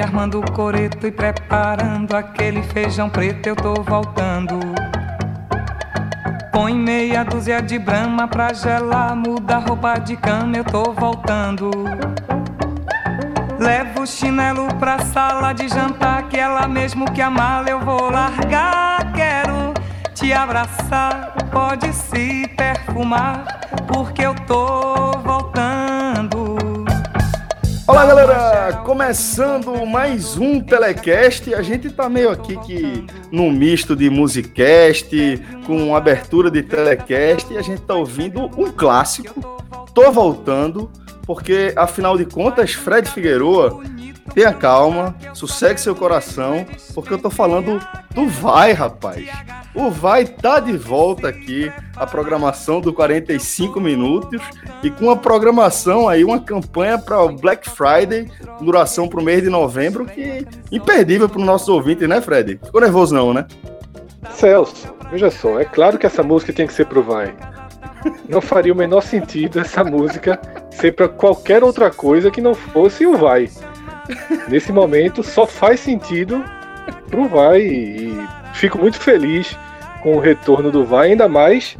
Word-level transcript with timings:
armando 0.00 0.40
o 0.40 0.52
coreto 0.52 1.06
e 1.06 1.12
preparando 1.12 2.16
aquele 2.16 2.62
feijão 2.62 3.10
preto, 3.10 3.48
eu 3.48 3.56
tô 3.56 3.74
voltando. 3.82 4.58
Põe 6.50 6.74
meia 6.74 7.22
dúzia 7.22 7.60
de 7.60 7.78
brama 7.78 8.26
pra 8.26 8.54
gelar, 8.54 9.14
muda 9.14 9.58
roupa 9.58 9.98
de 9.98 10.16
cama, 10.16 10.56
eu 10.56 10.64
tô 10.64 10.92
voltando. 10.92 11.70
Levo 13.58 14.02
o 14.02 14.06
chinelo 14.06 14.72
pra 14.76 15.00
sala 15.00 15.52
de 15.52 15.68
jantar, 15.68 16.28
que 16.28 16.38
ela 16.38 16.66
mesmo 16.66 17.10
que 17.12 17.20
a 17.20 17.28
mala 17.28 17.68
eu 17.68 17.80
vou 17.80 18.10
largar. 18.10 19.12
Quero 19.12 19.74
te 20.14 20.32
abraçar, 20.32 21.34
pode 21.52 21.92
se 21.92 22.48
perfumar, 22.56 23.44
porque 23.86 24.22
eu 24.22 24.34
tô 24.46 25.12
voltando. 25.22 25.97
Olá 27.88 28.04
galera, 28.04 28.82
começando 28.84 29.86
mais 29.86 30.36
um 30.36 30.60
telecast. 30.60 31.54
A 31.54 31.62
gente 31.62 31.88
tá 31.88 32.06
meio 32.06 32.28
aqui 32.28 32.54
que 32.58 33.06
num 33.32 33.50
misto 33.50 33.96
de 33.96 34.10
musicast 34.10 35.42
com 35.66 35.96
abertura 35.96 36.50
de 36.50 36.62
telecast 36.62 37.50
e 37.50 37.56
a 37.56 37.62
gente 37.62 37.80
tá 37.80 37.94
ouvindo 37.94 38.44
um 38.60 38.70
clássico. 38.70 39.40
Tô 39.94 40.12
voltando 40.12 40.90
porque 41.22 41.72
afinal 41.76 42.18
de 42.18 42.26
contas 42.26 42.74
Fred 42.74 43.08
Figueroa 43.08 43.82
tenha 44.34 44.52
calma, 44.52 45.14
sossegue 45.34 45.80
seu 45.80 45.94
coração, 45.94 46.66
porque 46.94 47.12
eu 47.12 47.18
tô 47.18 47.30
falando 47.30 47.80
do 48.14 48.26
Vai, 48.28 48.72
rapaz. 48.72 49.26
O 49.74 49.90
Vai 49.90 50.24
tá 50.24 50.60
de 50.60 50.76
volta 50.76 51.28
aqui, 51.28 51.70
a 51.96 52.06
programação 52.06 52.80
do 52.80 52.92
45 52.92 53.80
minutos 53.80 54.40
e 54.82 54.90
com 54.90 55.10
a 55.10 55.16
programação 55.16 56.08
aí, 56.08 56.24
uma 56.24 56.40
campanha 56.40 56.98
para 56.98 57.22
o 57.22 57.32
Black 57.32 57.68
Friday, 57.68 58.30
duração 58.60 59.08
para 59.08 59.20
o 59.20 59.22
mês 59.22 59.42
de 59.42 59.48
novembro, 59.48 60.06
que 60.06 60.46
imperdível 60.70 61.28
para 61.28 61.38
os 61.38 61.46
nossos 61.46 61.68
ouvintes, 61.68 62.08
né, 62.08 62.20
Fred? 62.20 62.58
Ficou 62.64 62.80
nervoso 62.80 63.14
não, 63.14 63.32
né? 63.32 63.46
Celso, 64.32 64.92
veja 65.10 65.30
só, 65.30 65.60
é 65.60 65.64
claro 65.64 65.98
que 65.98 66.06
essa 66.06 66.22
música 66.22 66.52
tem 66.52 66.66
que 66.66 66.72
ser 66.72 66.86
pro 66.86 67.02
Vai. 67.02 67.34
Não 68.28 68.40
faria 68.40 68.72
o 68.72 68.76
menor 68.76 69.02
sentido 69.02 69.58
essa 69.58 69.82
música 69.82 70.40
ser 70.70 70.92
para 70.92 71.08
qualquer 71.08 71.64
outra 71.64 71.90
coisa 71.90 72.30
que 72.30 72.40
não 72.40 72.54
fosse 72.54 73.06
o 73.06 73.16
Vai. 73.16 73.48
Nesse 74.48 74.72
momento 74.72 75.22
só 75.22 75.46
faz 75.46 75.80
sentido 75.80 76.44
pro 77.08 77.28
Vai 77.28 77.60
e 77.62 78.16
fico 78.54 78.78
muito 78.78 78.98
feliz 78.98 79.56
com 80.02 80.16
o 80.16 80.20
retorno 80.20 80.70
do 80.70 80.84
Vai, 80.84 81.10
ainda 81.10 81.28
mais 81.28 81.76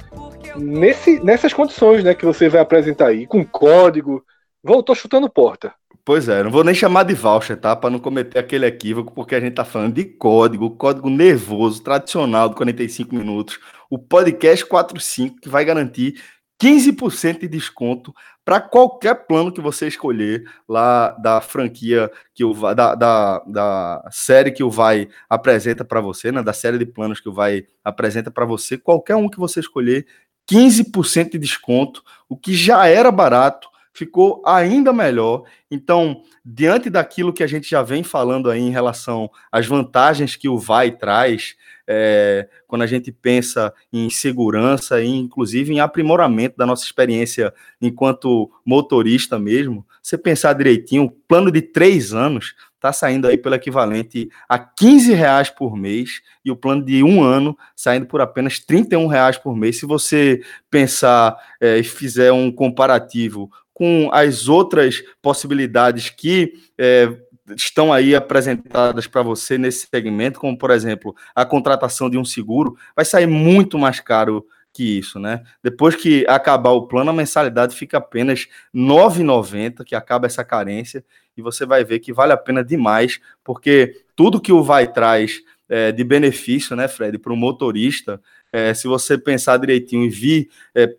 nesse, 0.56 1.20
nessas 1.20 1.52
condições 1.52 2.02
né, 2.02 2.14
que 2.14 2.24
você 2.24 2.48
vai 2.48 2.60
apresentar 2.60 3.08
aí, 3.08 3.26
com 3.26 3.44
código. 3.44 4.24
Voltou 4.62 4.94
chutando 4.94 5.30
porta. 5.30 5.72
Pois 6.04 6.28
é, 6.28 6.42
não 6.42 6.50
vou 6.50 6.64
nem 6.64 6.74
chamar 6.74 7.02
de 7.02 7.12
voucher, 7.12 7.56
tá? 7.56 7.76
Para 7.76 7.90
não 7.90 7.98
cometer 7.98 8.38
aquele 8.38 8.64
equívoco, 8.64 9.12
porque 9.12 9.34
a 9.34 9.40
gente 9.40 9.54
tá 9.54 9.64
falando 9.64 9.94
de 9.94 10.04
código, 10.04 10.70
código 10.70 11.10
nervoso, 11.10 11.82
tradicional 11.82 12.48
do 12.48 12.56
45 12.56 13.14
minutos, 13.14 13.60
o 13.90 13.98
podcast 13.98 14.64
45 14.64 15.36
que 15.42 15.50
vai 15.50 15.66
garantir 15.66 16.18
15% 16.60 17.40
de 17.40 17.48
desconto 17.48 18.12
para 18.44 18.60
qualquer 18.60 19.26
plano 19.26 19.52
que 19.52 19.60
você 19.60 19.86
escolher 19.86 20.44
lá 20.68 21.10
da 21.10 21.40
franquia 21.40 22.10
que 22.34 22.44
o 22.44 22.52
da, 22.74 22.94
da, 22.94 23.38
da 23.46 24.08
série 24.10 24.50
que 24.50 24.64
o 24.64 24.70
Vai 24.70 25.08
apresenta 25.28 25.84
para 25.84 26.00
você, 26.00 26.32
né, 26.32 26.42
da 26.42 26.52
série 26.52 26.78
de 26.78 26.86
planos 26.86 27.20
que 27.20 27.28
o 27.28 27.32
Vai 27.32 27.66
apresenta 27.84 28.30
para 28.30 28.44
você, 28.44 28.76
qualquer 28.76 29.14
um 29.16 29.28
que 29.28 29.38
você 29.38 29.60
escolher, 29.60 30.06
15% 30.50 31.32
de 31.32 31.38
desconto, 31.38 32.02
o 32.28 32.36
que 32.36 32.54
já 32.54 32.86
era 32.86 33.12
barato, 33.12 33.68
ficou 33.98 34.40
ainda 34.46 34.92
melhor. 34.92 35.42
Então, 35.68 36.22
diante 36.44 36.88
daquilo 36.88 37.32
que 37.32 37.42
a 37.42 37.46
gente 37.46 37.68
já 37.68 37.82
vem 37.82 38.04
falando 38.04 38.48
aí 38.48 38.60
em 38.60 38.70
relação 38.70 39.28
às 39.50 39.66
vantagens 39.66 40.36
que 40.36 40.48
o 40.48 40.56
Vai 40.56 40.92
traz, 40.92 41.56
é, 41.86 42.48
quando 42.66 42.82
a 42.82 42.86
gente 42.86 43.10
pensa 43.10 43.72
em 43.92 44.08
segurança 44.08 45.02
e 45.02 45.08
inclusive 45.08 45.72
em 45.72 45.80
aprimoramento 45.80 46.56
da 46.56 46.66
nossa 46.66 46.84
experiência 46.84 47.52
enquanto 47.80 48.50
motorista 48.64 49.38
mesmo, 49.38 49.84
você 50.02 50.16
pensar 50.16 50.52
direitinho, 50.52 51.04
o 51.04 51.10
plano 51.10 51.50
de 51.50 51.60
três 51.60 52.14
anos 52.14 52.54
está 52.78 52.92
saindo 52.92 53.26
aí 53.26 53.36
pelo 53.36 53.56
equivalente 53.56 54.30
a 54.48 54.58
15 54.58 55.12
reais 55.12 55.50
por 55.50 55.76
mês 55.76 56.22
e 56.44 56.50
o 56.50 56.56
plano 56.56 56.84
de 56.84 57.02
um 57.02 57.22
ano 57.22 57.58
saindo 57.74 58.06
por 58.06 58.20
apenas 58.20 58.58
31 58.60 59.06
reais 59.08 59.36
por 59.36 59.56
mês. 59.56 59.78
Se 59.78 59.86
você 59.86 60.40
pensar 60.70 61.36
é, 61.60 61.78
e 61.78 61.82
fizer 61.82 62.32
um 62.32 62.50
comparativo 62.50 63.50
com 63.78 64.10
as 64.12 64.48
outras 64.48 65.04
possibilidades 65.22 66.10
que 66.10 66.52
é, 66.76 67.16
estão 67.56 67.92
aí 67.92 68.12
apresentadas 68.12 69.06
para 69.06 69.22
você 69.22 69.56
nesse 69.56 69.86
segmento, 69.86 70.40
como 70.40 70.58
por 70.58 70.72
exemplo 70.72 71.14
a 71.32 71.44
contratação 71.44 72.10
de 72.10 72.18
um 72.18 72.24
seguro, 72.24 72.76
vai 72.96 73.04
sair 73.04 73.28
muito 73.28 73.78
mais 73.78 74.00
caro 74.00 74.44
que 74.72 74.98
isso, 74.98 75.20
né? 75.20 75.44
Depois 75.62 75.94
que 75.94 76.26
acabar 76.28 76.70
o 76.70 76.88
plano, 76.88 77.10
a 77.10 77.14
mensalidade 77.14 77.76
fica 77.76 77.98
apenas 77.98 78.48
R$ 78.74 78.80
9,90, 78.80 79.84
que 79.84 79.94
acaba 79.94 80.26
essa 80.26 80.44
carência, 80.44 81.04
e 81.36 81.40
você 81.40 81.64
vai 81.64 81.84
ver 81.84 82.00
que 82.00 82.12
vale 82.12 82.32
a 82.32 82.36
pena 82.36 82.64
demais, 82.64 83.20
porque 83.44 84.02
tudo 84.16 84.40
que 84.40 84.52
o 84.52 84.60
Vai 84.60 84.92
traz 84.92 85.40
é, 85.68 85.92
de 85.92 86.02
benefício, 86.02 86.74
né, 86.74 86.88
Fred, 86.88 87.16
para 87.16 87.32
o 87.32 87.36
motorista, 87.36 88.20
é, 88.52 88.74
se 88.74 88.88
você 88.88 89.16
pensar 89.16 89.56
direitinho 89.58 90.04
e 90.04 90.08
vir, 90.08 90.48
é, 90.74 90.96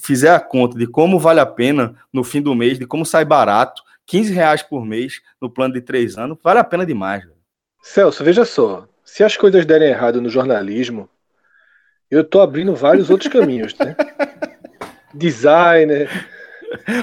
fizer 0.00 0.30
a 0.30 0.40
conta 0.40 0.78
de 0.78 0.86
como 0.86 1.18
vale 1.18 1.40
a 1.40 1.46
pena 1.46 1.96
no 2.12 2.22
fim 2.22 2.40
do 2.40 2.54
mês, 2.54 2.78
de 2.78 2.86
como 2.86 3.04
sai 3.04 3.24
barato, 3.24 3.82
15 4.06 4.32
reais 4.32 4.62
por 4.62 4.84
mês 4.84 5.20
no 5.40 5.50
plano 5.50 5.74
de 5.74 5.80
três 5.80 6.16
anos, 6.16 6.38
vale 6.42 6.58
a 6.60 6.64
pena 6.64 6.86
demais. 6.86 7.24
Velho. 7.24 7.36
Celso, 7.82 8.24
veja 8.24 8.44
só. 8.44 8.86
Se 9.04 9.24
as 9.24 9.36
coisas 9.36 9.64
derem 9.64 9.88
errado 9.88 10.20
no 10.20 10.28
jornalismo, 10.28 11.08
eu 12.10 12.24
tô 12.24 12.40
abrindo 12.40 12.74
vários 12.74 13.10
outros 13.10 13.32
caminhos, 13.32 13.74
né? 13.76 13.96
Designer. 15.14 16.08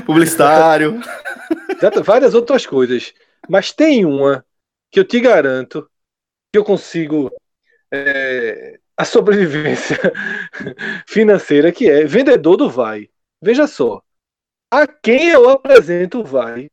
Publicitário. 0.06 1.02
Várias 2.04 2.34
outras 2.34 2.66
coisas. 2.66 3.14
Mas 3.50 3.72
tem 3.72 4.06
uma 4.06 4.46
que 4.92 5.00
eu 5.00 5.04
te 5.04 5.20
garanto 5.20 5.90
que 6.52 6.58
eu 6.58 6.64
consigo 6.64 7.32
é, 7.92 8.80
a 8.98 9.06
sobrevivência 9.06 9.98
financeira, 11.08 11.72
que 11.72 11.90
é 11.90 12.06
vendedor 12.06 12.58
do 12.58 12.70
Vai. 12.70 13.10
Veja 13.42 13.68
só. 13.68 14.02
A 14.72 14.88
quem 14.88 15.30
eu 15.30 15.50
apresento 15.50 16.22
o 16.22 16.24
Vai 16.24 16.70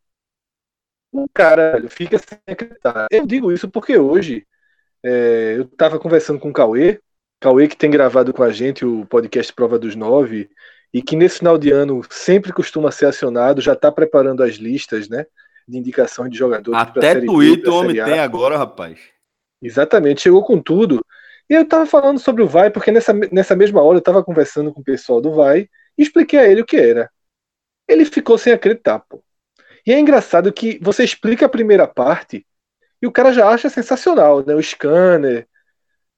o 1.12 1.28
cara 1.28 1.84
fica 1.91 2.19
sem 2.19 2.38
acreditar. 2.47 3.06
Eu 3.10 3.27
digo 3.27 3.53
isso 3.53 3.69
porque 3.69 3.99
hoje 3.99 4.47
é, 5.05 5.55
eu 5.59 5.65
estava 5.65 5.99
conversando 5.99 6.41
com 6.41 6.49
o 6.49 6.53
Cauê, 6.53 7.00
Cauê 7.38 7.69
que 7.69 7.77
tem 7.77 7.91
gravado 7.91 8.33
com 8.33 8.43
a 8.43 8.50
gente 8.50 8.84
o 8.84 9.04
podcast 9.06 9.53
Prova 9.53 9.78
dos 9.78 9.94
Nove, 9.94 10.49
e 10.94 11.03
que 11.03 11.16
nesse 11.16 11.39
final 11.39 11.59
de 11.59 11.71
ano 11.71 12.03
sempre 12.09 12.53
costuma 12.53 12.91
ser 12.91 13.06
acionado, 13.06 13.60
já 13.60 13.75
está 13.75 13.93
preparando 13.93 14.43
as 14.43 14.54
listas 14.54 15.09
né, 15.09 15.27
de 15.69 15.77
indicações 15.77 16.31
de 16.31 16.39
jogadores. 16.39 16.81
Até 16.81 17.21
Twitter 17.21 17.71
o 17.71 17.77
homem 17.77 18.03
tem 18.03 18.21
agora, 18.21 18.56
rapaz. 18.56 18.99
Exatamente, 19.60 20.22
chegou 20.22 20.43
com 20.43 20.60
tudo. 20.60 21.04
E 21.48 21.54
eu 21.54 21.62
estava 21.62 21.86
falando 21.86 22.19
sobre 22.19 22.42
o 22.42 22.48
Vai, 22.48 22.70
porque 22.70 22.91
nessa, 22.91 23.12
nessa 23.12 23.54
mesma 23.54 23.82
hora 23.82 23.97
eu 23.97 24.00
estava 24.00 24.25
conversando 24.25 24.72
com 24.72 24.80
o 24.80 24.84
pessoal 24.84 25.20
do 25.20 25.34
Vai 25.34 25.69
e 25.97 26.03
expliquei 26.03 26.38
a 26.38 26.48
ele 26.48 26.62
o 26.62 26.66
que 26.66 26.76
era. 26.76 27.10
Ele 27.88 28.04
ficou 28.04 28.38
sem 28.38 28.53
acreditar, 28.53 29.00
pô. 29.00 29.22
E 29.86 29.92
é 29.92 29.98
engraçado 29.98 30.53
que 30.53 30.78
você 30.80 31.04
explica 31.04 31.47
a 31.47 31.48
primeira 31.48 31.86
parte 31.86 32.47
e 33.00 33.06
o 33.06 33.12
cara 33.12 33.32
já 33.32 33.48
acha 33.48 33.69
sensacional, 33.69 34.44
né? 34.47 34.54
O 34.54 34.62
scanner. 34.62 35.47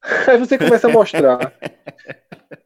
Aí 0.28 0.36
você 0.36 0.58
começa 0.58 0.86
a 0.86 0.90
mostrar 0.90 1.52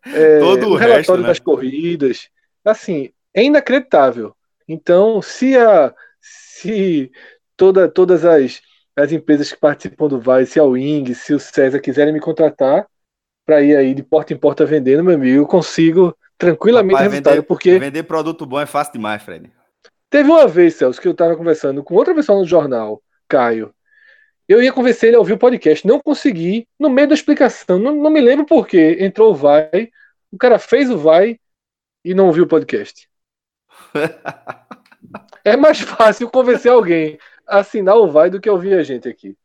é, 0.05 0.41
Todo 0.41 0.69
o, 0.69 0.73
o 0.73 0.77
relatório 0.77 0.97
resto, 0.97 1.17
né? 1.19 1.29
das 1.29 1.39
corridas. 1.39 2.29
Assim, 2.65 3.13
é 3.33 3.45
inacreditável. 3.45 4.35
Então, 4.67 5.23
se 5.23 5.57
a 5.57 5.95
se 6.21 7.11
toda, 7.57 7.89
todas 7.89 8.25
as, 8.25 8.61
as 8.99 9.13
empresas 9.13 9.53
que 9.53 9.59
participam 9.59 10.09
do 10.09 10.21
Vai, 10.21 10.45
se 10.45 10.59
a 10.59 10.65
Wing, 10.65 11.15
se 11.15 11.33
o 11.33 11.39
César 11.39 11.79
quiserem 11.79 12.13
me 12.13 12.21
contratar 12.21 12.87
para 13.47 13.63
ir 13.63 13.77
aí 13.77 13.95
de 13.95 14.03
porta 14.03 14.33
em 14.33 14.37
porta 14.37 14.67
vendendo, 14.67 15.05
meu 15.05 15.15
amigo, 15.15 15.39
eu 15.39 15.47
consigo 15.47 16.17
tranquilamente 16.37 16.95
Rapaz, 16.95 17.13
resultado, 17.13 17.35
vender, 17.35 17.47
porque 17.47 17.79
vender 17.79 18.03
produto 18.03 18.45
bom 18.45 18.61
é 18.61 18.67
fácil 18.67 18.95
demais, 18.95 19.23
Fred. 19.23 19.51
Teve 20.11 20.29
uma 20.29 20.49
vez, 20.49 20.75
Celso, 20.75 21.01
que 21.01 21.07
eu 21.07 21.13
estava 21.13 21.37
conversando 21.37 21.83
com 21.83 21.95
outra 21.95 22.15
pessoa 22.15 22.41
no 22.41 22.47
jornal, 22.47 23.01
Caio. 23.29 23.73
Eu 24.49 24.63
ia 24.63 24.73
convencer 24.73 25.09
ele 25.09 25.17
a 25.17 25.21
ouvir 25.21 25.35
o 25.35 25.39
podcast, 25.39 25.87
não 25.87 26.01
consegui, 26.01 26.67
no 26.79 26.91
meio 26.91 27.07
da 27.07 27.15
explicação, 27.15 27.79
não, 27.79 27.95
não 27.95 28.11
me 28.11 28.21
lembro 28.21 28.47
por 28.47 28.67
quê. 28.67 28.97
Entrou 29.01 29.31
o 29.31 29.35
Vai, 29.35 29.91
o 30.33 30.39
cara 30.39 30.59
fez 30.59 30.91
o 30.91 30.99
Vai 30.99 31.39
e 32.05 32.15
não 32.15 32.27
ouviu 32.27 32.45
o 32.45 32.49
podcast. 32.49 33.09
é 35.45 35.57
mais 35.57 35.81
fácil 35.81 36.29
convencer 36.31 36.73
alguém 36.73 37.19
assinar 37.49 37.97
o 37.97 38.11
Vai 38.11 38.31
do 38.31 38.41
que 38.41 38.51
ouvir 38.51 38.75
a 38.75 38.83
gente 38.83 39.09
aqui. 39.09 39.37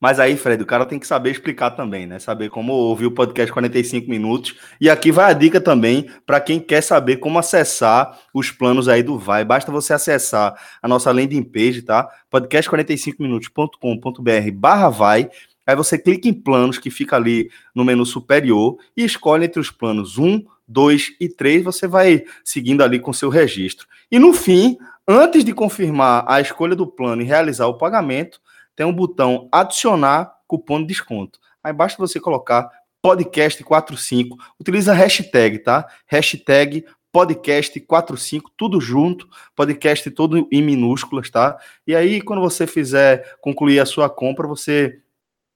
Mas 0.00 0.18
aí, 0.20 0.36
Fred, 0.36 0.62
o 0.62 0.66
cara 0.66 0.84
tem 0.84 0.98
que 0.98 1.06
saber 1.06 1.30
explicar 1.30 1.70
também, 1.70 2.06
né? 2.06 2.18
Saber 2.18 2.50
como 2.50 2.74
ouvir 2.74 3.06
o 3.06 3.10
podcast 3.10 3.50
45 3.50 4.10
minutos. 4.10 4.54
E 4.80 4.90
aqui 4.90 5.10
vai 5.10 5.30
a 5.30 5.32
dica 5.32 5.58
também 5.60 6.10
para 6.26 6.40
quem 6.40 6.60
quer 6.60 6.82
saber 6.82 7.16
como 7.16 7.38
acessar 7.38 8.20
os 8.34 8.50
planos 8.50 8.86
aí 8.86 9.02
do 9.02 9.18
Vai. 9.18 9.46
Basta 9.46 9.72
você 9.72 9.94
acessar 9.94 10.54
a 10.82 10.88
nossa 10.88 11.10
landing 11.10 11.42
page, 11.42 11.80
tá? 11.82 12.06
podcast45minutos.com.br 12.30 14.50
barra 14.52 14.90
Vai. 14.90 15.30
Aí 15.66 15.74
você 15.74 15.96
clica 15.96 16.28
em 16.28 16.34
planos 16.34 16.76
que 16.76 16.90
fica 16.90 17.16
ali 17.16 17.50
no 17.74 17.82
menu 17.84 18.04
superior 18.04 18.76
e 18.94 19.04
escolhe 19.04 19.46
entre 19.46 19.58
os 19.58 19.70
planos 19.70 20.18
1, 20.18 20.44
2 20.66 21.16
e 21.20 21.28
3. 21.28 21.62
Você 21.64 21.86
vai 21.86 22.24
seguindo 22.44 22.82
ali 22.82 22.98
com 22.98 23.12
seu 23.12 23.28
registro. 23.28 23.86
E 24.10 24.18
no 24.18 24.32
fim, 24.32 24.76
antes 25.06 25.44
de 25.44 25.52
confirmar 25.52 26.24
a 26.26 26.40
escolha 26.40 26.74
do 26.74 26.86
plano 26.86 27.22
e 27.22 27.26
realizar 27.26 27.66
o 27.66 27.78
pagamento, 27.78 28.40
tem 28.76 28.84
um 28.86 28.92
botão 28.92 29.48
adicionar 29.52 30.32
cupom 30.46 30.80
de 30.80 30.88
desconto. 30.88 31.38
Aí 31.62 31.72
basta 31.72 31.98
você 31.98 32.20
colocar 32.20 32.68
podcast45, 33.04 34.36
utiliza 34.58 34.92
a 34.92 34.94
hashtag, 34.94 35.58
tá? 35.58 35.86
Hashtag 36.06 36.84
podcast45, 37.14 38.42
tudo 38.56 38.80
junto, 38.80 39.28
podcast 39.54 40.10
todo 40.10 40.48
em 40.50 40.62
minúsculas, 40.62 41.30
tá? 41.30 41.56
E 41.86 41.94
aí, 41.94 42.20
quando 42.20 42.40
você 42.40 42.66
fizer 42.66 43.36
concluir 43.40 43.78
a 43.78 43.86
sua 43.86 44.10
compra, 44.10 44.48
você 44.48 45.00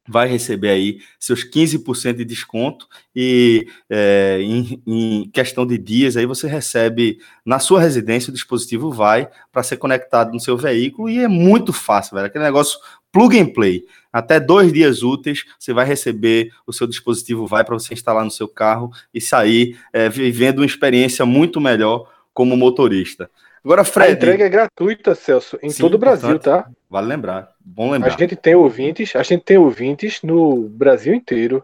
vai 0.09 0.27
receber 0.27 0.71
aí 0.71 1.01
seus 1.19 1.45
15% 1.45 2.15
de 2.15 2.25
desconto 2.25 2.89
e 3.15 3.67
é, 3.91 4.39
em, 4.41 4.83
em, 4.87 5.31
questão 5.31 5.67
de 5.67 5.77
dias 5.77 6.17
aí 6.17 6.25
você 6.25 6.49
recebe 6.49 7.19
na 7.45 7.59
sua 7.59 7.81
residência 7.81 8.31
o 8.31 8.35
dispositivo 8.35 8.91
vai 8.91 9.29
para 9.53 9.63
ser 9.63 9.77
conectado 9.77 10.33
no 10.33 10.41
seu 10.41 10.57
veículo 10.57 11.11
e 11.11 11.19
é 11.19 11.29
muito 11.29 11.73
fácil, 11.73 12.15
velho. 12.15 12.27
Aquele 12.27 12.45
negócio 12.45 12.79
plug 13.13 13.39
and 13.39 13.53
play. 13.53 13.85
Até 14.13 14.41
dois 14.41 14.73
dias 14.73 15.03
úteis 15.03 15.45
você 15.59 15.73
vai 15.73 15.85
receber 15.85 16.51
o 16.67 16.73
seu 16.73 16.87
dispositivo 16.87 17.47
vai 17.47 17.65
para 17.65 17.75
você 17.75 17.93
instalar 17.93 18.25
no 18.25 18.31
seu 18.31 18.49
carro 18.49 18.91
e 19.13 19.21
sair 19.21 19.79
é, 19.93 20.09
vivendo 20.09 20.61
uma 20.61 20.67
experiência 20.67 21.27
muito 21.27 21.61
melhor 21.61 22.11
como 22.33 22.57
motorista. 22.57 23.31
Agora, 23.69 23.85
Fred. 23.85 24.13
A 24.13 24.15
entrega 24.15 24.47
é 24.47 24.49
gratuita, 24.49 25.15
Celso, 25.15 25.59
em 25.63 25.69
Sim, 25.69 25.83
todo 25.83 25.97
o 25.97 25.99
Brasil, 25.99 26.39
tá? 26.39 26.71
Vale 26.89 27.07
lembrar. 27.07 27.51
Bom 27.61 27.91
lembrar. 27.91 28.15
A 28.15 28.17
gente 28.17 28.35
tem 28.35 28.55
ouvintes, 28.55 29.15
a 29.15 29.23
gente 29.23 29.45
tem 29.45 29.59
ouvintes 29.59 30.23
no 30.23 30.71
Brasil 30.71 31.13
inteiro, 31.13 31.63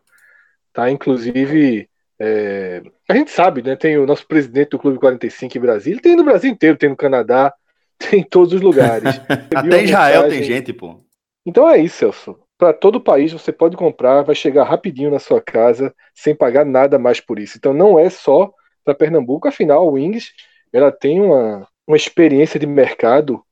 tá? 0.71 0.91
Inclusive, 0.91 1.89
é, 2.19 2.83
a 3.09 3.15
gente 3.15 3.31
sabe, 3.31 3.63
né? 3.63 3.75
Tem 3.75 3.97
o 3.97 4.05
nosso 4.05 4.27
presidente 4.27 4.69
do 4.69 4.79
Clube 4.79 4.99
45 4.99 5.57
em 5.57 5.61
Brasília, 5.63 6.03
tem 6.03 6.15
no 6.15 6.25
Brasil 6.25 6.51
inteiro, 6.51 6.77
tem 6.77 6.91
no 6.91 6.97
Canadá, 6.97 7.55
tem 7.97 8.21
em 8.21 8.23
todos 8.23 8.53
os 8.53 8.61
lugares. 8.61 9.19
Até 9.57 9.85
Israel 9.85 10.25
mensagem... 10.25 10.41
tem 10.41 10.43
gente, 10.43 10.75
pô. 10.75 11.01
Então 11.47 11.67
é 11.67 11.79
isso, 11.79 11.97
Celso. 11.97 12.39
Para 12.59 12.75
todo 12.75 12.97
o 12.97 13.03
país 13.03 13.33
você 13.33 13.51
pode 13.51 13.79
comprar, 13.79 14.21
vai 14.21 14.35
chegar 14.35 14.65
rapidinho 14.65 15.11
na 15.11 15.19
sua 15.19 15.41
casa, 15.41 15.95
sem 16.15 16.35
pagar 16.35 16.67
nada 16.67 16.99
mais 16.99 17.19
por 17.19 17.39
isso. 17.39 17.57
Então 17.57 17.73
não 17.73 17.99
é 17.99 18.11
só 18.11 18.53
para 18.85 18.95
Pernambuco, 18.95 19.49
afinal, 19.49 19.89
o 19.89 19.93
Wings 19.93 20.33
ela 20.71 20.93
tem 20.93 21.19
uma, 21.21 21.67
uma 21.87 21.97
experiência 21.97 22.59
de 22.59 22.67
mercado 22.67 23.45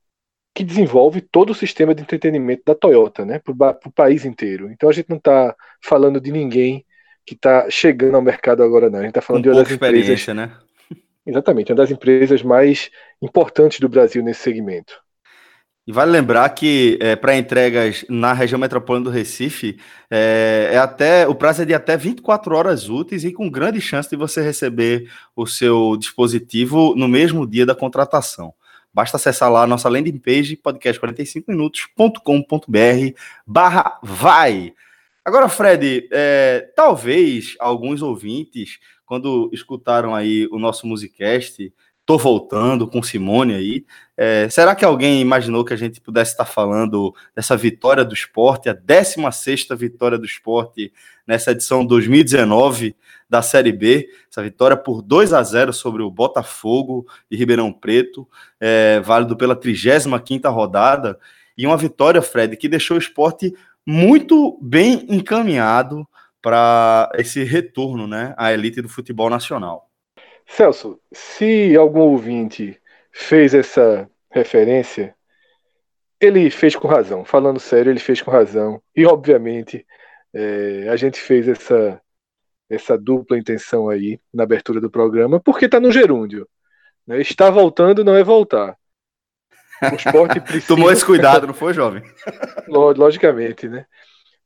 que 0.55 0.63
desenvolve 0.63 1.21
todo 1.21 1.49
o 1.49 1.55
sistema 1.55 1.95
de 1.95 2.03
entretenimento 2.03 2.63
da 2.65 2.75
Toyota, 2.75 3.25
né, 3.25 3.39
para 3.39 3.79
o 3.85 3.91
país 3.91 4.23
inteiro. 4.23 4.71
Então 4.71 4.89
a 4.89 4.93
gente 4.93 5.09
não 5.09 5.17
está 5.17 5.55
falando 5.81 6.21
de 6.21 6.31
ninguém 6.31 6.85
que 7.25 7.33
está 7.33 7.69
chegando 7.69 8.15
ao 8.15 8.21
mercado 8.21 8.61
agora, 8.61 8.89
não. 8.89 8.99
A 8.99 9.01
gente 9.01 9.09
está 9.09 9.21
falando 9.21 9.39
um 9.39 9.43
de 9.43 9.49
uma 9.49 9.63
das 9.63 9.71
empresas, 9.71 10.27
né? 10.35 10.55
Exatamente, 11.25 11.71
uma 11.71 11.77
das 11.77 11.89
empresas 11.89 12.43
mais 12.43 12.91
importantes 13.21 13.79
do 13.79 13.87
Brasil 13.87 14.21
nesse 14.21 14.41
segmento. 14.41 15.01
E 15.85 15.91
vale 15.91 16.11
lembrar 16.11 16.49
que 16.51 16.97
é, 17.01 17.13
para 17.13 17.35
entregas 17.35 18.05
na 18.07 18.31
região 18.31 18.57
metropolitana 18.57 19.03
do 19.03 19.13
Recife, 19.13 19.77
é, 20.09 20.69
é, 20.73 20.77
até 20.77 21.27
o 21.27 21.35
prazo 21.35 21.63
é 21.63 21.65
de 21.65 21.73
até 21.73 21.97
24 21.97 22.55
horas 22.55 22.87
úteis 22.87 23.25
e 23.25 23.33
com 23.33 23.49
grande 23.49 23.81
chance 23.81 24.09
de 24.09 24.15
você 24.15 24.41
receber 24.41 25.11
o 25.35 25.45
seu 25.45 25.97
dispositivo 25.97 26.95
no 26.95 27.09
mesmo 27.09 27.45
dia 27.45 27.65
da 27.65 27.75
contratação. 27.75 28.53
Basta 28.93 29.17
acessar 29.17 29.51
lá 29.51 29.63
a 29.63 29.67
nossa 29.67 29.89
landing 29.89 30.19
page, 30.19 30.55
podcast45minutos.com.br 30.55 33.17
barra 33.45 33.99
vai. 34.01 34.73
Agora, 35.25 35.49
Fred, 35.49 36.07
é, 36.13 36.71
talvez 36.75 37.55
alguns 37.59 38.01
ouvintes, 38.01 38.79
quando 39.05 39.49
escutaram 39.51 40.15
aí 40.15 40.47
o 40.49 40.59
nosso 40.59 40.87
Musicast, 40.87 41.73
Tô 42.05 42.17
voltando 42.17 42.85
com 42.85 43.01
Simone 43.01 43.53
aí. 43.53 43.85
É, 44.17 44.49
será 44.49 44.75
que 44.75 44.83
alguém 44.83 45.21
imaginou 45.21 45.63
que 45.63 45.73
a 45.73 45.77
gente 45.77 46.01
pudesse 46.01 46.31
estar 46.31 46.43
falando 46.43 47.15
dessa 47.33 47.55
vitória 47.55 48.03
do 48.03 48.13
esporte, 48.13 48.67
a 48.67 48.73
16 48.73 49.67
vitória 49.77 50.17
do 50.17 50.25
esporte 50.25 50.91
nessa 51.25 51.51
edição 51.51 51.85
2019 51.85 52.93
da 53.29 53.41
Série 53.41 53.71
B? 53.71 54.09
Essa 54.29 54.43
vitória 54.43 54.75
por 54.75 55.01
2 55.01 55.31
a 55.31 55.41
0 55.41 55.71
sobre 55.71 56.01
o 56.01 56.11
Botafogo 56.11 57.07
de 57.31 57.37
Ribeirão 57.37 57.71
Preto, 57.71 58.27
é, 58.59 58.99
válido 58.99 59.37
pela 59.37 59.55
35 59.55 60.49
rodada. 60.49 61.17
E 61.57 61.65
uma 61.65 61.77
vitória, 61.77 62.21
Fred, 62.21 62.57
que 62.57 62.67
deixou 62.67 62.97
o 62.97 62.99
esporte 62.99 63.53
muito 63.85 64.59
bem 64.61 65.05
encaminhado 65.07 66.05
para 66.41 67.09
esse 67.15 67.43
retorno 67.43 68.05
né, 68.07 68.33
à 68.37 68.51
elite 68.51 68.81
do 68.81 68.89
futebol 68.89 69.29
nacional. 69.29 69.89
Celso, 70.45 70.99
se 71.11 71.75
algum 71.75 72.01
ouvinte 72.01 72.79
fez 73.11 73.53
essa 73.53 74.09
referência, 74.31 75.15
ele 76.19 76.49
fez 76.49 76.75
com 76.75 76.87
razão. 76.87 77.25
Falando 77.25 77.59
sério, 77.59 77.91
ele 77.91 77.99
fez 77.99 78.21
com 78.21 78.31
razão. 78.31 78.81
E, 78.95 79.05
obviamente, 79.05 79.85
é, 80.33 80.87
a 80.89 80.95
gente 80.95 81.19
fez 81.19 81.47
essa, 81.47 82.01
essa 82.69 82.97
dupla 82.97 83.37
intenção 83.37 83.89
aí 83.89 84.19
na 84.33 84.43
abertura 84.43 84.79
do 84.79 84.89
programa, 84.89 85.39
porque 85.39 85.65
está 85.65 85.79
no 85.79 85.91
gerúndio. 85.91 86.47
Né? 87.05 87.19
Está 87.21 87.49
voltando 87.49 88.03
não 88.03 88.15
é 88.15 88.23
voltar. 88.23 88.77
O 89.81 89.95
esporte 89.95 90.39
precisa... 90.39 90.67
Tomou 90.73 90.91
esse 90.91 91.05
cuidado, 91.05 91.45
não 91.45 91.53
foi, 91.53 91.73
jovem? 91.73 92.03
Logicamente, 92.67 93.67
né? 93.67 93.85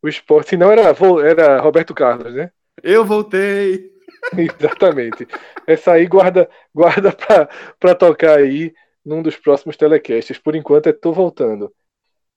O 0.01 0.07
esporte, 0.07 0.57
não 0.57 0.71
era, 0.71 0.95
era 1.25 1.59
Roberto 1.59 1.93
Carlos, 1.93 2.33
né? 2.33 2.51
Eu 2.83 3.03
voltei. 3.03 3.91
Exatamente. 4.37 5.27
Essa 5.65 5.93
aí 5.93 6.05
guarda, 6.05 6.49
guarda 6.73 7.15
para 7.79 7.95
tocar 7.95 8.39
aí 8.39 8.73
num 9.05 9.21
dos 9.21 9.37
próximos 9.37 9.77
telecasts. 9.77 10.37
Por 10.37 10.55
enquanto, 10.55 10.87
estou 10.87 11.13
voltando. 11.13 11.73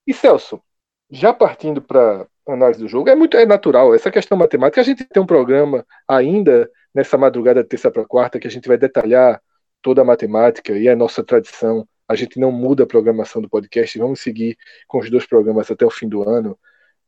E 0.06 0.14
Celso, 0.14 0.62
já 1.10 1.32
partindo 1.32 1.82
para 1.82 2.26
análise 2.46 2.80
do 2.80 2.88
jogo, 2.88 3.08
é 3.08 3.14
muito 3.14 3.36
é 3.36 3.46
natural. 3.46 3.94
Essa 3.94 4.10
questão 4.10 4.36
matemática, 4.38 4.80
a 4.80 4.84
gente 4.84 5.04
tem 5.04 5.22
um 5.22 5.26
programa 5.26 5.86
ainda 6.06 6.70
nessa 6.94 7.16
madrugada 7.16 7.62
de 7.62 7.68
terça 7.68 7.90
para 7.90 8.04
quarta 8.04 8.38
que 8.38 8.46
a 8.46 8.50
gente 8.50 8.68
vai 8.68 8.76
detalhar 8.76 9.40
toda 9.82 10.02
a 10.02 10.04
matemática 10.04 10.72
e 10.76 10.88
a 10.88 10.96
nossa 10.96 11.22
tradição. 11.24 11.86
A 12.08 12.14
gente 12.14 12.38
não 12.40 12.50
muda 12.50 12.82
a 12.84 12.86
programação 12.86 13.40
do 13.40 13.48
podcast, 13.48 13.98
vamos 13.98 14.20
seguir 14.20 14.56
com 14.88 14.98
os 14.98 15.10
dois 15.10 15.26
programas 15.26 15.70
até 15.70 15.86
o 15.86 15.90
fim 15.90 16.08
do 16.08 16.28
ano. 16.28 16.58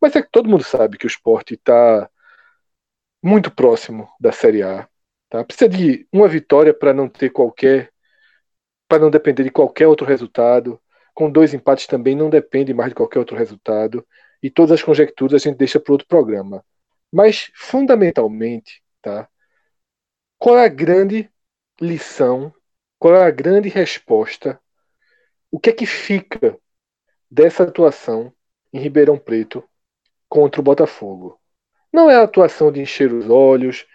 Mas 0.01 0.17
é 0.17 0.23
que 0.23 0.31
todo 0.31 0.49
mundo 0.49 0.65
sabe 0.65 0.97
que 0.97 1.07
o 1.07 1.09
esporte 1.09 1.55
está 1.55 2.09
muito 3.23 3.51
próximo 3.51 4.09
da 4.21 4.33
Série 4.33 4.63
A. 4.63 4.89
Tá? 5.31 5.45
Precisa 5.45 5.69
de 5.69 6.07
uma 6.13 6.29
vitória 6.29 6.75
para 6.75 6.93
não 6.93 7.09
ter 7.09 7.31
qualquer. 7.31 7.91
para 8.89 8.99
não 9.01 9.11
depender 9.11 9.45
de 9.45 9.51
qualquer 9.51 9.87
outro 9.87 10.07
resultado. 10.07 10.81
Com 11.15 11.31
dois 11.31 11.55
empates 11.55 11.87
também 11.87 12.17
não 12.17 12.31
depende 12.31 12.75
mais 12.75 12.91
de 12.91 12.95
qualquer 12.95 13.19
outro 13.19 13.37
resultado. 13.37 14.07
E 14.43 14.51
todas 14.51 14.73
as 14.73 14.83
conjecturas 14.83 15.35
a 15.35 15.49
gente 15.49 15.59
deixa 15.59 15.81
para 15.81 15.93
outro 15.93 16.09
programa. 16.09 16.65
Mas, 17.13 17.51
fundamentalmente, 17.55 18.83
tá? 19.01 19.29
qual 20.43 20.59
é 20.59 20.65
a 20.65 20.69
grande 20.69 21.31
lição, 21.81 22.53
qual 22.99 23.15
é 23.15 23.25
a 23.25 23.31
grande 23.31 23.69
resposta, 23.69 24.61
o 25.51 25.61
que 25.61 25.71
é 25.71 25.73
que 25.73 25.87
fica 25.87 26.59
dessa 27.31 27.63
atuação 27.63 28.35
em 28.73 28.81
Ribeirão 28.81 29.17
Preto 29.17 29.63
contra 30.29 30.61
o 30.61 30.65
Botafogo? 30.65 31.41
Não 31.93 32.11
é 32.11 32.17
a 32.17 32.23
atuação 32.23 32.73
de 32.73 32.81
encher 32.81 33.13
os 33.13 33.29
olhos, 33.29 33.87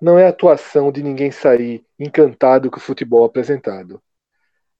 não 0.00 0.18
é 0.18 0.26
a 0.26 0.30
atuação 0.30 0.92
de 0.92 1.02
ninguém 1.02 1.30
sair 1.30 1.84
encantado 1.98 2.70
com 2.70 2.76
o 2.76 2.80
futebol 2.80 3.24
apresentado. 3.24 4.02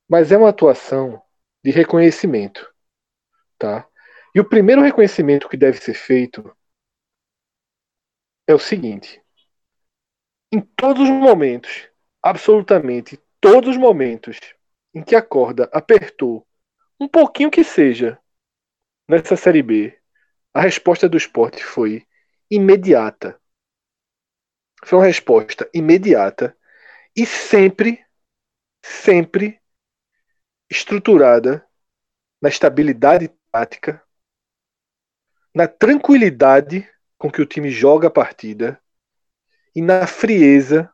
Mas 0.09 0.31
é 0.31 0.37
uma 0.37 0.51
atuação 0.51 1.21
de 1.65 1.71
reconhecimento. 1.71 2.73
Tá? 3.59 3.89
E 4.35 4.41
o 4.41 4.49
primeiro 4.49 4.83
reconhecimento 4.83 5.49
que 5.49 5.57
deve 5.57 5.79
ser 5.79 5.95
feito 5.95 6.55
é 8.47 8.55
o 8.55 8.59
seguinte: 8.59 9.21
em 10.53 10.61
todos 10.61 11.03
os 11.03 11.09
momentos, 11.09 11.89
absolutamente 12.23 13.21
todos 13.41 13.71
os 13.71 13.77
momentos 13.77 14.39
em 14.95 15.03
que 15.03 15.15
a 15.15 15.23
corda 15.23 15.69
apertou, 15.73 16.47
um 17.01 17.07
pouquinho 17.07 17.51
que 17.51 17.63
seja, 17.63 18.19
nessa 19.09 19.37
Série 19.37 19.63
B, 19.63 19.97
a 20.53 20.61
resposta 20.61 21.09
do 21.09 21.17
esporte 21.17 21.63
foi 21.63 22.07
imediata. 22.51 23.41
Foi 24.85 24.99
uma 24.99 25.07
resposta 25.07 25.69
imediata 25.75 26.57
e 27.15 27.27
sempre, 27.27 28.05
sempre 28.83 29.61
estruturada 30.71 31.67
na 32.41 32.49
estabilidade 32.49 33.29
tática, 33.51 34.03
na 35.55 35.67
tranquilidade 35.67 36.89
com 37.17 37.31
que 37.31 37.43
o 37.43 37.47
time 37.47 37.71
joga 37.71 38.09
a 38.09 38.11
partida 38.11 38.81
e 39.75 39.83
na 39.83 40.07
frieza 40.07 40.93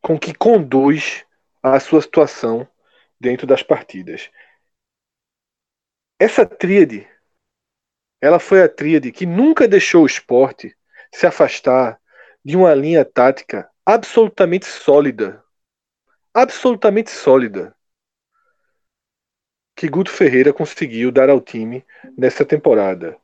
com 0.00 0.18
que 0.18 0.32
conduz 0.32 1.26
a 1.60 1.80
sua 1.80 2.00
situação 2.00 2.68
dentro 3.18 3.44
das 3.44 3.62
partidas. 3.62 4.30
Essa 6.18 6.46
tríade, 6.46 7.08
ela 8.20 8.38
foi 8.38 8.62
a 8.62 8.68
tríade 8.68 9.12
que 9.12 9.26
nunca 9.26 9.68
deixou 9.68 10.02
o 10.02 10.06
esporte 10.06 10.76
se 11.12 11.26
afastar 11.26 12.00
de 12.44 12.56
uma 12.56 12.74
linha 12.74 13.04
tática 13.04 13.68
absolutamente 13.84 14.66
sólida. 14.66 15.42
Absolutamente 16.32 17.10
sólida. 17.10 17.74
Que 19.74 19.88
Guto 19.88 20.10
Ferreira 20.10 20.52
conseguiu 20.52 21.10
dar 21.12 21.28
ao 21.28 21.40
time 21.40 21.84
nessa 22.16 22.44
temporada. 22.44 23.18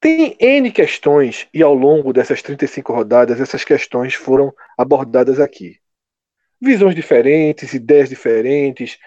Tem 0.00 0.34
N 0.40 0.72
questões, 0.72 1.46
e 1.52 1.62
ao 1.62 1.74
longo 1.74 2.10
dessas 2.10 2.40
35 2.40 2.90
rodadas, 2.92 3.38
essas 3.38 3.64
questões 3.64 4.14
foram 4.14 4.50
abordadas 4.78 5.38
aqui. 5.38 5.78
Visões 6.58 6.94
diferentes, 6.94 7.74
ideias 7.74 8.08
diferentes, 8.08 8.98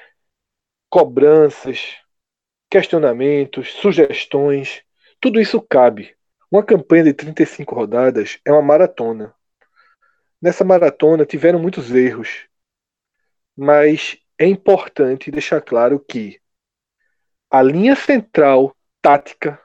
cobranças, 0.90 1.98
questionamentos, 2.74 3.72
sugestões, 3.74 4.82
tudo 5.22 5.40
isso 5.40 5.62
cabe. 5.62 6.16
Uma 6.52 6.64
campanha 6.64 7.04
de 7.04 7.14
35 7.14 7.76
rodadas 7.76 8.40
é 8.44 8.52
uma 8.52 8.64
maratona. 8.64 9.32
Nessa 10.42 10.64
maratona 10.64 11.24
tiveram 11.24 11.60
muitos 11.60 11.92
erros, 11.92 12.48
mas 13.56 14.18
é 14.40 14.48
importante 14.48 15.30
deixar 15.30 15.62
claro 15.62 16.00
que 16.00 16.42
a 17.48 17.62
linha 17.62 17.96
central 17.96 18.76
tática 19.04 19.62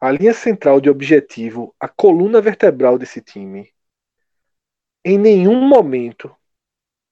a 0.00 0.12
linha 0.12 0.32
central 0.32 0.80
de 0.80 0.88
objetivo, 0.88 1.74
a 1.80 1.88
coluna 1.88 2.40
vertebral 2.40 2.96
desse 2.96 3.20
time, 3.20 3.68
em 5.04 5.18
nenhum 5.18 5.60
momento 5.66 6.34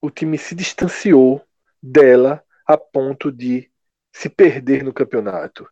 o 0.01 0.11
time 0.11 0.39
se 0.39 0.55
distanciou 0.55 1.45
dela 1.83 2.43
a 2.65 2.79
ponto 2.79 3.33
de 3.33 3.69
se 4.19 4.29
perder 4.29 4.83
no 4.83 4.93
campeonato, 4.93 5.65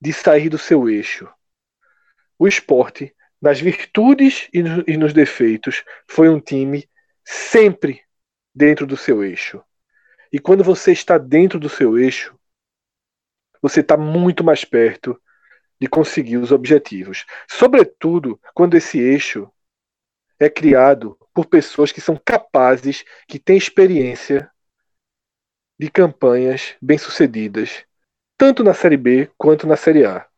de 0.00 0.12
sair 0.12 0.48
do 0.48 0.56
seu 0.56 0.88
eixo. 0.88 1.28
O 2.38 2.46
esporte, 2.46 3.12
nas 3.40 3.60
virtudes 3.60 4.48
e 4.52 4.96
nos 4.96 5.12
defeitos, 5.12 5.82
foi 6.08 6.28
um 6.28 6.38
time 6.38 6.88
sempre 7.24 8.00
dentro 8.54 8.86
do 8.86 8.96
seu 8.96 9.24
eixo. 9.24 9.60
E 10.32 10.38
quando 10.38 10.62
você 10.62 10.92
está 10.92 11.18
dentro 11.18 11.58
do 11.58 11.68
seu 11.68 11.98
eixo, 11.98 12.38
você 13.60 13.80
está 13.80 13.96
muito 13.96 14.44
mais 14.44 14.64
perto 14.64 15.20
de 15.80 15.88
conseguir 15.88 16.36
os 16.36 16.52
objetivos. 16.52 17.26
Sobretudo 17.50 18.40
quando 18.54 18.76
esse 18.76 19.00
eixo 19.00 19.50
é 20.38 20.48
criado 20.48 21.18
por 21.34 21.46
pessoas 21.46 21.90
que 21.90 22.00
são 22.00 22.16
capazes, 22.24 23.04
que 23.26 23.40
têm 23.40 23.56
experiência 23.56 24.48
de 25.82 25.90
campanhas 25.90 26.76
bem-sucedidas, 26.80 27.84
tanto 28.38 28.62
na 28.62 28.72
Série 28.72 28.96
B 28.96 29.28
quanto 29.36 29.66
na 29.66 29.76
Série 29.76 30.06
A. 30.06 30.30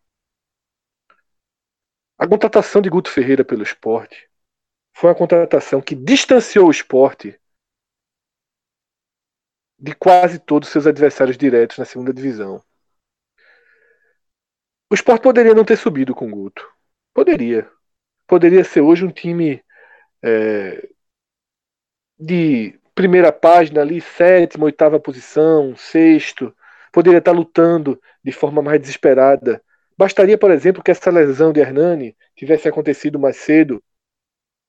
A 2.16 2.26
contratação 2.26 2.80
de 2.80 2.88
Guto 2.88 3.10
Ferreira 3.10 3.44
pelo 3.44 3.62
esporte 3.62 4.26
foi 4.96 5.10
uma 5.10 5.14
contratação 5.14 5.82
que 5.82 5.94
distanciou 5.94 6.68
o 6.68 6.70
esporte 6.70 7.38
de 9.78 9.94
quase 9.94 10.38
todos 10.38 10.66
os 10.66 10.72
seus 10.72 10.86
adversários 10.86 11.36
diretos 11.36 11.76
na 11.76 11.84
segunda 11.84 12.10
divisão. 12.10 12.64
O 14.90 14.94
Sport 14.94 15.22
poderia 15.22 15.52
não 15.52 15.62
ter 15.62 15.76
subido 15.76 16.14
com 16.14 16.26
o 16.26 16.30
Guto. 16.30 16.66
Poderia. 17.12 17.70
Poderia 18.26 18.64
ser 18.64 18.80
hoje 18.80 19.04
um 19.04 19.12
time 19.12 19.62
é, 20.22 20.88
de 22.18 22.80
primeira 22.94 23.32
página 23.32 23.80
ali, 23.80 24.00
sétima, 24.00 24.66
oitava 24.66 25.00
posição, 25.00 25.74
sexto. 25.76 26.54
Poderia 26.92 27.18
estar 27.18 27.32
lutando 27.32 28.00
de 28.22 28.32
forma 28.32 28.62
mais 28.62 28.80
desesperada. 28.80 29.62
Bastaria, 29.96 30.38
por 30.38 30.50
exemplo, 30.50 30.82
que 30.82 30.90
essa 30.90 31.10
lesão 31.10 31.52
de 31.52 31.60
Hernani 31.60 32.16
tivesse 32.36 32.68
acontecido 32.68 33.18
mais 33.18 33.36
cedo. 33.36 33.82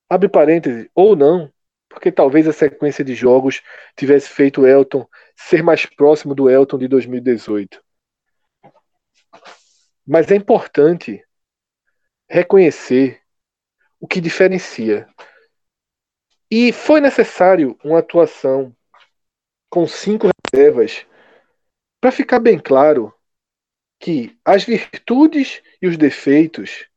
Abre 0.10 0.30
parênteses, 0.30 0.88
ou 0.94 1.16
não, 1.16 1.52
porque 1.90 2.12
talvez 2.12 2.48
a 2.48 2.54
sequência 2.54 3.04
de 3.04 3.16
jogos 3.16 3.62
tivesse 3.96 4.30
feito 4.30 4.62
o 4.62 4.68
Elton 4.68 5.08
ser 5.36 5.64
mais 5.64 5.86
próximo 5.86 6.36
do 6.36 6.50
Elton 6.50 6.78
de 6.78 6.88
2018. 6.88 7.84
Mas 10.06 10.30
é 10.30 10.36
importante 10.36 11.24
reconhecer 12.30 13.22
o 14.00 14.08
que 14.08 14.22
diferencia. 14.22 15.08
E 16.50 16.72
foi 16.72 17.02
necessário 17.02 17.78
uma 17.84 18.00
atuação 18.00 18.76
com 19.70 19.88
cinco 19.88 20.28
reservas 20.54 21.06
para 22.00 22.12
ficar 22.12 22.40
bem 22.40 22.60
claro 22.60 23.14
que 24.00 24.38
as 24.46 24.64
virtudes 24.64 25.62
e 25.82 25.88
os 25.88 25.98
defeitos 25.98 26.88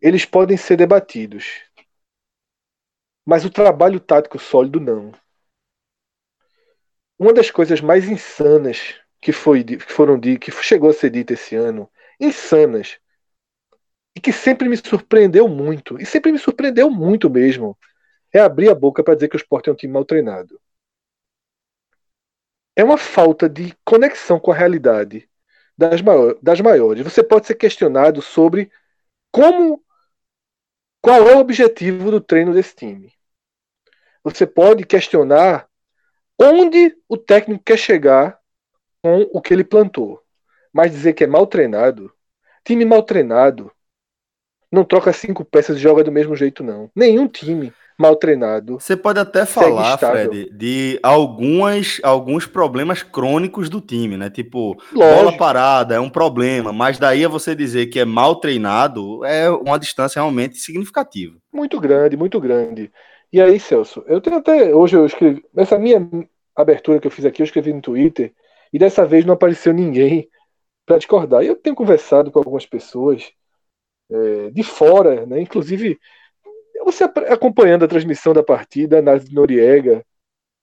eles 0.00 0.24
podem 0.24 0.56
ser 0.56 0.76
debatidos. 0.76 1.62
Mas 3.26 3.44
o 3.44 3.50
trabalho 3.50 4.00
tático 4.00 4.38
sólido 4.38 4.80
não. 4.80 5.12
Uma 7.18 7.32
das 7.32 7.50
coisas 7.50 7.80
mais 7.80 8.08
insanas 8.08 8.94
que 9.20 9.32
foi 9.32 9.62
que 9.62 9.78
foram 9.78 10.18
que 10.20 10.50
chegou 10.62 10.90
a 10.90 10.92
ser 10.92 11.10
dita 11.10 11.34
esse 11.34 11.54
ano 11.54 11.90
insanas. 12.18 12.98
E 14.14 14.20
que 14.20 14.32
sempre 14.32 14.68
me 14.68 14.76
surpreendeu 14.76 15.48
muito. 15.48 16.00
E 16.00 16.04
sempre 16.04 16.32
me 16.32 16.38
surpreendeu 16.38 16.90
muito 16.90 17.30
mesmo. 17.30 17.78
É 18.32 18.38
abrir 18.38 18.70
a 18.70 18.74
boca 18.74 19.02
para 19.02 19.14
dizer 19.14 19.28
que 19.28 19.36
o 19.36 19.38
esporte 19.38 19.68
é 19.68 19.72
um 19.72 19.76
time 19.76 19.92
mal 19.92 20.04
treinado. 20.04 20.60
É 22.76 22.84
uma 22.84 22.96
falta 22.96 23.48
de 23.48 23.76
conexão 23.84 24.38
com 24.38 24.52
a 24.52 24.54
realidade 24.54 25.28
das, 25.76 26.00
maior, 26.00 26.38
das 26.42 26.60
maiores. 26.60 27.02
Você 27.02 27.22
pode 27.22 27.46
ser 27.46 27.54
questionado 27.54 28.22
sobre 28.22 28.70
como. 29.32 29.82
Qual 31.02 31.28
é 31.28 31.34
o 31.34 31.38
objetivo 31.40 32.10
do 32.10 32.20
treino 32.20 32.52
desse 32.52 32.76
time? 32.76 33.12
Você 34.22 34.46
pode 34.46 34.84
questionar 34.84 35.66
onde 36.38 36.96
o 37.08 37.16
técnico 37.16 37.64
quer 37.64 37.78
chegar 37.78 38.38
com 39.02 39.22
o 39.32 39.40
que 39.40 39.54
ele 39.54 39.64
plantou. 39.64 40.22
Mas 40.72 40.92
dizer 40.92 41.14
que 41.14 41.24
é 41.24 41.26
mal 41.26 41.46
treinado, 41.46 42.12
time 42.64 42.84
mal 42.84 43.02
treinado, 43.02 43.72
não 44.70 44.84
troca 44.84 45.12
cinco 45.12 45.44
peças 45.44 45.76
e 45.76 45.80
joga 45.80 46.04
do 46.04 46.12
mesmo 46.12 46.36
jeito, 46.36 46.62
não. 46.62 46.90
Nenhum 46.94 47.26
time 47.26 47.72
mal 48.00 48.16
treinado. 48.16 48.80
Você 48.80 48.96
pode 48.96 49.18
até 49.18 49.44
falar, 49.44 49.98
Fred, 49.98 50.50
de 50.50 50.98
algumas, 51.02 52.00
alguns 52.02 52.46
problemas 52.46 53.02
crônicos 53.02 53.68
do 53.68 53.80
time, 53.80 54.16
né? 54.16 54.30
Tipo, 54.30 54.76
Lógico. 54.92 54.98
bola 54.98 55.36
parada 55.36 55.94
é 55.94 56.00
um 56.00 56.10
problema, 56.10 56.72
mas 56.72 56.98
daí 56.98 57.24
a 57.24 57.28
você 57.28 57.54
dizer 57.54 57.86
que 57.86 58.00
é 58.00 58.04
mal 58.04 58.36
treinado 58.36 59.24
é 59.24 59.50
uma 59.50 59.78
distância 59.78 60.20
realmente 60.20 60.58
significativa. 60.58 61.36
Muito 61.52 61.78
grande, 61.78 62.16
muito 62.16 62.40
grande. 62.40 62.90
E 63.32 63.40
aí, 63.40 63.60
Celso, 63.60 64.02
eu 64.06 64.20
tenho 64.20 64.36
até. 64.36 64.74
Hoje 64.74 64.96
eu 64.96 65.06
escrevi. 65.06 65.44
Nessa 65.54 65.78
minha 65.78 66.04
abertura 66.56 66.98
que 66.98 67.06
eu 67.06 67.10
fiz 67.10 67.24
aqui, 67.24 67.42
eu 67.42 67.46
escrevi 67.46 67.72
no 67.72 67.82
Twitter, 67.82 68.32
e 68.72 68.78
dessa 68.78 69.04
vez 69.04 69.24
não 69.24 69.34
apareceu 69.34 69.72
ninguém 69.72 70.28
para 70.86 70.98
discordar. 70.98 71.42
Eu 71.42 71.54
tenho 71.54 71.76
conversado 71.76 72.30
com 72.30 72.38
algumas 72.38 72.66
pessoas 72.66 73.30
é, 74.10 74.50
de 74.50 74.62
fora, 74.62 75.26
né? 75.26 75.40
inclusive 75.40 75.98
você 76.84 77.04
acompanhando 77.04 77.84
a 77.84 77.88
transmissão 77.88 78.32
da 78.32 78.42
partida 78.42 79.02
na 79.02 79.12
Noriega, 79.30 80.04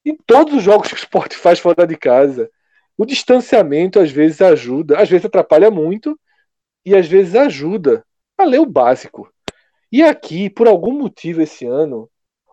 em 0.06 0.16
todos 0.16 0.54
os 0.54 0.64
jogos 0.64 0.88
que 0.88 0.94
o 0.94 0.98
esporte 0.98 1.36
faz 1.36 1.60
fora 1.60 1.86
de 1.86 1.98
casa, 1.98 2.50
o 2.98 3.06
distanciamento 3.06 4.00
às 4.00 4.12
vezes 4.12 4.42
ajuda, 4.42 5.00
às 5.00 5.10
vezes 5.10 5.26
atrapalha 5.26 5.70
muito 5.70 6.20
e 6.86 6.96
às 6.96 7.08
vezes 7.08 7.36
ajuda 7.36 8.06
a 8.38 8.44
ler 8.44 8.60
o 8.60 8.66
básico. 8.66 9.32
E 9.92 10.02
aqui, 10.02 10.50
por 10.50 10.68
algum 10.68 10.94
motivo 10.94 11.42
esse 11.42 11.66
ano, 11.66 12.10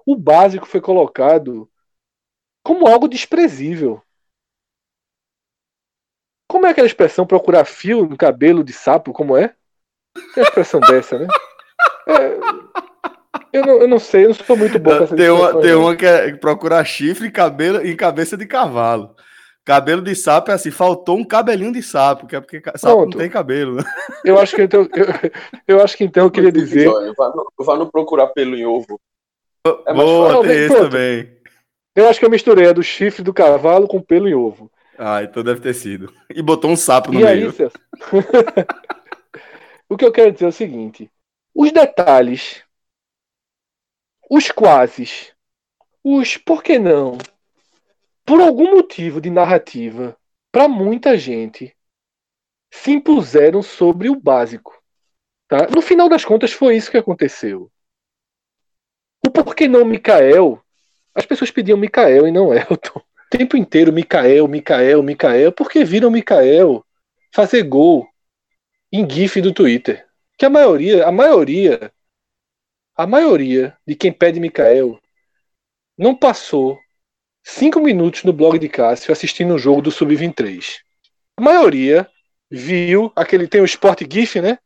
o 0.06 0.16
básico 0.16 0.66
foi 0.66 0.80
colocado 0.80 1.70
como 2.62 2.86
algo 2.86 3.08
desprezível. 3.08 4.02
Como 6.48 6.66
é 6.66 6.70
aquela 6.70 6.86
expressão 6.86 7.26
procurar 7.26 7.64
fio 7.64 8.06
no 8.06 8.16
cabelo 8.16 8.62
de 8.62 8.72
sapo? 8.72 9.12
Como 9.12 9.36
é? 9.36 9.54
Tem 10.14 10.42
uma 10.42 10.48
expressão 10.48 10.80
dessa, 10.80 11.18
né? 11.18 11.26
É, 12.06 12.83
eu, 13.54 13.64
não, 13.64 13.80
eu 13.82 13.88
não 13.88 13.98
sei, 13.98 14.24
eu 14.24 14.28
não 14.28 14.34
sou 14.34 14.56
muito 14.56 14.78
bom 14.78 14.98
com 14.98 15.04
essa 15.04 15.16
Tem 15.16 15.30
uma, 15.30 15.60
tem 15.60 15.74
uma 15.74 15.94
que 15.94 16.04
é 16.04 16.34
procurar 16.36 16.84
chifre 16.84 17.28
e 17.28 17.30
cabelo 17.30 17.86
em 17.86 17.94
cabeça 17.96 18.36
de 18.36 18.46
cavalo. 18.46 19.14
Cabelo 19.64 20.02
de 20.02 20.14
sapo 20.14 20.50
é 20.50 20.54
assim, 20.54 20.70
faltou 20.70 21.16
um 21.16 21.24
cabelinho 21.24 21.72
de 21.72 21.82
sapo, 21.82 22.26
que 22.26 22.36
é 22.36 22.40
porque 22.40 22.60
sapo 22.76 22.96
Pronto. 22.96 23.12
não 23.12 23.18
tem 23.18 23.30
cabelo. 23.30 23.78
Eu 24.24 24.38
acho 24.38 24.56
que 24.56 24.62
então, 24.62 24.88
eu, 24.92 25.06
eu 25.68 25.82
acho 25.82 25.96
que 25.96 26.04
então 26.04 26.24
eu 26.24 26.30
queria 26.30 26.52
dizer. 26.52 26.90
Vá 27.58 27.76
no 27.76 27.90
procurar 27.90 28.26
pelo 28.28 28.56
em 28.56 28.66
ovo. 28.66 29.00
É 29.86 29.94
Boa, 29.94 30.42
tem 30.42 30.64
esse 30.64 30.76
também. 30.76 31.38
Eu 31.94 32.08
acho 32.08 32.18
que 32.18 32.26
eu 32.26 32.30
misturei 32.30 32.68
a 32.68 32.72
do 32.72 32.82
chifre 32.82 33.22
do 33.22 33.32
cavalo 33.32 33.86
com 33.86 34.02
pelo 34.02 34.28
em 34.28 34.34
ovo. 34.34 34.70
Ah, 34.98 35.22
então 35.22 35.42
deve 35.42 35.60
ter 35.60 35.74
sido. 35.74 36.12
E 36.28 36.42
botou 36.42 36.70
um 36.70 36.76
sapo 36.76 37.12
no 37.12 37.20
e 37.20 37.24
meio. 37.24 37.46
aí, 37.46 37.52
Celso? 37.52 37.78
o 39.88 39.96
que 39.96 40.04
eu 40.04 40.12
quero 40.12 40.32
dizer 40.32 40.46
é 40.46 40.48
o 40.48 40.52
seguinte: 40.52 41.10
os 41.54 41.72
detalhes, 41.72 42.62
os 44.30 44.50
quases, 44.50 45.32
os 46.02 46.36
por 46.36 46.62
que 46.62 46.78
não, 46.78 47.18
por 48.24 48.40
algum 48.40 48.76
motivo 48.76 49.20
de 49.20 49.30
narrativa, 49.30 50.16
para 50.50 50.68
muita 50.68 51.16
gente, 51.18 51.76
se 52.70 52.90
impuseram 52.90 53.62
sobre 53.62 54.08
o 54.08 54.16
básico. 54.16 54.82
Tá? 55.48 55.68
No 55.68 55.82
final 55.82 56.08
das 56.08 56.24
contas, 56.24 56.52
foi 56.52 56.76
isso 56.76 56.90
que 56.90 56.96
aconteceu. 56.96 57.70
O 59.24 59.30
porquê 59.30 59.68
não 59.68 59.84
Mikael? 59.84 60.62
As 61.14 61.24
pessoas 61.24 61.50
pediam 61.50 61.78
Mikael 61.78 62.26
e 62.26 62.32
não 62.32 62.52
Elton. 62.52 62.98
O 62.98 63.36
tempo 63.36 63.56
inteiro 63.56 63.92
Mikael, 63.92 64.46
Mikael, 64.48 65.02
Mikael, 65.02 65.52
porque 65.52 65.84
viram 65.84 66.10
Mikael 66.10 66.84
fazer 67.32 67.62
gol 67.62 68.06
em 68.92 69.08
GIF 69.08 69.40
do 69.40 69.52
Twitter. 69.52 70.06
Que 70.38 70.46
a 70.46 70.50
maioria, 70.50 71.06
a 71.06 71.12
maioria, 71.12 71.92
a 72.96 73.06
maioria 73.06 73.76
de 73.86 73.94
quem 73.94 74.12
pede 74.12 74.38
Mikael 74.38 75.00
não 75.98 76.14
passou 76.14 76.78
cinco 77.42 77.80
minutos 77.80 78.24
no 78.24 78.32
blog 78.32 78.58
de 78.58 78.68
Cássio 78.68 79.12
assistindo 79.12 79.54
um 79.54 79.58
jogo 79.58 79.82
do 79.82 79.90
Sub-23. 79.90 80.80
A 81.36 81.42
maioria 81.42 82.08
viu 82.50 83.12
aquele 83.16 83.48
tem 83.48 83.60
o 83.60 83.64
Sport 83.64 84.02
GIF, 84.10 84.40
né? 84.40 84.58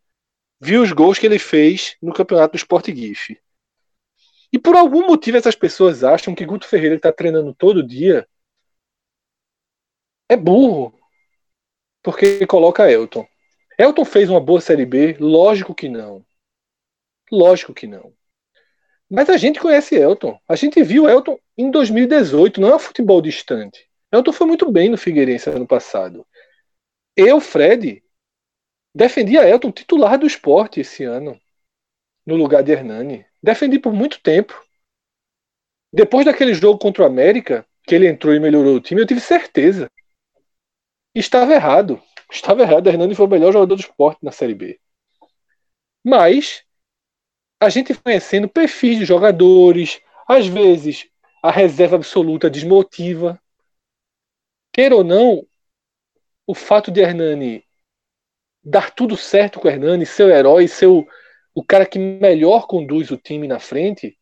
Viu 0.60 0.82
os 0.82 0.92
gols 0.92 1.18
que 1.18 1.26
ele 1.26 1.38
fez 1.38 1.96
no 2.02 2.12
campeonato 2.12 2.52
do 2.52 2.56
Sport 2.56 2.86
GIF. 2.88 3.40
E 4.52 4.58
por 4.58 4.76
algum 4.76 5.06
motivo 5.06 5.36
essas 5.36 5.54
pessoas 5.54 6.02
acham 6.04 6.34
que 6.34 6.44
Guto 6.44 6.66
Ferreira 6.66 6.96
está 6.96 7.12
treinando 7.12 7.54
todo 7.54 7.86
dia 7.86 8.28
é 10.28 10.36
burro. 10.36 10.92
Porque 12.02 12.46
coloca 12.46 12.90
Elton. 12.90 13.26
Elton 13.78 14.04
fez 14.04 14.28
uma 14.28 14.40
boa 14.40 14.60
Série 14.60 14.86
B? 14.86 15.16
Lógico 15.18 15.74
que 15.74 15.88
não. 15.88 16.24
Lógico 17.30 17.74
que 17.74 17.86
não. 17.86 18.17
Mas 19.10 19.30
a 19.30 19.36
gente 19.36 19.58
conhece 19.58 19.94
Elton. 19.94 20.38
A 20.46 20.54
gente 20.54 20.82
viu 20.82 21.08
Elton 21.08 21.38
em 21.56 21.70
2018, 21.70 22.60
não 22.60 22.68
é 22.68 22.76
um 22.76 22.78
futebol 22.78 23.22
distante. 23.22 23.88
Elton 24.12 24.32
foi 24.32 24.46
muito 24.46 24.70
bem 24.70 24.88
no 24.88 24.98
Figueirense 24.98 25.48
ano 25.48 25.66
passado. 25.66 26.26
Eu, 27.16 27.40
Fred, 27.40 28.02
defendia 28.94 29.48
Elton 29.48 29.72
titular 29.72 30.18
do 30.18 30.26
esporte 30.26 30.80
esse 30.80 31.04
ano, 31.04 31.40
no 32.26 32.36
lugar 32.36 32.62
de 32.62 32.72
Hernani. 32.72 33.24
Defendi 33.42 33.78
por 33.78 33.92
muito 33.92 34.20
tempo. 34.20 34.62
Depois 35.92 36.26
daquele 36.26 36.52
jogo 36.52 36.78
contra 36.78 37.02
o 37.02 37.06
América, 37.06 37.66
que 37.84 37.94
ele 37.94 38.06
entrou 38.06 38.34
e 38.34 38.40
melhorou 38.40 38.76
o 38.76 38.80
time, 38.80 39.00
eu 39.00 39.06
tive 39.06 39.20
certeza. 39.20 39.90
Estava 41.14 41.54
errado. 41.54 42.00
Estava 42.30 42.62
errado. 42.62 42.86
Hernani 42.88 43.14
foi 43.14 43.26
o 43.26 43.30
melhor 43.30 43.52
jogador 43.52 43.74
do 43.74 43.80
esporte 43.80 44.22
na 44.22 44.30
Série 44.30 44.54
B. 44.54 44.78
Mas 46.04 46.64
a 47.60 47.68
gente 47.68 47.94
conhecendo 47.94 48.48
perfis 48.48 48.98
de 48.98 49.04
jogadores, 49.04 50.00
às 50.26 50.46
vezes 50.46 51.06
a 51.42 51.50
reserva 51.50 51.96
absoluta 51.96 52.50
desmotiva. 52.50 53.40
Queira 54.72 54.94
ou 54.94 55.04
não, 55.04 55.44
o 56.46 56.54
fato 56.54 56.90
de 56.90 57.00
Hernani 57.00 57.64
dar 58.62 58.90
tudo 58.90 59.16
certo 59.16 59.58
com 59.58 59.68
o 59.68 59.70
Hernani, 59.70 60.04
seu 60.04 60.28
herói, 60.28 60.68
seu 60.68 61.06
o 61.54 61.64
cara 61.64 61.84
que 61.84 61.98
melhor 61.98 62.66
conduz 62.66 63.10
o 63.10 63.16
time 63.16 63.48
na 63.48 63.58
frente, 63.58 64.16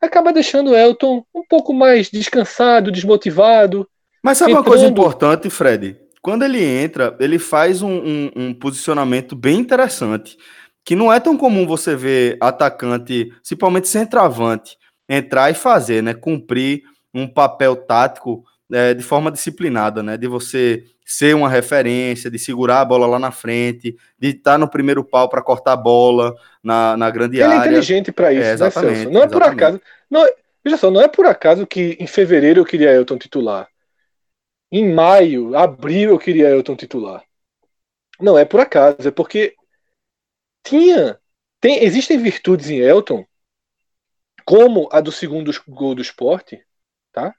acaba 0.00 0.32
deixando 0.32 0.72
o 0.72 0.76
Elton 0.76 1.24
um 1.34 1.42
pouco 1.42 1.72
mais 1.72 2.10
descansado, 2.10 2.92
desmotivado. 2.92 3.88
Mas 4.22 4.38
sabe 4.38 4.50
entrando... 4.50 4.66
uma 4.66 4.70
coisa 4.70 4.86
importante, 4.86 5.48
Fred? 5.48 5.98
Quando 6.20 6.44
ele 6.44 6.62
entra, 6.62 7.16
ele 7.18 7.38
faz 7.38 7.80
um, 7.80 7.96
um, 7.96 8.30
um 8.36 8.54
posicionamento 8.54 9.34
bem 9.34 9.58
interessante 9.58 10.36
que 10.86 10.94
não 10.94 11.12
é 11.12 11.18
tão 11.18 11.36
comum 11.36 11.66
você 11.66 11.96
ver 11.96 12.38
atacante, 12.40 13.24
principalmente 13.24 13.88
centroavante, 13.88 14.78
entrar 15.08 15.50
e 15.50 15.54
fazer, 15.54 16.00
né? 16.00 16.14
Cumprir 16.14 16.84
um 17.12 17.26
papel 17.26 17.74
tático 17.74 18.44
é, 18.72 18.94
de 18.94 19.02
forma 19.02 19.32
disciplinada, 19.32 20.00
né? 20.00 20.16
De 20.16 20.28
você 20.28 20.84
ser 21.04 21.34
uma 21.34 21.48
referência, 21.48 22.30
de 22.30 22.38
segurar 22.38 22.82
a 22.82 22.84
bola 22.84 23.04
lá 23.04 23.18
na 23.18 23.32
frente, 23.32 23.96
de 24.16 24.28
estar 24.28 24.58
no 24.58 24.68
primeiro 24.68 25.02
pau 25.02 25.28
para 25.28 25.42
cortar 25.42 25.72
a 25.72 25.76
bola 25.76 26.32
na, 26.62 26.96
na 26.96 27.10
grande 27.10 27.38
Ele 27.38 27.42
área. 27.42 27.54
Ele 27.54 27.64
é 27.64 27.66
inteligente 27.66 28.12
para 28.12 28.32
isso, 28.32 28.44
é, 28.44 28.52
exatamente, 28.52 28.90
né, 28.90 28.94
Celso? 29.02 29.10
Não 29.10 29.22
é 29.22 29.24
exatamente. 29.24 29.56
por 29.56 29.64
acaso. 29.64 29.80
Não, 30.08 30.24
veja 30.64 30.76
só, 30.76 30.90
não 30.90 31.00
é 31.00 31.08
por 31.08 31.26
acaso 31.26 31.66
que 31.66 31.96
em 31.98 32.06
fevereiro 32.06 32.60
eu 32.60 32.64
queria 32.64 32.92
Elton 32.92 33.18
titular. 33.18 33.66
Em 34.70 34.92
maio, 34.92 35.56
abril 35.56 36.10
eu 36.10 36.18
queria 36.18 36.50
Elton 36.50 36.76
titular. 36.76 37.24
Não 38.20 38.38
é 38.38 38.44
por 38.44 38.60
acaso, 38.60 39.08
é 39.08 39.10
porque 39.10 39.56
tinha. 40.66 41.18
Tem, 41.60 41.82
existem 41.82 42.18
virtudes 42.18 42.68
em 42.68 42.78
Elton, 42.78 43.24
como 44.44 44.88
a 44.92 45.00
do 45.00 45.10
segundo 45.10 45.50
gol 45.68 45.94
do 45.94 46.02
esporte, 46.02 46.64
tá? 47.12 47.34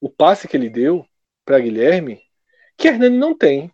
O 0.00 0.08
passe 0.08 0.48
que 0.48 0.56
ele 0.56 0.70
deu 0.70 1.06
para 1.44 1.60
Guilherme, 1.60 2.20
que 2.76 2.88
Hernani 2.88 3.16
não 3.16 3.36
tem. 3.36 3.70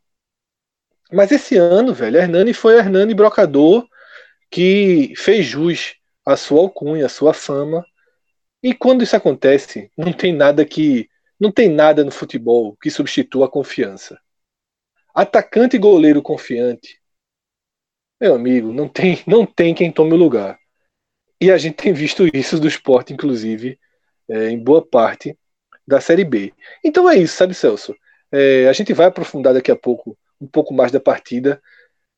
Mas 1.13 1.31
esse 1.31 1.57
ano, 1.57 1.95
velho, 1.95 2.19
Hernani 2.19 2.53
foi 2.53 2.77
Hernani 2.79 3.15
brocador 3.15 3.87
que 4.51 5.13
fez 5.17 5.47
jus 5.47 5.95
à 6.25 6.37
sua 6.37 6.61
alcunha, 6.61 7.07
à 7.07 7.09
sua 7.09 7.33
fama. 7.33 7.85
E 8.63 8.75
quando 8.75 9.03
isso 9.03 9.17
acontece, 9.17 9.91
não 9.97 10.13
tem 10.13 10.35
nada 10.35 10.65
que 10.65 11.09
não 11.39 11.51
tem 11.51 11.71
nada 11.71 12.05
no 12.05 12.11
futebol 12.11 12.77
que 12.77 12.91
substitua 12.91 13.47
a 13.47 13.51
confiança. 13.51 14.21
Atacante 15.15 15.77
e 15.77 15.79
goleiro 15.79 16.21
confiante 16.21 17.00
meu 18.21 18.35
amigo, 18.35 18.73
não 18.73 18.89
tem, 18.89 19.23
não 19.27 19.47
tem 19.47 19.75
quem 19.75 19.91
tome 19.91 20.13
o 20.13 20.17
lugar. 20.17 20.59
E 21.41 21.51
a 21.51 21.57
gente 21.57 21.77
tem 21.77 21.93
visto 21.93 22.27
isso 22.37 22.61
do 22.61 22.69
esporte, 22.69 23.13
inclusive, 23.15 23.79
é, 24.29 24.51
em 24.51 24.59
boa 24.59 24.87
parte 24.87 25.37
da 25.87 26.01
Série 26.01 26.25
B. 26.25 26.53
Então 26.85 27.09
é 27.09 27.17
isso, 27.17 27.37
sabe, 27.37 27.55
Celso? 27.55 27.97
É, 28.31 28.69
a 28.69 28.73
gente 28.73 28.93
vai 28.93 29.07
aprofundar 29.07 29.55
daqui 29.55 29.71
a 29.71 29.77
pouco 29.77 30.17
um 30.41 30.47
pouco 30.47 30.75
mais 30.75 30.93
da 30.93 31.01
partida. 31.01 31.63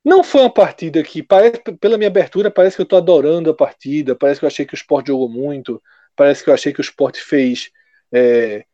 Não 0.04 0.24
foi 0.24 0.42
uma 0.42 0.52
partida 0.52 1.02
que, 1.02 1.22
parece, 1.22 1.60
pela 1.80 1.96
minha 1.96 2.08
abertura, 2.08 2.50
parece 2.50 2.76
que 2.76 2.82
eu 2.82 2.84
estou 2.84 2.98
adorando 2.98 3.50
a 3.50 3.54
partida, 3.54 4.16
parece 4.16 4.40
que 4.40 4.44
eu 4.46 4.48
achei 4.48 4.66
que 4.66 4.74
o 4.74 4.76
esporte 4.76 5.08
jogou 5.08 5.28
muito, 5.28 5.82
parece 6.16 6.42
que 6.42 6.50
eu 6.50 6.54
achei 6.54 6.72
que 6.72 6.80
o 6.80 6.82
esporte 6.82 7.20
fez 7.20 7.70
é, 8.12 8.64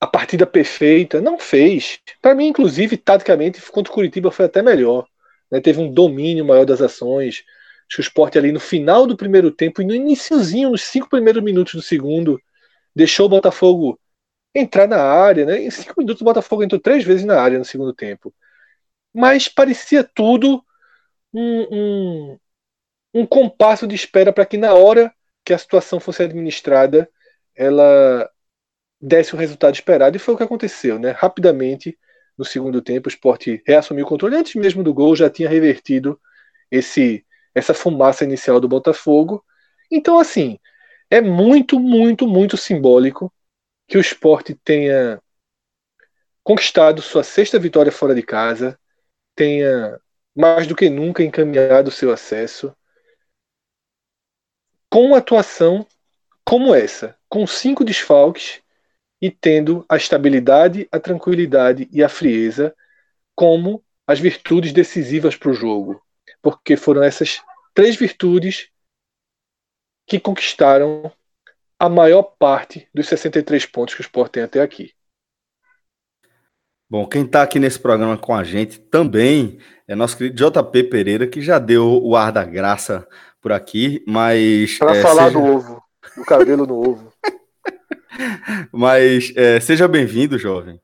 a 0.00 0.06
partida 0.06 0.46
perfeita. 0.46 1.20
Não 1.20 1.38
fez. 1.38 2.00
Para 2.20 2.34
mim, 2.34 2.48
inclusive, 2.48 2.96
taticamente, 2.96 3.62
contra 3.70 3.92
o 3.92 3.94
Curitiba 3.94 4.30
foi 4.30 4.46
até 4.46 4.62
melhor 4.62 5.06
né, 5.50 5.60
teve 5.60 5.80
um 5.80 5.92
domínio 5.92 6.44
maior 6.44 6.64
das 6.64 6.80
ações. 6.80 7.44
Acho 7.86 7.96
que 7.96 8.00
o 8.00 8.02
esporte 8.02 8.38
ali 8.38 8.52
no 8.52 8.60
final 8.60 9.06
do 9.06 9.16
primeiro 9.16 9.50
tempo 9.50 9.82
e 9.82 9.84
no 9.84 9.94
iníciozinho, 9.94 10.70
nos 10.70 10.82
cinco 10.82 11.08
primeiros 11.08 11.42
minutos 11.42 11.74
do 11.74 11.82
segundo, 11.82 12.40
deixou 12.94 13.26
o 13.26 13.28
Botafogo 13.28 13.98
entrar 14.54 14.86
na 14.86 15.02
área. 15.02 15.44
Né? 15.44 15.62
Em 15.64 15.70
cinco 15.70 15.94
minutos 15.98 16.22
o 16.22 16.24
Botafogo 16.24 16.62
entrou 16.62 16.80
três 16.80 17.04
vezes 17.04 17.24
na 17.24 17.40
área 17.40 17.58
no 17.58 17.64
segundo 17.64 17.92
tempo. 17.92 18.34
Mas 19.12 19.48
parecia 19.48 20.02
tudo 20.02 20.64
um, 21.32 22.32
um, 22.32 22.38
um 23.14 23.26
compasso 23.26 23.86
de 23.86 23.94
espera 23.94 24.32
para 24.32 24.46
que 24.46 24.56
na 24.56 24.74
hora 24.74 25.12
que 25.44 25.52
a 25.52 25.58
situação 25.58 26.00
fosse 26.00 26.22
administrada, 26.22 27.08
ela 27.54 28.28
desse 29.00 29.34
o 29.34 29.38
resultado 29.38 29.74
esperado. 29.74 30.16
E 30.16 30.20
foi 30.20 30.34
o 30.34 30.36
que 30.36 30.42
aconteceu. 30.42 30.98
Né? 30.98 31.10
Rapidamente 31.10 31.98
no 32.36 32.44
segundo 32.44 32.82
tempo, 32.82 33.08
o 33.08 33.12
esporte 33.12 33.62
reassumiu 33.66 34.04
o 34.04 34.08
controle. 34.08 34.36
Antes 34.36 34.54
mesmo 34.54 34.82
do 34.82 34.92
gol, 34.92 35.14
já 35.14 35.30
tinha 35.30 35.48
revertido 35.48 36.20
esse 36.70 37.24
essa 37.54 37.72
fumaça 37.72 38.24
inicial 38.24 38.58
do 38.58 38.66
Botafogo. 38.66 39.44
Então, 39.88 40.18
assim, 40.18 40.58
é 41.08 41.20
muito, 41.20 41.78
muito, 41.78 42.26
muito 42.26 42.56
simbólico 42.56 43.32
que 43.86 43.96
o 43.96 44.00
esporte 44.00 44.54
tenha 44.64 45.22
conquistado 46.42 47.00
sua 47.00 47.22
sexta 47.22 47.58
vitória 47.58 47.92
fora 47.92 48.14
de 48.14 48.22
casa, 48.22 48.78
tenha 49.36 50.00
mais 50.34 50.66
do 50.66 50.74
que 50.74 50.90
nunca 50.90 51.22
encaminhado 51.22 51.92
seu 51.92 52.12
acesso 52.12 52.74
com 54.90 55.06
uma 55.06 55.18
atuação 55.18 55.86
como 56.44 56.74
essa, 56.74 57.16
com 57.28 57.46
cinco 57.46 57.84
desfalques 57.84 58.60
e 59.24 59.30
tendo 59.30 59.86
a 59.88 59.96
estabilidade, 59.96 60.86
a 60.92 61.00
tranquilidade 61.00 61.88
e 61.90 62.04
a 62.04 62.10
frieza 62.10 62.76
como 63.34 63.82
as 64.06 64.20
virtudes 64.20 64.70
decisivas 64.70 65.34
para 65.34 65.50
o 65.50 65.54
jogo. 65.54 65.98
Porque 66.42 66.76
foram 66.76 67.02
essas 67.02 67.40
três 67.72 67.96
virtudes 67.96 68.68
que 70.06 70.20
conquistaram 70.20 71.10
a 71.78 71.88
maior 71.88 72.22
parte 72.38 72.86
dos 72.92 73.08
63 73.08 73.64
pontos 73.64 73.94
que 73.94 74.02
o 74.02 74.04
Sport 74.04 74.30
tem 74.30 74.42
até 74.42 74.60
aqui. 74.60 74.92
Bom, 76.86 77.08
quem 77.08 77.24
está 77.24 77.42
aqui 77.42 77.58
nesse 77.58 77.78
programa 77.78 78.18
com 78.18 78.34
a 78.34 78.44
gente 78.44 78.78
também 78.78 79.58
é 79.88 79.94
nosso 79.94 80.18
querido 80.18 80.36
JP 80.36 80.84
Pereira, 80.84 81.26
que 81.26 81.40
já 81.40 81.58
deu 81.58 81.98
o 82.04 82.14
ar 82.14 82.30
da 82.30 82.44
graça 82.44 83.08
por 83.40 83.52
aqui, 83.52 84.04
mas. 84.06 84.76
Para 84.76 84.96
é, 84.96 85.00
falar 85.00 85.28
seja... 85.28 85.38
do 85.38 85.44
ovo, 85.46 85.82
do 86.14 86.24
cabelo 86.26 86.66
no 86.66 86.76
ovo. 86.76 87.10
Mas 88.72 89.32
é, 89.36 89.60
seja 89.60 89.88
bem-vindo, 89.88 90.38
jovem. 90.38 90.80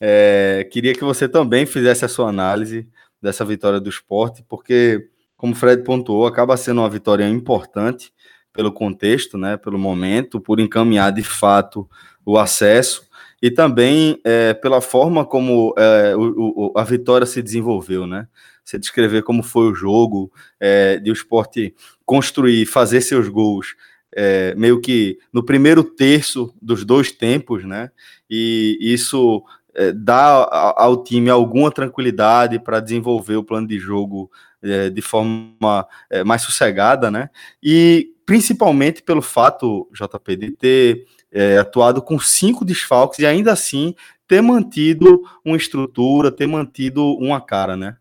É, 0.00 0.66
queria 0.70 0.94
que 0.94 1.04
você 1.04 1.28
também 1.28 1.66
fizesse 1.66 2.04
a 2.04 2.08
sua 2.08 2.28
análise 2.28 2.88
dessa 3.20 3.44
vitória 3.44 3.80
do 3.80 3.88
esporte, 3.88 4.44
porque, 4.48 5.08
como 5.36 5.52
o 5.52 5.56
Fred 5.56 5.82
pontuou, 5.82 6.26
acaba 6.26 6.56
sendo 6.56 6.80
uma 6.80 6.90
vitória 6.90 7.28
importante 7.28 8.12
pelo 8.52 8.72
contexto, 8.72 9.36
né, 9.36 9.56
pelo 9.56 9.78
momento, 9.78 10.40
por 10.40 10.60
encaminhar 10.60 11.12
de 11.12 11.22
fato 11.22 11.88
o 12.24 12.38
acesso 12.38 13.08
e 13.42 13.50
também 13.50 14.18
é, 14.24 14.54
pela 14.54 14.80
forma 14.80 15.24
como 15.24 15.74
é, 15.76 16.16
o, 16.16 16.72
o, 16.72 16.78
a 16.78 16.84
vitória 16.84 17.26
se 17.26 17.42
desenvolveu, 17.42 18.06
né? 18.06 18.26
Você 18.64 18.78
descrever 18.78 19.22
como 19.22 19.42
foi 19.42 19.70
o 19.70 19.74
jogo, 19.74 20.32
é, 20.58 20.98
de 20.98 21.10
o 21.10 21.12
esporte 21.12 21.74
construir, 22.06 22.64
fazer 22.64 23.02
seus 23.02 23.28
gols, 23.28 23.74
é, 24.14 24.54
meio 24.54 24.80
que 24.80 25.18
no 25.32 25.44
primeiro 25.44 25.82
terço 25.82 26.54
dos 26.62 26.84
dois 26.84 27.10
tempos, 27.10 27.64
né? 27.64 27.90
E 28.30 28.78
isso 28.80 29.42
é, 29.74 29.92
dá 29.92 30.74
ao 30.76 31.02
time 31.02 31.28
alguma 31.28 31.70
tranquilidade 31.70 32.58
para 32.58 32.80
desenvolver 32.80 33.36
o 33.36 33.44
plano 33.44 33.66
de 33.66 33.78
jogo 33.78 34.30
é, 34.62 34.88
de 34.88 35.02
forma 35.02 35.86
é, 36.08 36.22
mais 36.22 36.42
sossegada, 36.42 37.10
né? 37.10 37.28
E 37.62 38.14
principalmente 38.24 39.02
pelo 39.02 39.20
fato, 39.20 39.88
JP, 39.92 40.36
de 40.36 40.50
ter 40.52 41.06
é, 41.30 41.58
atuado 41.58 42.00
com 42.00 42.18
cinco 42.18 42.64
desfalques 42.64 43.18
e 43.18 43.26
ainda 43.26 43.52
assim 43.52 43.94
ter 44.26 44.40
mantido 44.40 45.22
uma 45.44 45.56
estrutura, 45.56 46.32
ter 46.32 46.46
mantido 46.46 47.04
uma 47.16 47.40
cara, 47.40 47.76
né? 47.76 47.96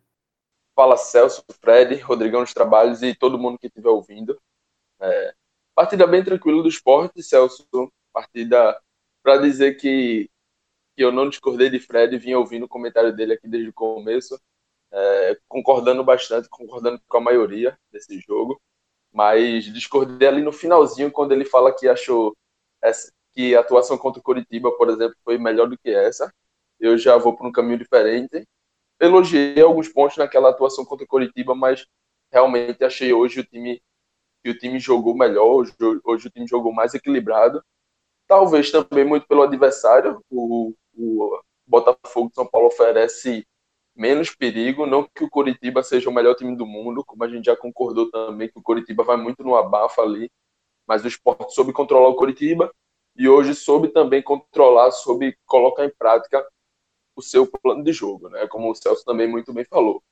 Fala 0.76 0.98
Celso, 0.98 1.44
Fred, 1.62 1.96
Rodrigão 2.02 2.42
dos 2.42 2.54
Trabalhos 2.54 3.04
e 3.04 3.14
todo 3.14 3.38
mundo 3.38 3.60
que 3.60 3.68
estiver 3.68 3.90
ouvindo. 3.90 4.40
É, 5.00 5.34
partida 5.76 6.08
bem 6.08 6.24
tranquila 6.24 6.62
do 6.62 6.70
esporte, 6.70 7.24
Celso. 7.24 7.68
Partida 8.12 8.80
para 9.24 9.38
dizer 9.38 9.76
que, 9.76 10.30
que 10.96 11.04
eu 11.04 11.12
não 11.12 11.30
discordei 11.30 11.70
de 11.70 11.80
Fred, 11.80 12.18
vinha 12.18 12.38
ouvindo 12.38 12.66
o 12.66 12.70
comentário 12.70 13.16
dele 13.16 13.34
aqui 13.34 13.48
desde 13.48 13.70
o 13.70 13.74
começo, 13.74 14.40
é, 14.92 15.38
concordando 15.48 16.04
bastante, 16.04 16.50
concordando 16.50 17.02
com 17.08 17.18
a 17.18 17.22
maioria 17.22 17.78
desse 17.92 18.20
jogo, 18.20 18.62
mas 19.12 19.66
discordei 19.66 20.28
ali 20.28 20.42
no 20.42 20.52
finalzinho 20.52 21.12
quando 21.12 21.32
ele 21.32 21.46
fala 21.46 21.74
que 21.74 21.88
achou 21.88 22.36
essa, 22.82 23.12
que 23.34 23.56
a 23.56 23.62
atuação 23.62 23.98
contra 23.98 24.20
o 24.20 24.24
Curitiba, 24.24 24.72
por 24.78 24.90
exemplo, 24.90 25.16
foi 25.24 25.38
melhor 25.38 25.68
do 25.68 25.78
que 25.78 25.90
essa. 25.90 26.32
Eu 26.80 26.98
já 26.98 27.18
vou 27.18 27.36
para 27.36 27.48
um 27.48 27.52
caminho 27.52 27.80
diferente. 27.80 28.48
Elogiei 29.00 29.62
alguns 29.62 29.90
pontos 29.90 30.18
naquela 30.18 30.50
atuação 30.50 30.86
contra 30.86 31.06
o 31.06 31.08
Curitiba, 31.08 31.56
mas 31.56 31.86
realmente 32.32 32.84
achei 32.84 33.14
hoje 33.14 33.40
o 33.40 33.46
time 33.46 33.82
que 34.44 34.50
o 34.50 34.58
time 34.58 34.80
jogou 34.80 35.16
melhor, 35.16 35.46
hoje, 35.46 35.74
hoje 36.04 36.28
o 36.28 36.30
time 36.30 36.46
jogou 36.46 36.74
mais 36.74 36.94
equilibrado. 36.94 37.64
Talvez 38.28 38.70
também 38.72 39.06
muito 39.06 39.28
pelo 39.28 39.44
adversário. 39.44 40.22
O, 40.30 40.74
o 40.96 41.42
Botafogo 41.66 42.30
de 42.30 42.36
São 42.36 42.46
Paulo 42.46 42.68
oferece 42.68 43.46
menos 43.96 44.36
perigo, 44.36 44.86
não 44.86 45.08
que 45.16 45.24
o 45.24 45.30
Coritiba 45.30 45.84
seja 45.84 46.10
o 46.10 46.14
melhor 46.14 46.36
time 46.36 46.56
do 46.56 46.66
mundo, 46.66 47.06
como 47.06 47.24
a 47.24 47.30
gente 47.30 47.46
já 47.46 47.56
concordou 47.56 48.10
também 48.10 48.50
que 48.50 48.58
o 48.60 48.62
Coritiba 48.62 49.04
vai 49.04 49.18
muito 49.18 49.44
no 49.44 49.56
abafa 49.56 50.02
ali, 50.02 50.32
mas 50.88 51.04
o 51.04 51.08
esporte 51.08 51.54
soube 51.54 51.72
controlar 51.72 52.10
o 52.10 52.16
Coritiba 52.16 52.74
e 53.16 53.30
hoje 53.30 53.54
soube 53.54 53.90
também 53.90 54.22
controlar, 54.22 54.92
soube 54.92 55.38
colocar 55.46 55.86
em 55.86 55.92
prática 55.92 56.46
o 57.16 57.22
seu 57.22 57.46
plano 57.46 57.84
de 57.84 57.94
jogo, 57.94 58.30
né? 58.30 58.48
Como 58.48 58.72
o 58.72 58.76
Celso 58.76 59.06
também 59.06 59.28
muito 59.28 59.54
bem 59.54 59.66
falou. 59.66 60.04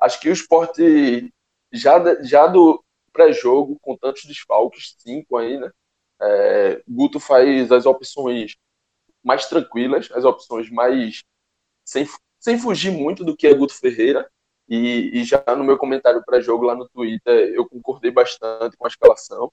Acho 0.00 0.20
que 0.20 0.28
o 0.28 0.32
esporte 0.32 1.32
já, 1.72 2.22
já 2.22 2.46
do, 2.46 2.83
pré-jogo, 3.14 3.78
com 3.80 3.96
tantos 3.96 4.24
desfalques, 4.26 4.96
cinco 4.98 5.38
aí, 5.38 5.58
né? 5.58 5.70
É, 6.22 6.82
Guto 6.88 7.20
faz 7.20 7.72
as 7.72 7.86
opções 7.86 8.56
mais 9.24 9.46
tranquilas, 9.48 10.10
as 10.12 10.24
opções 10.24 10.70
mais. 10.70 11.24
sem, 11.84 12.06
sem 12.40 12.58
fugir 12.58 12.92
muito 12.92 13.24
do 13.24 13.36
que 13.36 13.46
é 13.46 13.54
Guto 13.54 13.74
Ferreira. 13.78 14.30
E, 14.68 15.20
e 15.20 15.24
já 15.24 15.44
no 15.56 15.64
meu 15.64 15.78
comentário 15.78 16.24
pré-jogo 16.24 16.64
lá 16.64 16.74
no 16.74 16.88
Twitter, 16.88 17.54
eu 17.54 17.68
concordei 17.68 18.10
bastante 18.10 18.76
com 18.76 18.86
a 18.86 18.88
escalação. 18.88 19.52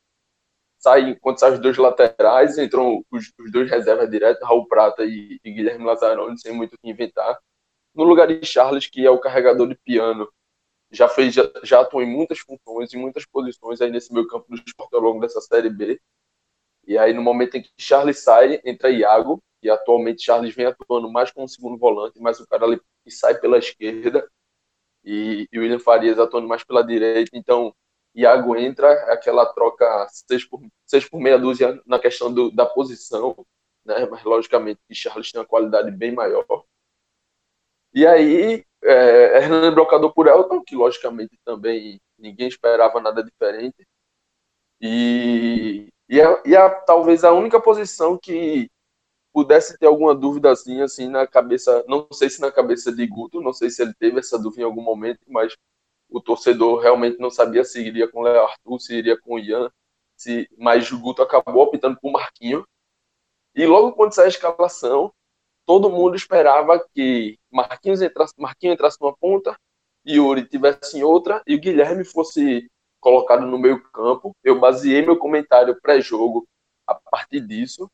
Sai, 0.80 1.16
quando 1.22 1.40
saem 1.40 1.54
os 1.56 1.60
dois 1.62 1.78
laterais, 1.78 2.58
entram 2.58 3.04
os, 3.12 3.32
os 3.40 3.52
dois 3.52 3.70
reservas 3.70 4.10
direto, 4.10 4.44
Raul 4.44 4.68
Prata 4.68 5.04
e, 5.06 5.40
e 5.44 5.52
Guilherme 5.52 5.86
Lazzaroni, 5.86 6.40
sem 6.40 6.54
muito 6.54 6.74
o 6.76 6.78
que 6.80 6.90
inventar. 6.90 7.38
No 7.94 8.04
lugar 8.04 8.28
de 8.28 8.46
Charles, 8.46 8.88
que 8.88 9.06
é 9.06 9.10
o 9.12 9.20
carregador 9.20 9.68
de 9.68 9.76
piano, 9.76 10.28
já 10.92 11.08
fez, 11.08 11.34
já, 11.34 11.50
já 11.64 11.82
atuou 11.82 12.04
em 12.04 12.06
muitas 12.08 12.40
funções, 12.40 12.94
em 12.94 12.98
muitas 12.98 13.26
posições 13.26 13.82
aí 13.82 13.90
nesse 13.90 14.14
meio 14.14 14.28
campo 14.28 14.48
do 14.50 14.56
esporte 14.56 14.94
ao 14.96 15.02
longo 15.02 15.22
dessa 15.22 15.42
Série 15.42 15.70
B. 15.70 16.00
E 16.88 16.98
aí, 16.98 17.14
no 17.14 17.22
momento 17.22 17.56
em 17.56 17.62
que 17.62 17.72
Charles 17.78 18.20
sai, 18.20 18.62
entra 18.66 18.90
Iago, 18.90 19.42
e 19.64 19.70
atualmente 19.70 20.24
Charles 20.24 20.54
vem 20.56 20.66
atuando 20.66 21.12
mais 21.12 21.32
como 21.32 21.48
segundo 21.48 21.78
volante, 21.78 22.20
mas 22.20 22.40
o 22.40 22.48
cara 22.48 22.66
ali 22.66 22.82
sai 23.08 23.40
pela 23.40 23.58
esquerda, 23.58 24.28
e, 25.04 25.48
e 25.52 25.60
William 25.60 25.80
Farias 25.80 26.20
atuando 26.20 26.48
mais 26.48 26.64
pela 26.64 26.84
direita. 26.84 27.32
Então, 27.34 27.74
Iago 28.16 28.56
entra, 28.56 28.92
aquela 29.14 29.46
troca 29.54 30.08
seis 30.10 30.46
por, 30.46 30.62
seis 30.86 31.08
por 31.08 31.20
meia 31.20 31.40
dúzia 31.40 31.82
na 31.86 32.00
questão 32.00 32.34
do, 32.34 32.52
da 32.52 32.66
posição, 32.66 33.36
né? 33.86 34.06
mas 34.08 34.24
logicamente 34.24 34.82
que 34.88 34.96
Charles 34.96 35.32
tem 35.32 35.42
uma 35.42 35.48
qualidade 35.48 35.92
bem 35.92 36.12
maior. 36.14 36.46
E 37.94 38.06
aí, 38.06 38.66
é, 38.84 39.38
Hernando 39.38 39.74
Brocador 39.74 40.14
por 40.14 40.28
Elton, 40.28 40.64
que 40.64 40.76
logicamente 40.76 41.38
também 41.46 42.00
ninguém 42.18 42.48
esperava 42.48 43.00
nada 43.00 43.24
diferente. 43.24 43.88
E, 44.80 45.90
e, 46.10 46.22
a, 46.22 46.42
e 46.46 46.56
a, 46.56 46.70
talvez 46.70 47.24
a 47.24 47.32
única 47.32 47.62
posição 47.62 48.18
que 48.18 48.70
pudesse 49.34 49.78
ter 49.78 49.88
alguma 49.88 50.14
dúvida 50.14 50.52
assim, 50.52 51.08
na 51.10 51.26
cabeça, 51.28 51.84
não 51.88 52.08
sei 52.12 52.30
se 52.30 52.42
na 52.42 52.52
cabeça 52.52 52.92
de 52.92 53.06
Guto, 53.08 53.42
não 53.42 53.54
sei 53.54 53.70
se 53.70 53.82
ele 53.82 53.94
teve 53.94 54.20
essa 54.20 54.38
dúvida 54.38 54.64
em 54.64 54.66
algum 54.66 54.82
momento, 54.82 55.20
mas 55.28 55.56
o 56.10 56.22
torcedor 56.22 56.80
realmente 56.80 57.20
não 57.20 57.30
sabia 57.30 57.64
se 57.64 57.82
iria 57.82 58.08
com 58.08 58.20
o 58.20 58.24
Léo 58.24 58.44
Arthur, 58.44 58.80
se 58.80 58.94
iria 58.96 59.18
com 59.20 59.36
o 59.36 59.40
Ian, 59.40 59.72
se, 60.18 60.50
mas 60.58 60.92
o 60.92 61.00
Guto 61.00 61.22
acabou 61.22 61.64
optando 61.64 61.98
por 62.00 62.12
Marquinho. 62.12 62.68
E 63.56 63.66
logo 63.66 63.94
quando 63.94 64.14
sai 64.14 64.26
a 64.26 64.30
escalação, 64.30 65.14
todo 65.72 65.90
mundo 65.90 66.18
esperava 66.18 66.86
que 66.94 67.40
Marquinhos 67.50 68.02
entrasse, 68.02 68.34
Marquinhos 68.38 68.74
entrasse 68.74 68.98
numa 69.00 69.16
ponta, 69.16 69.58
Yuri 70.06 70.46
tivesse 70.46 70.98
em 70.98 71.04
outra 71.04 71.42
e 71.48 71.56
o 71.56 71.60
Guilherme 71.62 72.04
fosse 72.04 72.70
colocado 73.00 73.48
no 73.48 73.58
meio 73.58 73.82
campo. 73.92 74.36
Eu 74.44 74.60
baseei 74.60 75.02
meu 75.02 75.18
comentário 75.18 75.80
pré-jogo 75.82 76.46
a 76.86 76.94
partir 76.94 77.40
disso. 77.40 77.90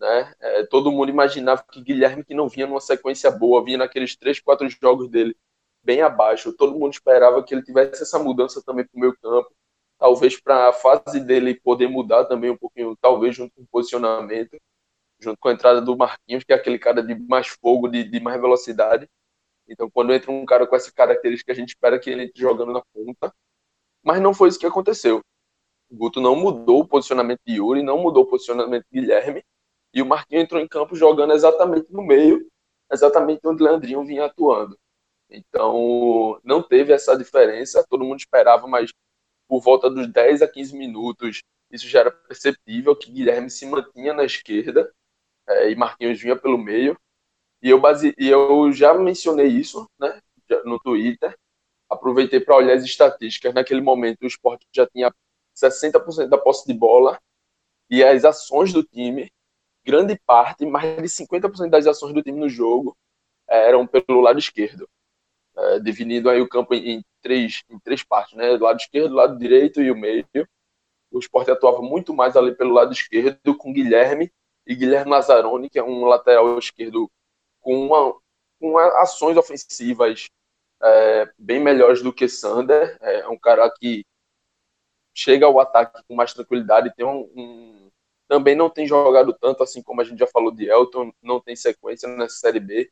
Né? 0.00 0.34
É, 0.40 0.66
todo 0.66 0.90
mundo 0.90 1.10
imaginava 1.10 1.64
que 1.70 1.80
Guilherme, 1.80 2.24
que 2.24 2.34
não 2.34 2.48
vinha 2.48 2.66
numa 2.66 2.80
sequência 2.80 3.30
boa, 3.30 3.64
vinha 3.64 3.78
naqueles 3.78 4.16
três, 4.16 4.40
quatro 4.40 4.68
jogos 4.68 5.08
dele 5.08 5.36
bem 5.80 6.02
abaixo. 6.02 6.52
Todo 6.52 6.76
mundo 6.76 6.92
esperava 6.92 7.40
que 7.44 7.54
ele 7.54 7.62
tivesse 7.62 8.02
essa 8.02 8.18
mudança 8.18 8.60
também 8.66 8.84
para 8.84 8.98
o 8.98 9.00
meio 9.00 9.16
campo. 9.22 9.54
Talvez 9.96 10.40
para 10.40 10.70
a 10.70 10.72
fase 10.72 11.20
dele 11.20 11.54
poder 11.54 11.86
mudar 11.86 12.24
também 12.24 12.50
um 12.50 12.56
pouquinho, 12.56 12.96
talvez 13.00 13.36
junto 13.36 13.54
com 13.54 13.62
o 13.62 13.68
posicionamento 13.70 14.58
junto 15.22 15.38
com 15.38 15.48
a 15.48 15.52
entrada 15.52 15.80
do 15.80 15.96
Marquinhos, 15.96 16.44
que 16.44 16.52
é 16.52 16.56
aquele 16.56 16.78
cara 16.78 17.02
de 17.02 17.14
mais 17.14 17.48
fogo, 17.48 17.88
de, 17.88 18.04
de 18.04 18.20
mais 18.20 18.40
velocidade. 18.40 19.08
Então, 19.68 19.88
quando 19.90 20.12
entra 20.12 20.30
um 20.30 20.44
cara 20.44 20.66
com 20.66 20.74
essa 20.74 20.92
característica, 20.92 21.52
a 21.52 21.54
gente 21.54 21.70
espera 21.70 21.98
que 21.98 22.10
ele 22.10 22.24
entre 22.24 22.40
jogando 22.40 22.72
na 22.72 22.82
ponta. 22.92 23.32
Mas 24.02 24.20
não 24.20 24.34
foi 24.34 24.48
isso 24.48 24.58
que 24.58 24.66
aconteceu. 24.66 25.20
O 25.88 25.96
Guto 25.96 26.20
não 26.20 26.34
mudou 26.34 26.80
o 26.80 26.88
posicionamento 26.88 27.40
de 27.46 27.54
Yuri, 27.54 27.82
não 27.82 27.98
mudou 27.98 28.24
o 28.24 28.26
posicionamento 28.26 28.84
de 28.90 29.00
Guilherme. 29.00 29.44
E 29.94 30.02
o 30.02 30.06
Marquinhos 30.06 30.44
entrou 30.44 30.60
em 30.60 30.66
campo 30.66 30.96
jogando 30.96 31.32
exatamente 31.32 31.92
no 31.92 32.02
meio, 32.02 32.46
exatamente 32.90 33.46
onde 33.46 33.62
o 33.62 33.66
Leandrinho 33.66 34.04
vinha 34.04 34.24
atuando. 34.24 34.76
Então, 35.30 36.40
não 36.42 36.62
teve 36.62 36.92
essa 36.92 37.16
diferença. 37.16 37.86
Todo 37.88 38.04
mundo 38.04 38.18
esperava, 38.18 38.66
mas 38.66 38.90
por 39.48 39.60
volta 39.60 39.88
dos 39.88 40.10
10 40.10 40.42
a 40.42 40.48
15 40.48 40.76
minutos, 40.76 41.42
isso 41.70 41.86
já 41.86 42.00
era 42.00 42.10
perceptível 42.10 42.96
que 42.96 43.12
Guilherme 43.12 43.50
se 43.50 43.66
mantinha 43.66 44.12
na 44.12 44.24
esquerda 44.24 44.92
é, 45.52 45.70
e 45.70 45.76
Marquinhos 45.76 46.20
vinha 46.20 46.36
pelo 46.36 46.58
meio. 46.58 46.98
E 47.62 47.70
eu, 47.70 47.80
base... 47.80 48.14
e 48.18 48.28
eu 48.28 48.72
já 48.72 48.94
mencionei 48.94 49.46
isso 49.46 49.88
né, 49.98 50.20
no 50.64 50.78
Twitter. 50.80 51.36
Aproveitei 51.88 52.40
para 52.40 52.56
olhar 52.56 52.74
as 52.74 52.84
estatísticas. 52.84 53.54
Naquele 53.54 53.80
momento, 53.80 54.22
o 54.22 54.26
esporte 54.26 54.66
já 54.74 54.86
tinha 54.86 55.12
60% 55.56 56.28
da 56.28 56.38
posse 56.38 56.66
de 56.66 56.74
bola 56.74 57.20
e 57.90 58.02
as 58.02 58.24
ações 58.24 58.72
do 58.72 58.82
time, 58.82 59.30
grande 59.84 60.18
parte, 60.26 60.64
mais 60.64 60.96
de 60.96 61.08
50% 61.08 61.68
das 61.68 61.86
ações 61.86 62.14
do 62.14 62.22
time 62.22 62.40
no 62.40 62.48
jogo 62.48 62.96
eram 63.48 63.86
pelo 63.86 64.20
lado 64.20 64.38
esquerdo, 64.38 64.88
é, 65.56 66.30
aí 66.30 66.40
o 66.40 66.48
campo 66.48 66.74
em, 66.74 66.96
em, 66.96 67.04
três, 67.20 67.62
em 67.68 67.78
três 67.78 68.02
partes, 68.02 68.34
né? 68.34 68.56
Lado 68.56 68.78
esquerdo, 68.78 69.14
lado 69.14 69.38
direito 69.38 69.82
e 69.82 69.90
o 69.90 69.96
meio. 69.96 70.26
O 71.10 71.18
esporte 71.18 71.50
atuava 71.50 71.82
muito 71.82 72.14
mais 72.14 72.36
ali 72.36 72.54
pelo 72.54 72.72
lado 72.72 72.92
esquerdo, 72.92 73.54
com 73.56 73.72
Guilherme 73.72 74.32
e 74.66 74.74
Guilherme 74.74 75.10
Lazzaroni, 75.10 75.70
que 75.70 75.78
é 75.78 75.84
um 75.84 76.04
lateral 76.04 76.58
esquerdo 76.58 77.10
com, 77.60 77.86
uma, 77.86 78.14
com 78.60 78.78
ações 78.78 79.36
ofensivas 79.36 80.26
é, 80.82 81.32
bem 81.38 81.60
melhores 81.60 82.02
do 82.02 82.12
que 82.12 82.28
Sander. 82.28 82.96
É 83.00 83.28
um 83.28 83.38
cara 83.38 83.70
que 83.70 84.04
chega 85.14 85.46
ao 85.46 85.60
ataque 85.60 86.02
com 86.08 86.14
mais 86.14 86.32
tranquilidade, 86.32 86.94
tem 86.94 87.04
um, 87.06 87.30
um 87.36 87.90
também 88.28 88.56
não 88.56 88.70
tem 88.70 88.86
jogado 88.86 89.36
tanto, 89.38 89.62
assim 89.62 89.82
como 89.82 90.00
a 90.00 90.04
gente 90.04 90.18
já 90.18 90.26
falou 90.26 90.50
de 90.50 90.66
Elton, 90.66 91.12
não 91.22 91.38
tem 91.40 91.54
sequência 91.54 92.08
nessa 92.08 92.36
Série 92.36 92.60
B, 92.60 92.90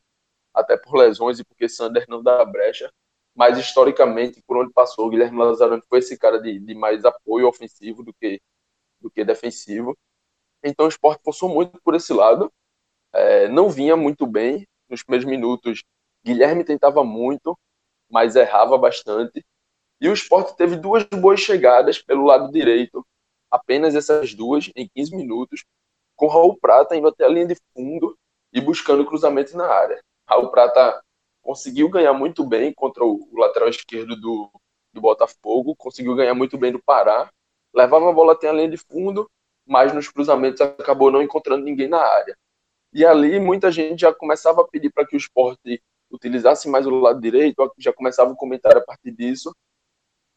até 0.53 0.77
por 0.77 0.95
lesões 0.95 1.39
e 1.39 1.43
porque 1.43 1.67
Sander 1.67 2.05
não 2.07 2.21
dá 2.21 2.45
brecha. 2.45 2.91
Mas 3.33 3.57
historicamente, 3.57 4.41
por 4.45 4.57
onde 4.57 4.73
passou, 4.73 5.07
o 5.07 5.09
Guilherme 5.09 5.39
Lazarone 5.39 5.81
foi 5.89 5.99
esse 5.99 6.17
cara 6.17 6.39
de, 6.39 6.59
de 6.59 6.75
mais 6.75 7.05
apoio 7.05 7.47
ofensivo 7.47 8.03
do 8.03 8.13
que, 8.13 8.41
do 8.99 9.09
que 9.09 9.23
defensivo. 9.25 9.97
Então 10.63 10.85
o 10.85 10.89
esporte 10.89 11.23
forçou 11.23 11.49
muito 11.49 11.79
por 11.81 11.95
esse 11.95 12.13
lado. 12.13 12.51
É, 13.13 13.47
não 13.47 13.69
vinha 13.69 13.95
muito 13.95 14.25
bem 14.25 14.67
nos 14.89 15.03
primeiros 15.03 15.29
minutos. 15.29 15.83
Guilherme 16.23 16.63
tentava 16.63 17.03
muito, 17.03 17.57
mas 18.09 18.35
errava 18.35 18.77
bastante. 18.77 19.43
E 19.99 20.09
o 20.09 20.13
esporte 20.13 20.55
teve 20.55 20.75
duas 20.75 21.03
boas 21.05 21.39
chegadas 21.39 22.01
pelo 22.01 22.25
lado 22.25 22.51
direito, 22.51 23.05
apenas 23.49 23.95
essas 23.95 24.33
duas, 24.33 24.71
em 24.75 24.89
15 24.89 25.15
minutos, 25.15 25.63
com 26.15 26.27
Raul 26.27 26.57
Prata 26.59 26.95
indo 26.95 27.07
até 27.07 27.25
a 27.25 27.29
linha 27.29 27.47
de 27.47 27.57
fundo 27.73 28.17
e 28.53 28.59
buscando 28.59 29.05
cruzamento 29.05 29.55
na 29.55 29.67
área. 29.67 30.01
Raul 30.27 30.49
Prata 30.49 31.01
conseguiu 31.41 31.89
ganhar 31.89 32.13
muito 32.13 32.43
bem 32.43 32.73
contra 32.73 33.03
o 33.03 33.27
lateral 33.33 33.69
esquerdo 33.69 34.15
do, 34.15 34.49
do 34.93 35.01
Botafogo, 35.01 35.75
conseguiu 35.75 36.15
ganhar 36.15 36.33
muito 36.33 36.57
bem 36.57 36.71
do 36.71 36.81
Pará, 36.81 37.31
levava 37.73 38.09
a 38.09 38.13
bola 38.13 38.33
até 38.33 38.49
a 38.49 38.53
linha 38.53 38.69
de 38.69 38.77
fundo, 38.77 39.29
mas 39.71 39.93
nos 39.93 40.09
cruzamentos 40.09 40.59
acabou 40.59 41.09
não 41.09 41.21
encontrando 41.21 41.63
ninguém 41.63 41.87
na 41.87 42.01
área. 42.01 42.37
E 42.91 43.05
ali 43.05 43.39
muita 43.39 43.71
gente 43.71 44.01
já 44.01 44.13
começava 44.13 44.59
a 44.59 44.67
pedir 44.67 44.91
para 44.91 45.07
que 45.07 45.15
o 45.15 45.17
esporte 45.17 45.81
utilizasse 46.11 46.67
mais 46.67 46.85
o 46.85 46.89
lado 46.89 47.21
direito, 47.21 47.73
já 47.77 47.93
começava 47.93 48.29
o 48.33 48.35
comentário 48.35 48.79
a 48.79 48.83
partir 48.83 49.11
disso, 49.11 49.55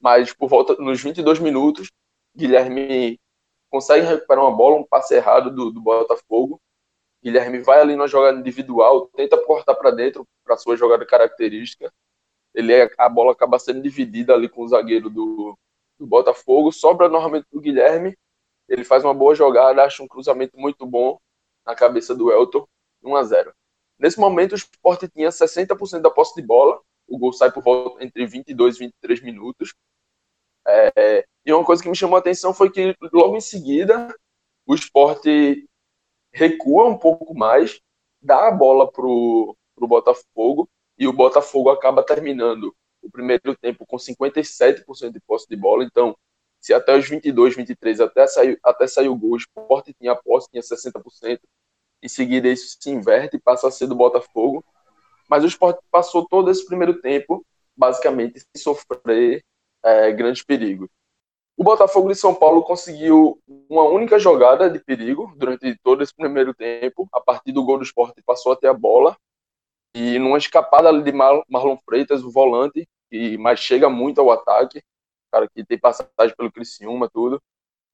mas 0.01 0.33
por 0.33 0.49
volta 0.49 0.77
nos 0.77 1.03
22 1.03 1.41
minutos, 1.41 1.91
Guilherme 2.37 3.19
consegue 3.69 4.07
recuperar 4.07 4.45
uma 4.45 4.57
bola, 4.57 4.77
um 4.77 4.87
passe 4.87 5.17
errado 5.17 5.51
do, 5.51 5.73
do 5.73 5.81
Botafogo. 5.81 6.61
Guilherme 7.21 7.59
vai 7.59 7.81
ali 7.81 7.97
na 7.97 8.07
jogada 8.07 8.39
individual, 8.39 9.09
tenta 9.17 9.37
cortar 9.37 9.75
para 9.75 9.91
dentro 9.91 10.25
para 10.45 10.57
sua 10.57 10.77
jogada 10.77 11.05
característica. 11.05 11.93
Ele 12.55 12.73
é, 12.73 12.89
a 12.97 13.09
bola 13.09 13.33
acaba 13.33 13.59
sendo 13.59 13.83
dividida 13.83 14.33
ali 14.33 14.49
com 14.49 14.63
o 14.63 14.69
zagueiro 14.69 15.11
do, 15.11 15.59
do 15.99 16.07
Botafogo, 16.07 16.71
sobra 16.71 17.09
novamente 17.09 17.47
para 17.51 17.59
o 17.59 17.61
Guilherme. 17.61 18.17
Ele 18.69 18.85
faz 18.85 19.05
uma 19.05 19.15
boa 19.15 19.35
jogada, 19.35 19.83
acha 19.83 20.03
um 20.03 20.09
cruzamento 20.09 20.59
muito 20.59 20.87
bom 20.87 21.19
na 21.67 21.75
cabeça 21.75 22.15
do 22.15 22.31
Elton, 22.33 22.67
1 23.03 23.17
a 23.17 23.23
0. 23.23 23.55
Nesse 23.99 24.19
momento, 24.19 24.53
o 24.53 24.57
Sport 24.57 25.05
tinha 25.15 25.29
60% 25.29 26.01
da 26.01 26.11
posse 26.11 26.35
de 26.35 26.43
bola. 26.43 26.81
O 27.07 27.19
gol 27.19 27.33
sai 27.33 27.53
por 27.53 27.63
volta 27.63 28.03
entre 28.05 28.27
22 28.27 28.77
e 28.77 28.79
23 28.81 29.23
minutos. 29.23 29.75
É, 30.67 31.25
e 31.45 31.53
uma 31.53 31.65
coisa 31.65 31.83
que 31.83 31.89
me 31.89 31.97
chamou 31.97 32.17
a 32.17 32.21
atenção 32.21 32.55
foi 32.55 32.71
que 32.71 32.97
logo 33.13 33.37
em 33.37 33.41
seguida 33.41 34.15
o 34.67 34.75
esporte 34.75 35.69
recua 36.33 36.87
um 36.87 36.99
pouco 36.99 37.35
mais, 37.35 37.81
dá 38.21 38.49
a 38.49 38.51
bola 38.51 38.91
pro, 38.91 39.55
pro 39.75 39.87
Botafogo 39.87 40.69
e 40.99 41.07
o 41.07 41.13
Botafogo 41.13 41.69
acaba 41.69 42.03
terminando 42.03 42.75
o 43.03 43.11
primeiro 43.11 43.55
tempo 43.57 43.85
com 43.87 43.97
57% 43.97 45.13
de 45.13 45.21
posse 45.21 45.47
de 45.49 45.57
bola. 45.57 45.85
Então, 45.85 46.17
se 46.65 46.73
até 46.73 46.97
os 46.97 47.07
22, 47.07 47.55
23, 47.55 48.01
até 48.01 48.27
sair, 48.27 48.59
até 48.65 48.87
sair 48.87 49.11
o 49.11 49.15
gol, 49.15 49.33
o 49.33 49.37
esporte 49.37 49.93
tinha 49.93 50.17
posse, 50.17 50.49
tinha 50.51 50.63
60%. 50.63 51.39
Em 52.03 52.09
seguida, 52.09 52.49
isso 52.49 52.79
se 52.81 52.89
inverte 52.89 53.37
e 53.37 53.39
passa 53.39 53.69
a 53.69 53.71
ser 53.71 53.87
do 53.87 53.95
Botafogo. 53.95 54.65
Mas 55.29 55.45
o 55.45 55.47
esporte 55.47 55.81
passou 55.91 56.27
todo 56.27 56.51
esse 56.51 56.65
primeiro 56.65 57.03
tempo, 57.03 57.45
basicamente, 57.77 58.41
sem 58.41 58.63
sofrer 58.63 59.45
é, 59.83 60.11
grandes 60.13 60.43
perigos. 60.43 60.89
O 61.55 61.63
Botafogo 61.63 62.09
de 62.09 62.15
São 62.15 62.35
Paulo 62.35 62.63
conseguiu 62.63 63.39
uma 63.69 63.83
única 63.83 64.19
jogada 64.19 64.71
de 64.71 64.79
perigo 64.79 65.35
durante 65.37 65.79
todo 65.83 66.03
esse 66.03 66.17
primeiro 66.17 66.55
tempo. 66.55 67.07
A 67.13 67.21
partir 67.21 67.53
do 67.53 67.63
gol 67.63 67.77
do 67.77 67.85
esporte, 67.85 68.23
passou 68.23 68.53
até 68.53 68.69
a 68.69 68.75
bola. 68.75 69.15
E 69.95 70.19
numa 70.19 70.39
escapada 70.39 70.89
ali 70.89 71.03
de 71.03 71.13
Marlon 71.13 71.77
Freitas, 71.85 72.25
o 72.25 72.31
volante, 72.31 72.89
que 73.11 73.37
mais 73.37 73.61
chega 73.61 73.91
muito 73.91 74.19
ao 74.19 74.31
ataque, 74.31 74.83
cara 75.35 75.49
que 75.49 75.65
tem 75.65 75.79
passagem 75.79 76.35
pelo 76.37 76.53
Criciúma, 76.53 77.11
tudo, 77.11 77.43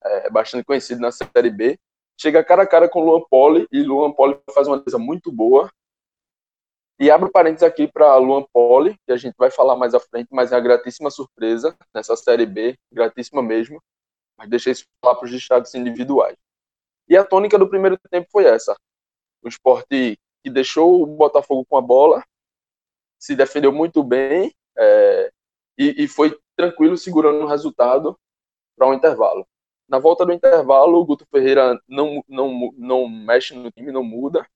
é 0.02 0.30
bastante 0.30 0.64
conhecido 0.64 1.00
na 1.00 1.10
Série 1.10 1.50
B. 1.50 1.78
Chega 2.20 2.44
cara 2.44 2.64
a 2.64 2.66
cara 2.66 2.88
com 2.88 3.00
o 3.00 3.04
Luan 3.04 3.22
Poli, 3.30 3.66
e 3.72 3.82
Luan 3.82 4.12
Poli 4.12 4.38
faz 4.54 4.68
uma 4.68 4.78
coisa 4.80 4.98
muito 4.98 5.32
boa, 5.32 5.70
e 6.98 7.10
abro 7.10 7.30
parênteses 7.30 7.62
aqui 7.62 7.88
para 7.88 8.14
Luan 8.16 8.44
Poli, 8.52 8.94
que 9.06 9.12
a 9.12 9.16
gente 9.16 9.34
vai 9.38 9.50
falar 9.50 9.74
mais 9.74 9.94
à 9.94 10.00
frente, 10.00 10.28
mas 10.30 10.52
é 10.52 10.56
uma 10.56 10.60
gratíssima 10.60 11.10
surpresa 11.10 11.74
nessa 11.94 12.14
Série 12.14 12.44
B, 12.44 12.76
gratíssima 12.92 13.42
mesmo. 13.42 13.82
Mas 14.36 14.50
deixei 14.50 14.72
isso 14.72 14.84
falar 15.02 15.16
para 15.16 15.24
os 15.24 15.30
destaques 15.30 15.74
individuais. 15.74 16.36
E 17.08 17.16
a 17.16 17.24
tônica 17.24 17.58
do 17.58 17.66
primeiro 17.66 17.98
tempo 18.10 18.28
foi 18.30 18.44
essa. 18.44 18.76
O 19.42 19.48
esporte 19.48 20.18
que 20.44 20.50
deixou 20.50 21.02
o 21.02 21.06
Botafogo 21.06 21.64
com 21.64 21.78
a 21.78 21.80
bola, 21.80 22.22
se 23.18 23.34
defendeu 23.34 23.72
muito 23.72 24.02
bem 24.04 24.52
é, 24.76 25.32
e, 25.78 26.04
e, 26.04 26.08
foi 26.08 26.38
tranquilo 26.60 26.96
segurando 26.96 27.42
o 27.42 27.46
resultado 27.46 28.18
para 28.76 28.86
um 28.88 28.94
intervalo. 28.94 29.46
Na 29.88 29.98
volta 29.98 30.24
do 30.26 30.32
intervalo, 30.32 30.98
o 30.98 31.04
Guto 31.04 31.26
Ferreira 31.30 31.80
não, 31.88 32.22
não, 32.28 32.72
não 32.76 33.08
mexe 33.08 33.54
no 33.54 33.70
time, 33.72 33.90
não 33.90 34.04
muda. 34.04 34.46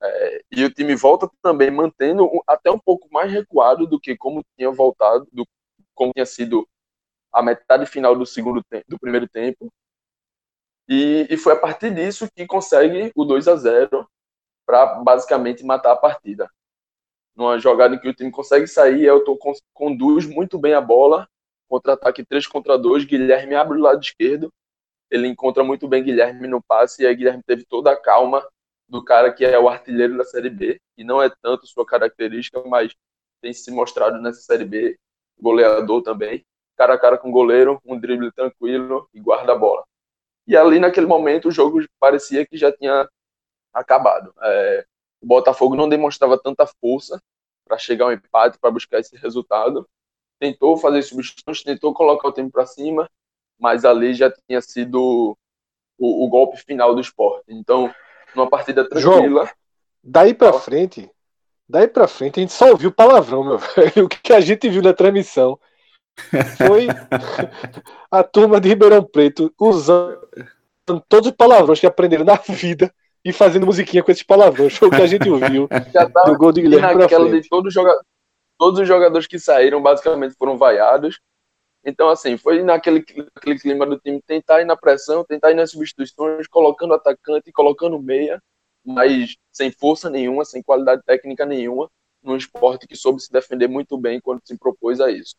É, 0.00 0.42
e 0.50 0.64
o 0.64 0.72
time 0.72 0.94
volta 0.96 1.30
também 1.42 1.70
mantendo 1.70 2.28
até 2.46 2.70
um 2.70 2.78
pouco 2.78 3.08
mais 3.12 3.30
recuado 3.30 3.86
do 3.86 4.00
que 4.00 4.16
como 4.16 4.44
tinha 4.56 4.70
voltado, 4.70 5.28
do, 5.32 5.46
como 5.94 6.12
tinha 6.12 6.26
sido 6.26 6.68
a 7.32 7.42
metade 7.42 7.86
final 7.86 8.16
do 8.16 8.24
segundo 8.24 8.64
do 8.88 8.98
primeiro 8.98 9.28
tempo. 9.28 9.72
E, 10.88 11.26
e 11.30 11.36
foi 11.36 11.52
a 11.52 11.60
partir 11.60 11.94
disso 11.94 12.28
que 12.34 12.46
consegue 12.46 13.12
o 13.14 13.24
2 13.24 13.46
a 13.48 13.56
0 13.56 14.08
para 14.66 14.94
basicamente 15.02 15.64
matar 15.64 15.92
a 15.92 15.96
partida. 15.96 16.50
Numa 17.38 17.56
jogada 17.56 17.94
em 17.94 18.00
que 18.00 18.08
o 18.08 18.12
time 18.12 18.32
consegue 18.32 18.66
sair, 18.66 19.04
Elton 19.04 19.38
conduz 19.72 20.26
muito 20.26 20.58
bem 20.58 20.74
a 20.74 20.80
bola, 20.80 21.28
contra-ataque 21.68 22.24
3 22.24 22.48
contra 22.48 22.76
2, 22.76 23.04
Guilherme 23.04 23.54
abre 23.54 23.78
o 23.78 23.80
lado 23.80 24.02
esquerdo, 24.02 24.52
ele 25.08 25.28
encontra 25.28 25.62
muito 25.62 25.86
bem 25.86 26.02
Guilherme 26.02 26.48
no 26.48 26.60
passe, 26.60 27.04
e 27.04 27.06
aí 27.06 27.14
Guilherme 27.14 27.44
teve 27.46 27.64
toda 27.64 27.92
a 27.92 27.96
calma 27.96 28.44
do 28.88 29.04
cara 29.04 29.32
que 29.32 29.44
é 29.44 29.56
o 29.56 29.68
artilheiro 29.68 30.18
da 30.18 30.24
Série 30.24 30.50
B, 30.50 30.80
e 30.96 31.04
não 31.04 31.22
é 31.22 31.30
tanto 31.40 31.64
sua 31.68 31.86
característica, 31.86 32.60
mas 32.64 32.92
tem 33.40 33.52
se 33.52 33.70
mostrado 33.70 34.20
nessa 34.20 34.40
Série 34.40 34.64
B, 34.64 34.98
goleador 35.40 36.02
também, 36.02 36.44
cara 36.76 36.94
a 36.94 36.98
cara 36.98 37.16
com 37.16 37.28
o 37.28 37.32
goleiro, 37.32 37.80
um 37.86 37.96
drible 38.00 38.32
tranquilo 38.32 39.08
e 39.14 39.20
guarda 39.20 39.52
a 39.52 39.56
bola. 39.56 39.84
E 40.44 40.56
ali 40.56 40.80
naquele 40.80 41.06
momento 41.06 41.46
o 41.46 41.52
jogo 41.52 41.84
parecia 42.00 42.44
que 42.44 42.56
já 42.56 42.72
tinha 42.72 43.08
acabado. 43.72 44.34
É, 44.42 44.86
o 45.20 45.26
Botafogo 45.26 45.74
não 45.74 45.88
demonstrava 45.88 46.38
tanta 46.38 46.66
força 46.66 47.20
para 47.66 47.78
chegar 47.78 48.06
ao 48.06 48.12
empate, 48.12 48.58
para 48.58 48.70
buscar 48.70 48.98
esse 49.00 49.16
resultado. 49.16 49.86
Tentou 50.38 50.76
fazer 50.76 51.02
substituições, 51.02 51.62
tentou 51.62 51.92
colocar 51.92 52.28
o 52.28 52.32
tempo 52.32 52.50
para 52.50 52.66
cima, 52.66 53.08
mas 53.58 53.84
ali 53.84 54.14
já 54.14 54.30
tinha 54.30 54.60
sido 54.60 55.36
o, 55.98 56.24
o 56.24 56.28
golpe 56.28 56.56
final 56.56 56.94
do 56.94 57.00
esporte. 57.00 57.44
Então, 57.48 57.92
numa 58.34 58.48
partida 58.48 58.88
tranquila. 58.88 59.44
João, 59.44 59.48
daí 60.02 60.32
para 60.32 60.52
frente, 60.54 61.10
daí 61.68 61.88
para 61.88 62.06
frente 62.06 62.38
a 62.38 62.42
gente 62.42 62.52
só 62.52 62.70
ouviu 62.70 62.92
palavrão, 62.92 63.44
meu 63.44 63.58
velho. 63.74 64.04
O 64.04 64.08
que 64.08 64.32
a 64.32 64.40
gente 64.40 64.68
viu 64.68 64.82
na 64.82 64.94
transmissão 64.94 65.58
foi 66.56 66.86
a 68.10 68.22
turma 68.22 68.60
de 68.60 68.68
Ribeirão 68.68 69.04
Preto 69.04 69.52
usando 69.58 70.18
todos 71.08 71.30
os 71.30 71.36
palavrões 71.36 71.80
que 71.80 71.86
aprenderam 71.86 72.24
na 72.24 72.36
vida 72.36 72.92
e 73.24 73.32
fazendo 73.32 73.66
musiquinha 73.66 74.02
com 74.02 74.10
esses 74.10 74.22
palavrões. 74.22 74.76
Foi 74.76 74.88
o 74.88 74.90
que 74.90 75.02
a 75.02 75.06
gente 75.06 75.28
ouviu 75.30 75.68
Já 75.92 76.08
tá 76.08 76.22
do 76.24 76.36
gol 76.36 76.52
de 76.52 76.62
Guilherme 76.62 76.94
naquela 76.94 77.30
de 77.30 77.48
todos, 77.48 77.72
joga... 77.72 77.98
todos 78.58 78.80
os 78.80 78.88
jogadores 78.88 79.26
que 79.26 79.38
saíram 79.38 79.82
basicamente 79.82 80.34
foram 80.36 80.56
vaiados. 80.56 81.20
Então, 81.84 82.08
assim, 82.08 82.36
foi 82.36 82.62
naquele, 82.62 83.04
naquele 83.34 83.58
clima 83.58 83.86
do 83.86 83.98
time 83.98 84.20
tentar 84.26 84.60
ir 84.60 84.64
na 84.64 84.76
pressão, 84.76 85.24
tentar 85.24 85.52
ir 85.52 85.54
nas 85.54 85.70
substituições, 85.70 86.46
colocando 86.48 86.92
atacante, 86.92 87.52
colocando 87.52 88.00
meia, 88.00 88.42
mas 88.84 89.36
sem 89.52 89.70
força 89.70 90.10
nenhuma, 90.10 90.44
sem 90.44 90.62
qualidade 90.62 91.02
técnica 91.04 91.46
nenhuma, 91.46 91.88
num 92.22 92.36
esporte 92.36 92.86
que 92.86 92.96
soube 92.96 93.20
se 93.22 93.30
defender 93.32 93.68
muito 93.68 93.96
bem 93.96 94.20
quando 94.20 94.40
se 94.44 94.58
propôs 94.58 95.00
a 95.00 95.10
isso. 95.10 95.36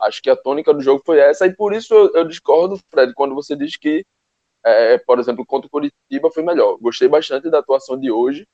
Acho 0.00 0.22
que 0.22 0.30
a 0.30 0.36
tônica 0.36 0.72
do 0.72 0.80
jogo 0.80 1.02
foi 1.04 1.18
essa, 1.18 1.46
e 1.46 1.54
por 1.54 1.72
isso 1.72 1.92
eu, 1.92 2.14
eu 2.14 2.24
discordo, 2.24 2.78
Fred, 2.90 3.12
quando 3.14 3.34
você 3.34 3.56
diz 3.56 3.76
que, 3.76 4.04
é, 4.64 4.98
por 4.98 5.18
exemplo, 5.18 5.44
contra 5.46 5.66
o 5.66 5.70
Curitiba 5.70 6.30
foi 6.32 6.42
melhor. 6.42 6.76
Gostei 6.78 7.08
bastante 7.08 7.50
da 7.50 7.58
atuação 7.60 7.98
de 7.98 8.10
hoje, 8.10 8.46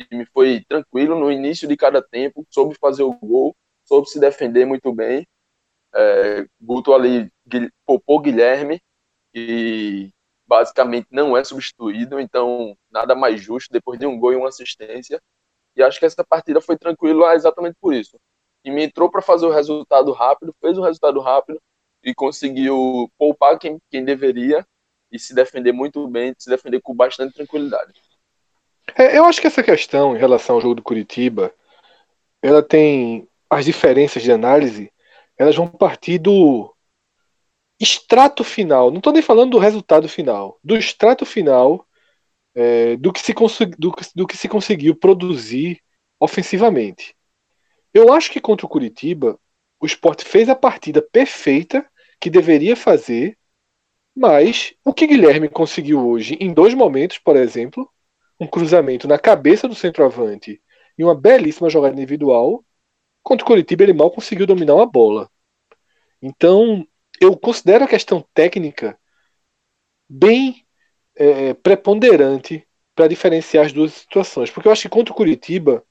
o 0.00 0.04
time 0.04 0.26
foi 0.26 0.64
tranquilo 0.68 1.18
no 1.18 1.30
início 1.32 1.66
de 1.68 1.76
cada 1.76 2.02
tempo, 2.02 2.46
soube 2.50 2.76
fazer 2.80 3.02
o 3.02 3.12
gol, 3.14 3.56
soube 3.84 4.08
se 4.08 4.20
defender 4.20 4.64
muito 4.66 4.92
bem, 4.92 5.26
é, 5.94 6.46
Guto 6.60 6.94
ali 6.94 7.30
poupou 7.86 8.20
Guilherme 8.20 8.80
e 9.34 10.10
basicamente 10.46 11.08
não 11.10 11.36
é 11.36 11.44
substituído, 11.44 12.18
então 12.20 12.76
nada 12.90 13.14
mais 13.14 13.40
justo 13.40 13.72
depois 13.72 13.98
de 13.98 14.06
um 14.06 14.18
gol 14.18 14.32
e 14.32 14.36
uma 14.36 14.48
assistência. 14.48 15.20
E 15.76 15.82
acho 15.82 15.98
que 15.98 16.06
essa 16.06 16.24
partida 16.24 16.60
foi 16.60 16.76
tranquila 16.76 17.34
exatamente 17.34 17.76
por 17.80 17.94
isso. 17.94 18.18
E 18.64 18.70
me 18.70 18.84
entrou 18.84 19.10
para 19.10 19.22
fazer 19.22 19.46
o 19.46 19.50
resultado 19.50 20.12
rápido, 20.12 20.54
fez 20.60 20.76
o 20.78 20.82
resultado 20.82 21.20
rápido 21.20 21.60
e 22.02 22.14
conseguiu 22.14 23.10
poupar 23.18 23.58
quem, 23.58 23.78
quem 23.90 24.04
deveria 24.04 24.66
e 25.10 25.18
se 25.18 25.34
defender 25.34 25.72
muito 25.72 26.06
bem, 26.08 26.34
se 26.38 26.50
defender 26.50 26.80
com 26.80 26.94
bastante 26.94 27.34
tranquilidade. 27.34 27.92
É, 28.96 29.18
eu 29.18 29.24
acho 29.24 29.40
que 29.40 29.46
essa 29.46 29.62
questão 29.62 30.16
em 30.16 30.18
relação 30.18 30.56
ao 30.56 30.60
jogo 30.60 30.76
do 30.76 30.82
Curitiba, 30.82 31.52
ela 32.42 32.62
tem 32.62 33.28
as 33.50 33.64
diferenças 33.64 34.22
de 34.22 34.32
análise, 34.32 34.92
elas 35.36 35.56
vão 35.56 35.68
partir 35.68 36.18
do 36.18 36.74
extrato 37.80 38.42
final. 38.42 38.90
Não 38.90 38.98
estou 38.98 39.12
nem 39.12 39.22
falando 39.22 39.52
do 39.52 39.58
resultado 39.58 40.08
final, 40.08 40.58
do 40.62 40.76
extrato 40.76 41.24
final 41.24 41.86
é, 42.54 42.96
do, 42.96 43.12
que 43.12 43.20
se 43.20 43.32
do, 43.78 43.94
do 44.14 44.26
que 44.26 44.36
se 44.36 44.48
conseguiu 44.48 44.96
produzir 44.96 45.80
ofensivamente. 46.18 47.14
Eu 47.94 48.12
acho 48.12 48.30
que 48.30 48.40
contra 48.40 48.66
o 48.66 48.68
Curitiba, 48.68 49.38
o 49.80 49.86
esporte 49.86 50.24
fez 50.24 50.48
a 50.48 50.56
partida 50.56 51.00
perfeita 51.00 51.88
que 52.20 52.28
deveria 52.28 52.74
fazer, 52.74 53.38
mas 54.18 54.74
o 54.84 54.92
que 54.92 55.06
Guilherme 55.06 55.48
conseguiu 55.48 56.04
hoje, 56.08 56.36
em 56.40 56.52
dois 56.52 56.74
momentos, 56.74 57.18
por 57.18 57.36
exemplo, 57.36 57.88
um 58.40 58.48
cruzamento 58.48 59.06
na 59.06 59.16
cabeça 59.16 59.68
do 59.68 59.76
centroavante 59.76 60.60
e 60.98 61.04
uma 61.04 61.14
belíssima 61.14 61.70
jogada 61.70 61.94
individual, 61.94 62.64
contra 63.22 63.44
o 63.44 63.46
Curitiba 63.46 63.84
ele 63.84 63.92
mal 63.92 64.10
conseguiu 64.10 64.44
dominar 64.44 64.74
uma 64.74 64.86
bola. 64.86 65.30
Então, 66.20 66.84
eu 67.20 67.36
considero 67.36 67.84
a 67.84 67.88
questão 67.88 68.26
técnica 68.34 68.98
bem 70.08 70.66
é, 71.14 71.54
preponderante 71.54 72.66
para 72.96 73.06
diferenciar 73.06 73.66
as 73.66 73.72
duas 73.72 73.92
situações. 73.92 74.50
Porque 74.50 74.66
eu 74.66 74.72
acho 74.72 74.82
que 74.82 74.88
contra 74.88 75.12
o 75.12 75.16
Curitiba, 75.16 75.84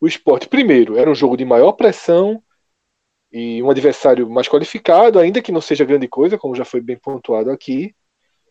o 0.00 0.06
esporte, 0.06 0.48
primeiro, 0.48 0.96
era 0.96 1.10
um 1.10 1.14
jogo 1.16 1.36
de 1.36 1.44
maior 1.44 1.72
pressão 1.72 2.40
e 3.38 3.62
um 3.62 3.68
adversário 3.68 4.30
mais 4.30 4.48
qualificado, 4.48 5.18
ainda 5.18 5.42
que 5.42 5.52
não 5.52 5.60
seja 5.60 5.84
grande 5.84 6.08
coisa, 6.08 6.38
como 6.38 6.54
já 6.54 6.64
foi 6.64 6.80
bem 6.80 6.96
pontuado 6.96 7.50
aqui. 7.50 7.94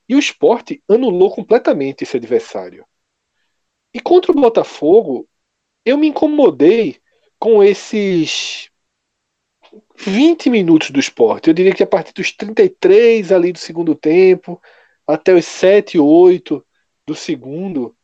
E 0.08 0.14
o 0.14 0.20
esporte 0.20 0.84
anulou 0.88 1.34
completamente 1.34 2.04
esse 2.04 2.16
adversário. 2.16 2.86
E 3.92 4.00
contra 4.00 4.32
o 4.32 4.36
Botafogo, 4.36 5.28
eu 5.84 5.98
me 5.98 6.06
incomodei 6.06 7.02
com 7.40 7.64
esses 7.64 8.70
20 9.98 10.52
minutos 10.52 10.92
do 10.92 11.00
esporte. 11.00 11.48
Eu 11.48 11.56
diria 11.56 11.74
que 11.74 11.82
a 11.82 11.88
partir 11.88 12.14
dos 12.14 12.32
33 12.32 13.32
ali 13.32 13.52
do 13.52 13.58
segundo 13.58 13.96
tempo, 13.96 14.62
até 15.08 15.34
os 15.34 15.46
7, 15.46 15.98
8 15.98 16.64
do 17.08 17.16
segundo, 17.16 17.98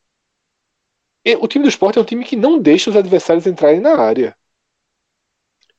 o 1.39 1.47
time 1.47 1.61
do 1.61 1.69
esporte 1.69 1.99
é 1.99 2.01
um 2.01 2.05
time 2.05 2.25
que 2.25 2.35
não 2.35 2.57
deixa 2.57 2.89
os 2.89 2.95
adversários 2.95 3.45
entrarem 3.45 3.79
na 3.79 3.95
área. 3.99 4.35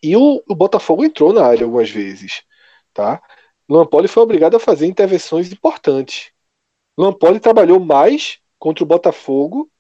E 0.03 0.17
o, 0.17 0.43
o 0.49 0.55
Botafogo 0.55 1.05
entrou 1.05 1.33
na 1.33 1.47
área 1.47 1.65
algumas 1.65 1.91
vezes. 1.91 2.43
Tá? 2.93 3.23
Luan 3.69 3.87
Poli 3.87 4.09
foi 4.09 4.23
obrigado 4.23 4.57
a 4.57 4.61
fazer 4.61 4.87
intervenções 4.87 5.51
importantes. 5.53 6.33
Luan 6.99 7.13
Poli 7.13 7.41
trabalhou 7.41 7.81
mais 7.81 8.39
contra 8.59 8.85
o 8.85 8.87
Botafogo 8.87 9.71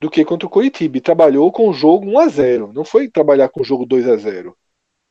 do 0.00 0.10
que 0.10 0.24
contra 0.24 0.46
o 0.46 0.50
Curitiba. 0.50 1.00
Trabalhou 1.00 1.50
com 1.52 1.68
o 1.68 1.72
jogo 1.72 2.06
1 2.06 2.18
a 2.18 2.28
0 2.28 2.72
Não 2.72 2.84
foi 2.84 3.08
trabalhar 3.08 3.48
com 3.48 3.60
o 3.60 3.64
jogo 3.64 3.86
2 3.86 4.08
a 4.08 4.16
0 4.16 4.56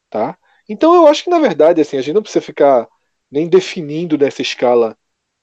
tá? 0.10 0.38
Então 0.70 0.94
eu 0.96 1.08
acho 1.08 1.24
que, 1.24 1.30
na 1.30 1.40
verdade, 1.40 1.82
assim, 1.82 1.98
a 1.98 2.02
gente 2.02 2.14
não 2.14 2.22
precisa 2.22 2.44
ficar 2.44 2.88
nem 3.32 3.48
definindo 3.48 4.18
nessa 4.18 4.42
escala 4.42 4.98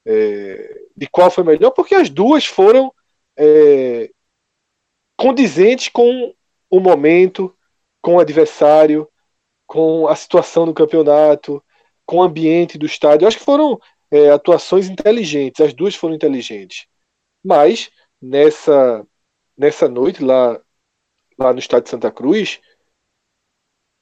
é, 0.05 0.85
de 0.95 1.07
qual 1.07 1.31
foi 1.31 1.43
melhor, 1.43 1.71
porque 1.71 1.95
as 1.95 2.09
duas 2.09 2.45
foram 2.45 2.93
é, 3.37 4.09
condizentes 5.17 5.89
com 5.89 6.33
o 6.69 6.79
momento, 6.79 7.54
com 8.05 8.17
o 8.17 8.19
adversário, 8.19 9.09
com 9.65 10.07
a 10.07 10.15
situação 10.15 10.67
do 10.67 10.75
campeonato, 10.75 11.63
com 12.05 12.17
o 12.17 12.21
ambiente 12.21 12.77
do 12.77 12.85
estádio. 12.85 13.25
Eu 13.25 13.27
acho 13.27 13.39
que 13.39 13.43
foram 13.43 13.79
é, 14.11 14.29
atuações 14.29 14.87
inteligentes, 14.87 15.59
as 15.59 15.73
duas 15.73 15.95
foram 15.95 16.13
inteligentes. 16.13 16.85
Mas 17.43 17.89
nessa 18.21 19.03
nessa 19.57 19.89
noite 19.89 20.23
lá 20.23 20.61
lá 21.35 21.51
no 21.51 21.57
estádio 21.57 21.85
de 21.85 21.89
Santa 21.89 22.11
Cruz, 22.11 22.61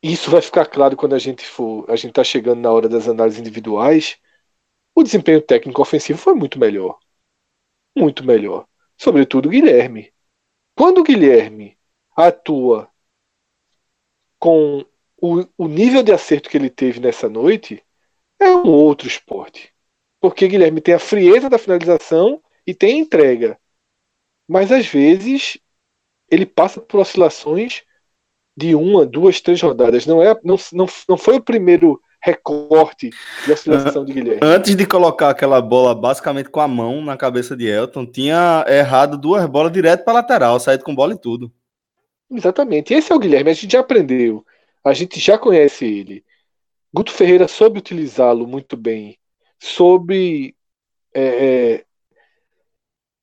isso 0.03 0.29
vai 0.29 0.41
ficar 0.41 0.65
claro 0.65 0.97
quando 0.97 1.15
a 1.15 1.19
gente 1.19 1.45
for, 1.45 1.89
a 1.89 1.95
gente 1.95 2.09
está 2.09 2.25
chegando 2.25 2.59
na 2.59 2.71
hora 2.73 2.89
das 2.89 3.07
análises 3.07 3.39
individuais. 3.39 4.17
O 4.93 5.01
desempenho 5.01 5.41
técnico 5.41 5.81
ofensivo 5.81 6.19
foi 6.19 6.33
muito 6.33 6.59
melhor, 6.59 6.99
muito 7.97 8.21
melhor, 8.25 8.67
sobretudo 8.97 9.47
Guilherme. 9.47 10.13
Quando 10.77 10.97
o 10.97 11.03
Guilherme 11.03 11.77
atua 12.17 12.92
com 14.43 14.83
o, 15.21 15.45
o 15.57 15.69
nível 15.69 16.03
de 16.03 16.11
acerto 16.11 16.49
que 16.49 16.57
ele 16.57 16.69
teve 16.69 16.99
nessa 16.99 17.29
noite, 17.29 17.81
é 18.37 18.51
um 18.51 18.67
outro 18.67 19.07
esporte. 19.07 19.71
Porque 20.19 20.49
Guilherme 20.49 20.81
tem 20.81 20.93
a 20.93 20.99
frieza 20.99 21.49
da 21.49 21.57
finalização 21.57 22.43
e 22.67 22.73
tem 22.73 22.95
a 22.95 22.97
entrega. 22.97 23.57
Mas 24.45 24.69
às 24.69 24.85
vezes 24.85 25.57
ele 26.29 26.45
passa 26.45 26.81
por 26.81 26.99
oscilações 26.99 27.83
de 28.53 28.75
uma, 28.75 29.05
duas, 29.05 29.39
três 29.39 29.61
rodadas. 29.61 30.05
Não, 30.05 30.21
é, 30.21 30.37
não, 30.43 30.57
não, 30.73 30.87
não 31.07 31.17
foi 31.17 31.37
o 31.37 31.41
primeiro 31.41 32.01
recorte 32.21 33.11
de 33.45 33.53
oscilação 33.53 34.03
de 34.03 34.11
Guilherme. 34.11 34.41
Antes 34.43 34.75
de 34.75 34.85
colocar 34.85 35.29
aquela 35.29 35.61
bola 35.61 35.95
basicamente 35.95 36.49
com 36.49 36.59
a 36.59 36.67
mão 36.67 37.01
na 37.01 37.15
cabeça 37.15 37.55
de 37.55 37.65
Elton, 37.65 38.05
tinha 38.05 38.65
errado 38.67 39.17
duas 39.17 39.45
bolas 39.45 39.71
direto 39.71 40.03
para 40.03 40.15
lateral, 40.15 40.59
saído 40.59 40.83
com 40.83 40.93
bola 40.93 41.13
e 41.13 41.17
tudo. 41.17 41.49
Exatamente. 42.33 42.93
Esse 42.93 43.11
é 43.11 43.15
o 43.15 43.19
Guilherme, 43.19 43.51
a 43.51 43.53
gente 43.53 43.71
já 43.71 43.79
aprendeu, 43.79 44.45
a 44.83 44.93
gente 44.93 45.19
já 45.19 45.37
conhece 45.37 45.85
ele. 45.85 46.25
Guto 46.93 47.11
Ferreira 47.11 47.47
soube 47.47 47.79
utilizá-lo 47.79 48.47
muito 48.47 48.75
bem, 48.75 49.19
soube 49.59 50.55
é, 51.13 51.75
é 51.75 51.85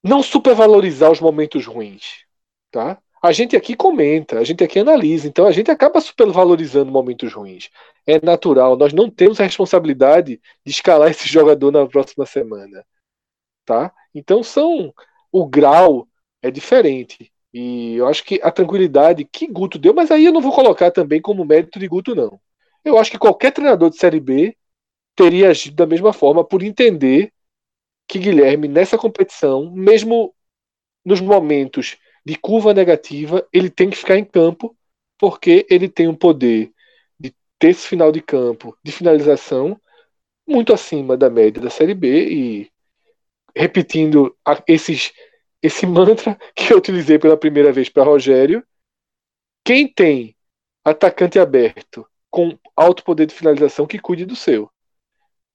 não 0.03 0.23
supervalorizar 0.23 1.11
os 1.11 1.21
momentos 1.21 1.67
ruins, 1.67 2.25
tá? 2.71 3.01
A 3.23 3.33
gente 3.33 3.55
aqui 3.55 3.77
comenta, 3.77 4.39
a 4.39 4.45
gente 4.45 4.65
aqui 4.65 4.79
analisa, 4.79 5.29
então 5.29 5.47
a 5.47 5.53
gente 5.53 5.71
acaba 5.71 6.01
supervalorizando 6.01 6.91
momentos 6.91 7.33
ruins. 7.33 7.69
É 8.07 8.25
natural, 8.25 8.77
nós 8.77 8.93
não 8.95 9.11
temos 9.11 9.41
a 9.41 9.45
responsabilidade 9.45 10.41
de 10.65 10.71
escalar 10.73 11.11
esse 11.11 11.29
jogador 11.29 11.71
na 11.71 11.87
próxima 11.87 12.25
semana, 12.27 12.85
tá? 13.65 13.93
Então 14.15 14.43
são 14.43 14.95
o 15.33 15.47
grau 15.47 16.09
é 16.43 16.51
diferente. 16.51 17.31
E 17.53 17.97
eu 17.97 18.07
acho 18.07 18.25
que 18.25 18.41
a 18.43 18.51
tranquilidade 18.51 19.25
que 19.25 19.47
Guto 19.47 19.79
deu, 19.79 19.93
mas 19.93 20.11
aí 20.11 20.25
eu 20.25 20.33
não 20.33 20.41
vou 20.41 20.53
colocar 20.53 20.91
também 20.91 21.21
como 21.21 21.45
mérito 21.45 21.79
de 21.79 21.89
Guto, 21.89 22.15
não. 22.15 22.41
Eu 22.85 22.97
acho 22.99 23.11
que 23.11 23.19
qualquer 23.19 23.53
treinador 23.53 23.91
de 23.91 23.97
Série 23.97 24.21
B 24.21 24.57
teria 25.17 25.51
agido 25.51 25.77
da 25.77 25.87
mesma 25.87 26.13
forma 26.13 26.45
por 26.45 26.63
entender 26.63 27.33
que 28.09 28.19
Guilherme, 28.19 28.69
nessa 28.69 28.99
competição, 28.99 29.71
mesmo 29.71 30.35
nos 31.05 31.21
momentos 31.21 31.97
de 32.25 32.37
curva 32.37 32.75
negativa, 32.75 33.47
ele 33.53 33.71
tem 33.71 33.91
que 33.91 33.97
ficar 33.97 34.17
em 34.17 34.25
campo, 34.25 34.77
porque 35.19 35.67
ele 35.71 35.89
tem 35.89 36.09
um 36.09 36.15
poder 36.15 36.73
de 37.19 37.35
terço 37.59 37.87
final 37.87 38.13
de 38.13 38.21
campo, 38.21 38.77
de 38.83 38.93
finalização, 38.93 39.81
muito 40.47 40.73
acima 40.73 41.17
da 41.17 41.31
média 41.31 41.63
da 41.63 41.71
Série 41.71 41.95
B. 41.95 42.29
E 42.31 42.71
repetindo 43.55 44.37
esses, 44.67 45.13
esse 45.63 45.87
mantra 45.87 46.39
que 46.55 46.73
eu 46.73 46.79
utilizei 46.79 47.19
pela 47.19 47.37
primeira 47.37 47.73
vez 47.73 47.89
para 47.89 48.05
Rogério, 48.05 48.65
quem 49.65 49.87
tem 49.87 50.37
atacante 50.85 51.39
aberto 51.39 52.07
com 52.31 52.59
alto 52.77 53.05
poder 53.05 53.27
de 53.27 53.35
finalização, 53.35 53.87
que 53.87 53.99
cuide 53.99 54.25
do 54.25 54.37
seu. 54.37 54.71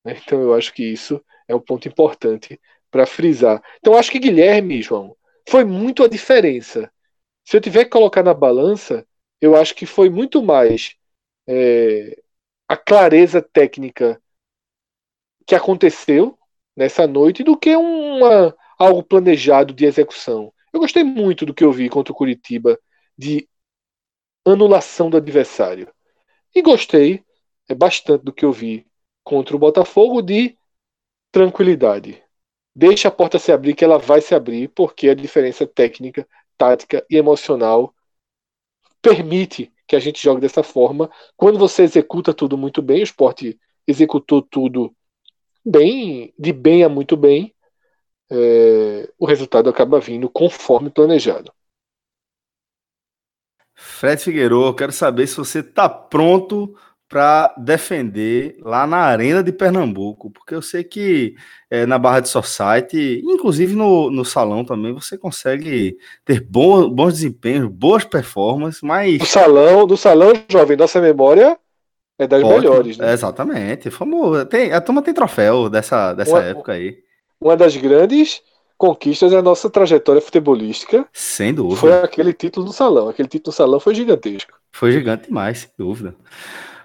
Então 0.06 0.42
eu 0.42 0.54
acho 0.54 0.74
que 0.74 0.84
isso 0.84 1.24
é 1.48 1.56
um 1.56 1.60
ponto 1.60 1.88
importante 1.88 2.60
para 2.92 3.06
frisar. 3.06 3.62
Então 3.78 3.98
acho 3.98 4.12
que 4.12 4.20
Guilherme, 4.20 4.82
João, 4.82 5.16
foi 5.50 5.64
muito 5.64 6.04
a 6.04 6.08
diferença. 6.08 6.92
Se 7.44 7.58
eu 7.58 7.62
tiver 7.62 7.86
que 7.86 7.92
colocar 7.92 8.24
na 8.24 8.34
balança, 8.34 9.06
eu 9.42 9.56
acho 9.56 9.74
que 9.76 9.86
foi 9.86 10.10
muito 10.10 10.44
mais 10.44 10.96
é, 11.48 12.22
a 12.68 12.78
clareza 12.78 13.42
técnica 13.42 14.22
que 15.46 15.56
aconteceu 15.56 16.38
nessa 16.76 17.08
noite 17.08 17.44
do 17.44 17.58
que 17.58 17.76
uma, 17.76 18.56
algo 18.78 19.04
planejado 19.04 19.74
de 19.74 19.86
execução. 19.86 20.54
Eu 20.74 20.80
gostei 20.80 21.04
muito 21.04 21.46
do 21.46 21.54
que 21.54 21.64
eu 21.64 21.72
vi 21.72 21.90
contra 21.90 22.12
o 22.12 22.16
Curitiba 22.16 22.78
de 23.18 23.48
anulação 24.46 25.10
do 25.10 25.18
adversário. 25.18 25.92
E 26.54 26.62
gostei 26.62 27.24
é, 27.70 27.74
bastante 27.74 28.24
do 28.24 28.34
que 28.34 28.46
eu 28.46 28.52
vi 28.52 28.86
contra 29.24 29.56
o 29.56 29.60
Botafogo 29.60 30.22
de 30.22 30.58
tranquilidade. 31.32 32.22
Deixa 32.76 33.08
a 33.08 33.12
porta 33.12 33.40
se 33.40 33.52
abrir, 33.52 33.74
que 33.74 33.86
ela 33.86 33.98
vai 33.98 34.22
se 34.22 34.36
abrir, 34.36 34.68
porque 34.70 35.10
a 35.10 35.16
diferença 35.16 35.66
técnica, 35.66 36.28
tática 36.58 37.06
e 37.10 37.16
emocional 37.16 37.94
permite 39.02 39.72
que 39.88 39.96
a 39.96 40.00
gente 40.00 40.22
jogue 40.22 40.42
dessa 40.42 40.62
forma. 40.62 41.10
Quando 41.38 41.58
você 41.58 41.84
executa 41.84 42.34
tudo 42.34 42.58
muito 42.58 42.82
bem, 42.82 43.00
o 43.00 43.04
esporte 43.04 43.58
executou 43.88 44.42
tudo 44.42 44.94
bem, 45.66 46.34
de 46.38 46.52
bem 46.52 46.84
a 46.84 46.90
muito 46.90 47.16
bem, 47.16 47.55
é, 48.30 49.10
o 49.20 49.26
resultado 49.26 49.70
acaba 49.70 50.00
vindo 50.00 50.30
conforme 50.30 50.90
planejado. 50.90 51.52
Fred 53.74 54.22
Figueiredo, 54.22 54.74
quero 54.74 54.92
saber 54.92 55.28
se 55.28 55.38
você 55.38 55.60
está 55.60 55.88
pronto 55.90 56.76
para 57.08 57.54
defender 57.58 58.58
lá 58.62 58.88
na 58.88 58.98
Arena 58.98 59.44
de 59.44 59.52
Pernambuco, 59.52 60.32
porque 60.32 60.56
eu 60.56 60.62
sei 60.62 60.84
que 60.84 61.36
é, 61.70 61.86
na 61.86 62.00
Barra 62.00 62.22
de 62.22 62.30
Society, 62.30 63.22
inclusive 63.24 63.76
no, 63.76 64.10
no 64.10 64.26
salão 64.26 64.66
também, 64.66 64.92
você 64.92 65.18
consegue 65.18 65.98
ter 66.24 66.42
bom, 66.42 66.90
bons 66.90 67.14
desempenhos, 67.14 67.70
boas 67.70 68.04
performances, 68.04 68.82
mas. 68.82 69.20
No 69.20 69.26
salão, 69.26 69.86
no 69.86 69.96
salão, 69.96 70.34
jovem, 70.50 70.76
nossa 70.76 71.00
memória 71.00 71.58
é 72.18 72.26
das 72.26 72.44
Ótimo, 72.44 72.60
melhores, 72.60 72.98
né? 72.98 73.14
Exatamente. 73.14 73.92
Famoso. 73.92 74.46
Tem, 74.46 74.72
a 74.72 74.82
turma 74.82 75.02
tem 75.02 75.14
troféu 75.14 75.70
dessa, 75.70 76.14
dessa 76.14 76.32
uma, 76.32 76.44
época 76.44 76.72
aí. 76.72 77.05
Uma 77.40 77.56
das 77.56 77.76
grandes 77.76 78.42
conquistas 78.78 79.32
da 79.32 79.42
nossa 79.42 79.70
trajetória 79.70 80.22
futebolística. 80.22 81.08
Sem 81.14 81.54
dúvida. 81.54 81.80
Foi 81.80 81.94
aquele 81.94 82.34
título 82.34 82.66
do 82.66 82.74
salão. 82.74 83.10
Aquele 83.10 83.28
título 83.28 83.54
do 83.54 83.56
salão 83.56 83.80
foi 83.80 83.96
gigantesco. 83.96 84.54
Foi 84.72 84.92
gigante 84.92 85.28
demais, 85.28 85.60
sem 85.60 85.70
dúvida. 85.78 86.16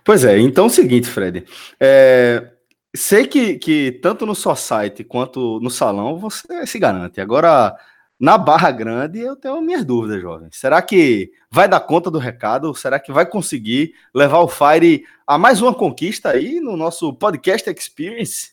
Pois 0.04 0.24
é, 0.24 0.38
então 0.38 0.64
é 0.64 0.66
o 0.68 0.70
seguinte, 0.70 1.08
Fred. 1.08 1.44
É, 1.78 2.52
sei 2.94 3.26
que, 3.26 3.58
que 3.58 3.92
tanto 4.02 4.24
no 4.24 4.34
Society 4.34 5.04
quanto 5.04 5.60
no 5.60 5.70
salão 5.70 6.18
você 6.18 6.66
se 6.66 6.78
garante. 6.78 7.20
Agora, 7.20 7.76
na 8.18 8.38
Barra 8.38 8.70
Grande, 8.70 9.20
eu 9.20 9.36
tenho 9.36 9.60
minhas 9.60 9.84
dúvidas, 9.84 10.20
jovem. 10.20 10.48
Será 10.52 10.80
que 10.80 11.30
vai 11.50 11.68
dar 11.68 11.80
conta 11.80 12.10
do 12.10 12.18
recado? 12.18 12.74
Será 12.74 12.98
que 12.98 13.12
vai 13.12 13.26
conseguir 13.26 13.94
levar 14.14 14.40
o 14.40 14.48
Fire 14.48 15.04
a 15.26 15.38
mais 15.38 15.60
uma 15.60 15.74
conquista 15.74 16.30
aí 16.30 16.60
no 16.60 16.76
nosso 16.76 17.12
podcast 17.14 17.68
Experience? 17.70 18.52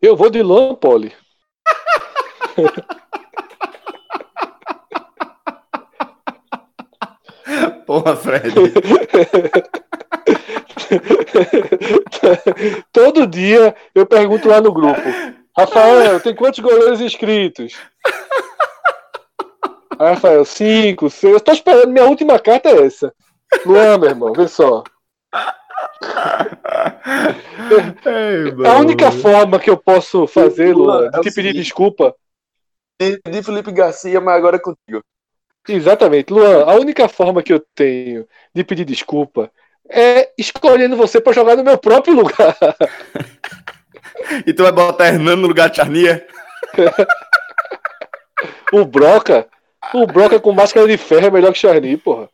Eu 0.00 0.16
vou 0.16 0.30
de 0.30 0.40
Luan 0.42 0.76
Poli. 0.76 1.12
Porra, 7.84 8.16
Fred. 8.16 8.54
Todo 12.92 13.26
dia 13.26 13.74
eu 13.94 14.06
pergunto 14.06 14.48
lá 14.48 14.60
no 14.60 14.72
grupo: 14.72 15.00
Rafael, 15.56 16.20
tem 16.20 16.34
quantos 16.34 16.58
goleiros 16.60 17.00
inscritos? 17.00 17.74
Aí, 19.98 20.14
Rafael, 20.14 20.44
cinco, 20.44 21.10
seis. 21.10 21.34
Eu 21.34 21.40
tô 21.40 21.50
esperando, 21.50 21.88
minha 21.88 22.06
última 22.06 22.38
carta 22.38 22.68
é 22.68 22.86
essa. 22.86 23.12
Luan, 23.66 23.98
meu 23.98 24.10
irmão, 24.10 24.32
vê 24.32 24.46
só. 24.46 24.84
Ei, 28.06 28.66
a 28.66 28.78
única 28.78 29.10
forma 29.10 29.58
que 29.58 29.68
eu 29.68 29.76
posso 29.76 30.26
fazer, 30.26 30.74
Luan, 30.74 31.10
de 31.10 31.20
te 31.22 31.34
pedir 31.34 31.52
desculpa. 31.52 32.14
De 33.00 33.42
Felipe 33.42 33.72
Garcia, 33.72 34.20
mas 34.20 34.36
agora 34.36 34.56
é 34.56 34.60
contigo. 34.60 35.02
Exatamente, 35.68 36.32
Luan. 36.32 36.64
A 36.64 36.74
única 36.74 37.08
forma 37.08 37.42
que 37.42 37.52
eu 37.52 37.64
tenho 37.74 38.26
de 38.54 38.64
pedir 38.64 38.84
desculpa 38.84 39.50
é 39.90 40.30
escolhendo 40.36 40.96
você 40.96 41.20
para 41.20 41.32
jogar 41.32 41.56
no 41.56 41.64
meu 41.64 41.78
próprio 41.78 42.14
lugar. 42.14 42.56
e 44.46 44.52
tu 44.52 44.62
vai 44.62 44.72
botar 44.72 45.08
Hernando 45.08 45.42
no 45.42 45.48
lugar 45.48 45.70
de 45.70 45.76
Charnia? 45.76 46.26
o 48.72 48.84
Broca? 48.84 49.48
O 49.94 50.06
Broca 50.06 50.38
com 50.38 50.52
máscara 50.52 50.86
de 50.86 50.96
ferro 50.96 51.26
é 51.26 51.30
melhor 51.30 51.52
que 51.52 51.58
Charny, 51.58 51.96
porra. 51.96 52.28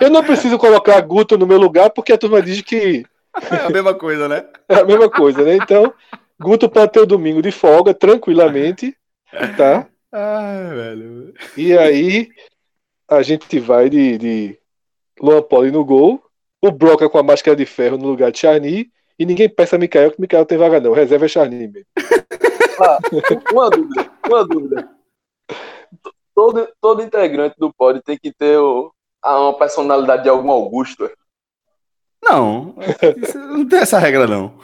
Eu 0.00 0.10
não 0.10 0.22
preciso 0.24 0.58
colocar 0.58 1.00
Guto 1.00 1.36
no 1.38 1.46
meu 1.46 1.58
lugar 1.58 1.90
porque 1.90 2.12
a 2.12 2.18
turma 2.18 2.42
diz 2.42 2.60
que. 2.62 3.04
É 3.50 3.66
a 3.66 3.70
mesma 3.70 3.94
coisa, 3.94 4.28
né? 4.28 4.44
É 4.68 4.76
a 4.76 4.84
mesma 4.84 5.10
coisa, 5.10 5.42
né? 5.42 5.56
Então, 5.56 5.92
Guto 6.40 6.68
pode 6.68 6.92
ter 6.92 7.00
o 7.00 7.06
domingo 7.06 7.42
de 7.42 7.50
folga, 7.50 7.92
tranquilamente, 7.92 8.96
tá? 9.56 9.86
Ai, 10.12 10.74
velho. 10.74 11.34
E 11.56 11.76
aí, 11.76 12.28
a 13.08 13.22
gente 13.22 13.58
vai 13.58 13.90
de, 13.90 14.18
de 14.18 14.58
Luan 15.20 15.42
Poli 15.42 15.70
no 15.70 15.84
gol, 15.84 16.22
o 16.62 16.70
Broca 16.70 17.08
com 17.08 17.18
a 17.18 17.22
máscara 17.22 17.56
de 17.56 17.66
ferro 17.66 17.98
no 17.98 18.06
lugar 18.06 18.30
de 18.30 18.38
Charny, 18.38 18.90
e 19.18 19.26
ninguém 19.26 19.48
peça 19.48 19.76
a 19.76 19.78
Mikael 19.78 20.10
que 20.10 20.20
Mikael 20.20 20.46
tem 20.46 20.56
vaga 20.56 20.80
não, 20.80 20.92
reserva 20.92 21.26
é 21.26 21.28
Charny 21.28 21.68
mesmo. 21.68 21.86
Ah, 22.80 22.98
uma 23.52 23.70
dúvida, 23.70 24.10
uma 24.26 24.44
dúvida. 24.46 24.88
Todo, 26.34 26.68
todo 26.80 27.02
integrante 27.02 27.54
do 27.58 27.72
pod 27.72 28.00
tem 28.02 28.18
que 28.18 28.32
ter 28.32 28.58
o, 28.58 28.92
uma 29.24 29.56
personalidade 29.56 30.24
de 30.24 30.28
algum 30.28 30.50
Augusto. 30.50 31.10
Não, 32.22 32.74
não 33.34 33.68
tem 33.68 33.80
essa 33.80 33.98
regra 33.98 34.26
não. 34.26 34.54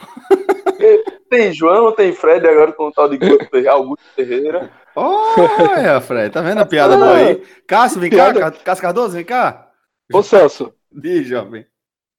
Tem 1.29 1.53
João, 1.53 1.93
tem 1.93 2.11
Fred 2.11 2.45
agora 2.45 2.73
com 2.73 2.87
o 2.87 2.91
tal 2.91 3.07
de 3.07 3.67
Augusto 3.67 4.03
Ferreira. 4.15 4.69
Olha, 4.95 6.01
Fred, 6.01 6.31
tá 6.31 6.41
vendo 6.41 6.59
a 6.59 6.65
piada 6.65 6.97
boa 6.97 7.15
aí? 7.15 7.41
Cássio, 7.65 8.01
vem 8.01 8.09
cá, 8.09 8.51
Cássio 8.51 8.81
Cardoso, 8.81 9.13
vem 9.13 9.23
cá. 9.23 9.69
Ô 10.13 10.21
Celso. 10.21 10.73
Diz, 10.91 11.25
jovem. 11.25 11.65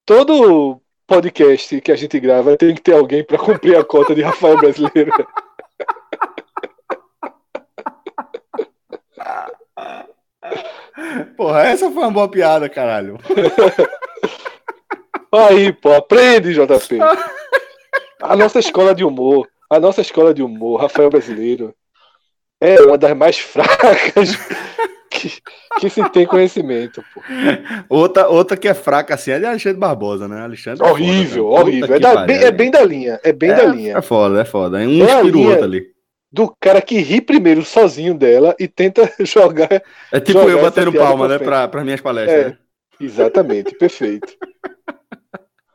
Todo 0.06 0.80
podcast 1.06 1.78
que 1.80 1.92
a 1.92 1.96
gente 1.96 2.18
grava 2.18 2.56
tem 2.56 2.74
que 2.74 2.80
ter 2.80 2.94
alguém 2.94 3.22
para 3.22 3.36
cumprir 3.36 3.76
a 3.76 3.84
cota 3.84 4.14
de 4.14 4.22
Rafael 4.22 4.56
Brasileiro. 4.56 5.12
Porra, 11.36 11.62
essa 11.62 11.90
foi 11.90 12.02
uma 12.02 12.10
boa 12.10 12.28
piada, 12.28 12.68
caralho. 12.68 13.18
Aí, 15.32 15.72
pô, 15.72 15.94
aprende, 15.94 16.52
JP. 16.52 16.98
A 18.20 18.36
nossa 18.36 18.58
escola 18.58 18.94
de 18.94 19.04
humor, 19.04 19.48
a 19.70 19.80
nossa 19.80 20.02
escola 20.02 20.34
de 20.34 20.42
humor, 20.42 20.80
Rafael 20.80 21.08
Brasileiro, 21.08 21.74
é 22.60 22.80
uma 22.82 22.98
das 22.98 23.16
mais 23.16 23.38
fracas 23.38 24.36
que, 25.10 25.32
que 25.80 25.90
se 25.90 26.08
tem 26.10 26.26
conhecimento. 26.26 27.02
Pô. 27.14 27.20
Outra, 27.88 28.28
outra 28.28 28.56
que 28.56 28.68
é 28.68 28.74
fraca 28.74 29.14
assim 29.14 29.32
é 29.32 29.38
de 29.38 29.46
Alexandre 29.46 29.78
Barbosa, 29.78 30.28
né? 30.28 30.42
Alexandre 30.42 30.86
horrível, 30.86 31.48
é 31.48 31.50
foda, 31.50 31.62
horrível. 31.62 31.96
É, 31.96 31.98
da, 31.98 32.26
bem, 32.26 32.36
é, 32.36 32.50
bem, 32.50 32.70
da 32.70 32.84
linha. 32.84 33.20
É 33.24 33.32
bem 33.32 33.50
é, 33.50 33.54
da 33.54 33.64
linha. 33.64 33.98
É 33.98 34.02
foda, 34.02 34.40
é 34.40 34.44
foda. 34.44 34.78
Um 34.78 34.80
é 34.80 34.84
inspira 34.84 35.36
o 35.36 35.48
outro 35.48 35.64
ali. 35.64 35.91
Do 36.32 36.54
cara 36.58 36.80
que 36.80 36.98
ri 36.98 37.20
primeiro 37.20 37.62
sozinho 37.64 38.14
dela 38.14 38.54
e 38.58 38.66
tenta 38.66 39.12
jogar. 39.20 39.82
É 40.10 40.18
tipo 40.18 40.40
jogar 40.40 40.52
eu 40.52 40.62
batendo 40.62 40.92
palma, 40.92 41.28
né? 41.28 41.38
Pra 41.38 41.84
minhas 41.84 42.00
palestras. 42.00 42.46
É, 42.46 42.48
né? 42.48 42.58
Exatamente, 42.98 43.74
perfeito. 43.76 44.32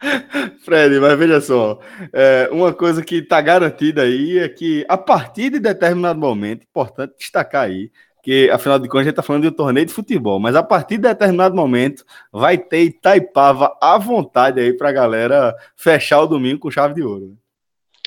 Fred, 0.64 0.99
mas 0.99 1.18
veja 1.18 1.41
só, 1.41 1.80
é, 2.14 2.47
uma 2.51 2.72
coisa 2.72 3.03
que 3.03 3.16
está 3.16 3.41
garantida 3.41 4.03
aí 4.03 4.38
é 4.38 4.47
que 4.47 4.86
a 4.88 4.97
partir 4.97 5.49
de 5.49 5.60
determinado 5.60 6.20
momento, 6.20 6.64
importante 6.64 7.16
destacar 7.18 7.64
aí, 7.64 7.91
que 8.22 8.49
afinal 8.51 8.78
de 8.78 8.88
contas 8.88 9.01
a 9.01 9.03
gente 9.05 9.12
está 9.12 9.24
falando 9.24 9.43
de 9.43 9.47
um 9.47 9.53
torneio 9.53 9.86
de 9.86 9.93
futebol, 9.93 10.39
mas 10.39 10.55
a 10.55 10.62
partir 10.62 10.97
de 10.97 11.03
determinado 11.03 11.55
momento 11.55 12.03
vai 12.32 12.58
ter 12.58 12.84
Itaipava 12.84 13.76
à 13.82 13.97
vontade 13.97 14.60
aí 14.60 14.74
para 14.74 14.89
a 14.89 14.93
galera 14.93 15.55
fechar 15.76 16.22
o 16.22 16.28
domingo 16.28 16.60
com 16.60 16.72
chave 16.72 16.93
de 16.93 17.03
ouro. 17.03 17.28
Né? 17.28 17.36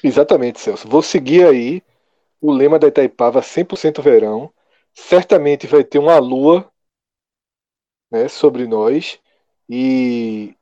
Exatamente, 0.05 0.61
Celso. 0.61 0.89
Vou 0.89 1.03
seguir 1.03 1.47
aí 1.47 1.83
o 2.41 2.53
lema 2.53 2.79
da 2.79 2.89
Itaipava 2.89 3.43
100% 3.43 4.03
verão. 4.03 4.53
Certamente 4.95 5.67
vai 5.67 5.85
ter 5.85 5.99
uma 5.99 6.19
lua 6.19 6.71
né, 8.11 8.29
sobre 8.29 8.67
nós 8.67 9.21
e 9.69 10.55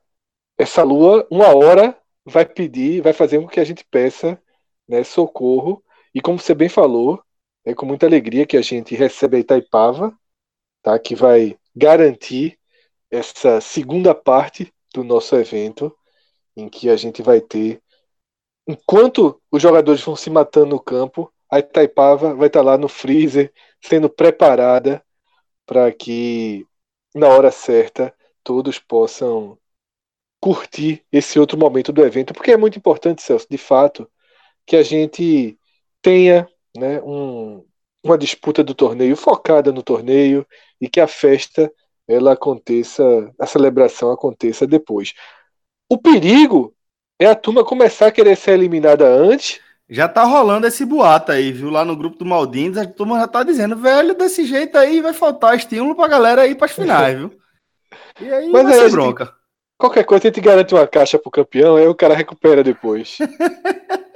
essa 0.57 0.83
lua, 0.83 1.25
uma 1.31 1.55
hora, 1.55 1.97
vai 2.25 2.45
pedir, 2.45 3.01
vai 3.01 3.13
fazer 3.13 3.39
com 3.39 3.47
que 3.47 3.59
a 3.59 3.63
gente 3.63 3.85
peça 3.85 4.41
né, 4.87 5.03
socorro. 5.03 5.83
E 6.13 6.21
como 6.21 6.37
você 6.37 6.53
bem 6.53 6.69
falou, 6.69 7.23
é 7.65 7.73
com 7.73 7.85
muita 7.85 8.05
alegria 8.05 8.45
que 8.45 8.57
a 8.57 8.61
gente 8.61 8.93
recebe 8.95 9.37
a 9.37 9.39
Itaipava, 9.39 10.13
tá, 10.81 10.99
que 10.99 11.15
vai 11.15 11.57
garantir 11.75 12.59
essa 13.09 13.61
segunda 13.61 14.13
parte 14.13 14.73
do 14.93 15.03
nosso 15.03 15.35
evento, 15.35 15.95
em 16.55 16.69
que 16.69 16.89
a 16.89 16.95
gente 16.95 17.21
vai 17.21 17.39
ter, 17.41 17.81
enquanto 18.67 19.41
os 19.51 19.61
jogadores 19.61 20.01
vão 20.01 20.15
se 20.15 20.29
matando 20.29 20.67
no 20.67 20.79
campo, 20.79 21.31
a 21.51 21.59
Itaipava 21.59 22.35
vai 22.35 22.47
estar 22.47 22.61
lá 22.61 22.77
no 22.77 22.87
freezer, 22.87 23.51
sendo 23.81 24.09
preparada 24.09 25.03
para 25.65 25.91
que, 25.91 26.65
na 27.13 27.27
hora 27.27 27.51
certa, 27.51 28.13
todos 28.43 28.79
possam 28.79 29.57
curtir 30.39 31.03
esse 31.11 31.39
outro 31.39 31.57
momento 31.57 31.91
do 31.91 32.03
evento, 32.03 32.33
porque 32.33 32.51
é 32.51 32.57
muito 32.57 32.77
importante, 32.77 33.21
Celso, 33.21 33.47
de 33.49 33.57
fato, 33.57 34.09
que 34.65 34.75
a 34.75 34.83
gente 34.83 35.57
tenha 36.01 36.47
né, 36.77 37.01
um, 37.01 37.65
uma 38.03 38.17
disputa 38.17 38.63
do 38.63 38.73
torneio 38.73 39.15
focada 39.15 39.71
no 39.71 39.83
torneio 39.83 40.45
e 40.79 40.87
que 40.87 40.99
a 40.99 41.07
festa 41.07 41.71
ela 42.07 42.33
aconteça, 42.33 43.03
a 43.39 43.45
celebração 43.45 44.11
aconteça 44.11 44.65
depois. 44.65 45.13
O 45.89 45.97
perigo 45.97 46.73
é 47.19 47.25
a 47.25 47.35
turma 47.35 47.63
começar 47.63 48.07
a 48.07 48.11
querer 48.11 48.35
ser 48.35 48.51
eliminada 48.51 49.05
antes. 49.07 49.59
Já 49.89 50.07
tá 50.07 50.23
rolando 50.23 50.67
esse 50.67 50.85
boato 50.85 51.31
aí, 51.31 51.51
viu? 51.51 51.71
Lá 51.71 51.83
no 51.83 51.95
grupo 51.95 52.17
do 52.17 52.25
Maldines, 52.25 52.77
a 52.77 52.85
turma 52.85 53.19
já 53.19 53.27
tá 53.27 53.41
dizendo, 53.41 53.75
velho, 53.75 54.13
desse 54.13 54.45
jeito 54.45 54.77
aí 54.77 55.01
vai 55.01 55.13
faltar 55.13 55.55
estímulo 55.55 55.95
pra 55.95 56.07
galera 56.07 56.45
ir 56.45 56.53
pras 56.55 56.71
finais, 56.71 57.17
viu? 57.17 57.31
E 58.21 58.31
aí 58.31 58.49
Mas 58.49 58.63
vai 58.63 58.73
ser 58.73 58.91
bronca. 58.91 59.33
Qualquer 59.79 60.03
coisa 60.03 60.27
a 60.27 60.29
gente 60.29 60.41
garante 60.41 60.75
uma 60.75 60.85
caixa 60.85 61.17
pro 61.17 61.31
campeão, 61.31 61.75
aí 61.75 61.87
o 61.87 61.95
cara 61.95 62.13
recupera 62.13 62.63
depois. 62.63 63.17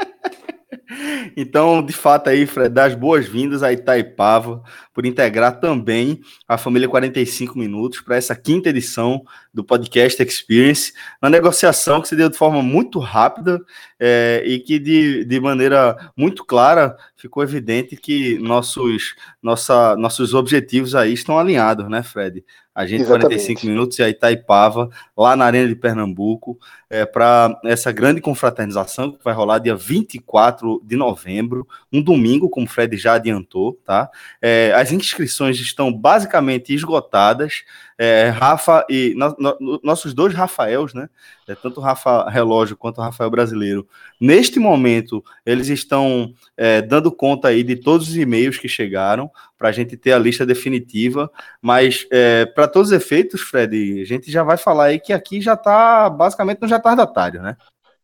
então, 1.36 1.84
de 1.84 1.93
fato 1.93 2.30
aí, 2.30 2.45
Fred, 2.45 2.69
das 2.69 2.93
boas-vindas 2.93 3.63
a 3.63 3.74
Itaipava 3.74 4.61
por 4.94 5.06
integrar 5.06 5.60
também 5.60 6.22
a 6.48 6.58
família 6.58 6.88
45 6.88 7.58
Minutos 7.58 8.02
para 8.02 8.16
essa 8.16 8.36
quinta 8.36 8.70
edição 8.70 9.24
do 9.54 9.64
Podcast 9.64 10.22
Experience, 10.22 10.94
uma 11.22 11.30
negociação 11.30 12.02
que 12.02 12.08
se 12.08 12.16
deu 12.16 12.30
de 12.30 12.38
forma 12.38 12.62
muito 12.62 13.00
rápida 13.00 13.60
é, 14.00 14.44
e 14.46 14.60
que 14.60 14.78
de, 14.80 15.26
de 15.26 15.39
maneira 15.39 16.12
muito 16.16 16.46
clara 16.46 16.96
ficou 17.16 17.41
evidente 17.41 17.96
que 17.96 18.38
nossos, 18.39 19.16
nossa, 19.41 19.96
nossos 19.96 20.34
objetivos 20.34 20.94
aí 20.94 21.14
estão 21.14 21.39
alinhados, 21.39 21.89
né, 21.89 22.04
Fred? 22.04 22.44
A 22.76 22.88
gente, 22.88 23.02
Exatamente. 23.02 23.28
45 23.28 23.68
minutos, 23.68 24.00
e 24.00 24.04
a 24.04 24.10
Itaipava, 24.10 24.89
lá 25.16 25.36
na 25.36 25.46
Arena 25.46 25.68
de 25.68 25.76
Pernambuco, 25.76 26.58
é, 26.89 27.06
para 27.06 27.60
essa 27.66 27.91
grande 27.91 28.20
confraternização 28.20 29.12
que 29.12 29.24
vai 29.24 29.34
rolar 29.34 29.60
dia 29.60 29.76
24 29.76 30.82
de 30.84 30.96
novembro, 30.96 31.68
um 31.91 32.02
domingo, 32.02 32.50
como 32.50 32.66
o 32.66 32.70
Fred 32.70 32.98
já 32.98 33.14
adiantou, 33.14 33.80
tá? 33.86 34.10
É, 34.41 34.74
as 34.84 34.91
inscrições 34.91 35.57
estão 35.59 35.91
basicamente 35.91 36.73
esgotadas. 36.73 37.63
É, 37.97 38.29
Rafa 38.29 38.86
e 38.89 39.13
no, 39.15 39.57
no, 39.59 39.79
nossos 39.81 40.13
dois 40.13 40.34
Rafaels, 40.34 40.93
né? 40.93 41.09
É, 41.47 41.55
tanto 41.55 41.79
o 41.79 41.84
Rafa 41.84 42.29
Relógio 42.29 42.75
quanto 42.75 42.97
o 42.97 43.01
Rafael 43.01 43.29
Brasileiro, 43.29 43.88
neste 44.19 44.59
momento, 44.59 45.23
eles 45.45 45.69
estão 45.69 46.34
é, 46.57 46.81
dando 46.81 47.11
conta 47.11 47.47
aí 47.47 47.63
de 47.63 47.77
todos 47.77 48.09
os 48.09 48.17
e-mails 48.17 48.57
que 48.57 48.67
chegaram 48.67 49.31
para 49.57 49.69
a 49.69 49.71
gente 49.71 49.95
ter 49.95 50.11
a 50.11 50.19
lista 50.19 50.45
definitiva. 50.45 51.31
Mas, 51.61 52.05
é, 52.11 52.45
para 52.45 52.67
todos 52.67 52.89
os 52.89 52.97
efeitos, 52.97 53.41
Fred, 53.41 54.01
a 54.01 54.05
gente 54.05 54.29
já 54.29 54.43
vai 54.43 54.57
falar 54.57 54.86
aí 54.86 54.99
que 54.99 55.13
aqui 55.13 55.39
já 55.39 55.53
está 55.53 56.09
basicamente 56.09 56.61
no 56.61 56.67
retardatário, 56.67 57.41
né? 57.41 57.55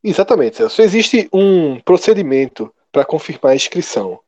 Exatamente, 0.01 0.55
Celso. 0.55 0.81
Existe 0.81 1.27
um 1.33 1.77
procedimento 1.81 2.73
para 2.89 3.03
confirmar 3.03 3.51
a 3.51 3.55
inscrição. 3.55 4.19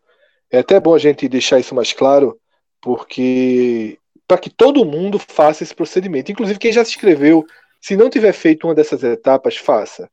É 0.51 0.59
até 0.59 0.79
bom 0.79 0.93
a 0.93 0.99
gente 0.99 1.27
deixar 1.29 1.59
isso 1.59 1.73
mais 1.73 1.93
claro, 1.93 2.39
porque 2.81 3.97
para 4.27 4.37
que 4.37 4.49
todo 4.49 4.85
mundo 4.85 5.17
faça 5.19 5.63
esse 5.63 5.75
procedimento. 5.75 6.31
Inclusive, 6.31 6.59
quem 6.59 6.71
já 6.71 6.85
se 6.85 6.91
inscreveu, 6.91 7.43
se 7.79 7.97
não 7.97 8.09
tiver 8.09 8.33
feito 8.33 8.67
uma 8.67 8.75
dessas 8.75 9.03
etapas, 9.03 9.57
faça. 9.57 10.09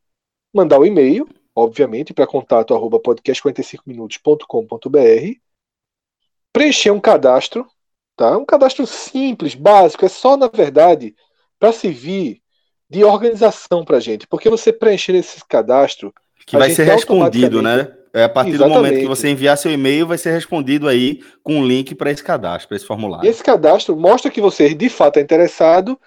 Mandar 0.55 0.79
o 0.79 0.83
um 0.83 0.87
e-mail, 0.87 1.29
obviamente, 1.55 2.15
para 2.15 2.27
contato 2.27 2.75
arroba 2.75 2.99
podcast45minutos.com.br. 3.01 5.39
Preencher 6.53 6.91
um 6.91 7.01
cadastro, 7.01 7.67
tá? 8.17 8.37
Um 8.37 8.45
cadastro 8.45 8.87
simples, 8.87 9.55
básico, 9.55 10.05
é 10.05 10.09
só, 10.09 10.37
na 10.37 10.49
verdade, 10.49 11.15
para 11.59 11.73
servir 11.73 12.43
de 12.89 13.05
organização 13.05 13.85
para 13.85 13.99
a 13.99 14.01
gente. 14.01 14.27
Porque 14.27 14.49
você 14.49 14.73
preencher 14.73 15.15
esse 15.15 15.45
cadastro. 15.47 16.13
Que 16.47 16.57
vai 16.57 16.71
ser 16.71 16.85
respondido, 16.85 17.61
né? 17.61 17.98
É 18.19 18.25
a 18.25 18.29
partir 18.29 18.51
Exatamente. 18.51 18.75
do 18.75 18.83
momento 18.83 19.01
que 19.01 19.07
você 19.07 19.29
enviar 19.29 19.57
seu 19.57 19.71
e-mail, 19.71 20.05
vai 20.05 20.19
ser 20.19 20.33
respondido 20.33 20.89
aí 20.89 21.23
com 21.41 21.55
um 21.55 21.65
link 21.65 21.95
para 21.95 22.11
esse 22.11 22.23
cadastro, 22.23 22.67
para 22.67 22.77
esse 22.77 22.85
formulário. 22.87 23.25
E 23.25 23.29
esse 23.29 23.45
cadastro 23.45 23.97
mostra 23.97 24.29
que 24.29 24.41
você 24.41 24.75
de 24.75 24.89
fato 24.89 25.19
é 25.19 25.23
interessado 25.23 25.99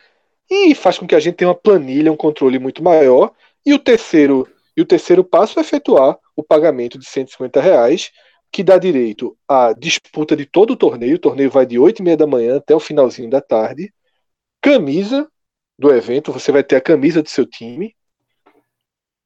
e 0.50 0.76
faz 0.76 1.00
com 1.00 1.08
que 1.08 1.16
a 1.16 1.20
gente 1.22 1.36
tenha 1.36 1.48
uma 1.48 1.56
planilha, 1.56 2.12
um 2.12 2.18
controle 2.18 2.60
muito 2.60 2.84
maior. 2.84 3.32
E 3.66 3.74
o 3.74 3.80
terceiro, 3.80 4.46
e 4.76 4.82
o 4.82 4.86
terceiro 4.86 5.24
passo 5.24 5.58
é 5.58 5.62
efetuar 5.62 6.18
o 6.36 6.44
pagamento 6.44 7.00
de 7.00 7.06
150 7.06 7.62
reais, 7.62 8.12
que 8.52 8.62
dá 8.62 8.78
direito 8.78 9.38
à 9.48 9.72
disputa 9.72 10.36
de 10.36 10.46
todo 10.46 10.72
o 10.72 10.76
torneio. 10.76 11.16
O 11.16 11.20
torneio 11.20 11.50
vai 11.50 11.66
de 11.66 11.80
8 11.80 12.00
e 12.00 12.04
meia 12.04 12.18
da 12.18 12.28
manhã 12.28 12.58
até 12.58 12.76
o 12.76 12.80
finalzinho 12.82 13.30
da 13.30 13.40
tarde. 13.40 13.94
Camisa 14.62 15.26
do 15.80 15.90
evento, 15.94 16.34
você 16.34 16.52
vai 16.52 16.62
ter 16.62 16.76
a 16.76 16.82
camisa 16.82 17.24
do 17.24 17.30
seu 17.30 17.46
time, 17.46 17.96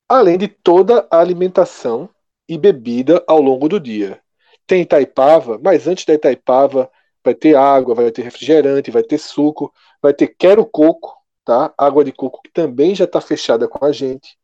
além 0.07 0.37
de 0.37 0.47
toda 0.47 1.07
a 1.09 1.19
alimentação 1.19 2.09
e 2.47 2.57
bebida 2.57 3.23
ao 3.27 3.41
longo 3.41 3.67
do 3.67 3.79
dia. 3.79 4.21
Tem 4.67 4.81
Itaipava, 4.81 5.59
mas 5.63 5.87
antes 5.87 6.05
da 6.05 6.13
Itaipava 6.13 6.89
vai 7.23 7.33
ter 7.33 7.55
água, 7.55 7.95
vai 7.95 8.11
ter 8.11 8.21
refrigerante, 8.21 8.91
vai 8.91 9.03
ter 9.03 9.17
suco, 9.17 9.73
vai 10.01 10.13
ter 10.13 10.27
quero 10.27 10.65
coco, 10.65 11.15
tá? 11.43 11.73
Água 11.77 12.03
de 12.03 12.11
coco 12.11 12.41
que 12.43 12.51
também 12.51 12.93
já 12.93 13.05
está 13.05 13.19
fechada 13.19 13.67
com 13.67 13.83
a 13.83 13.91
gente. 13.91 14.37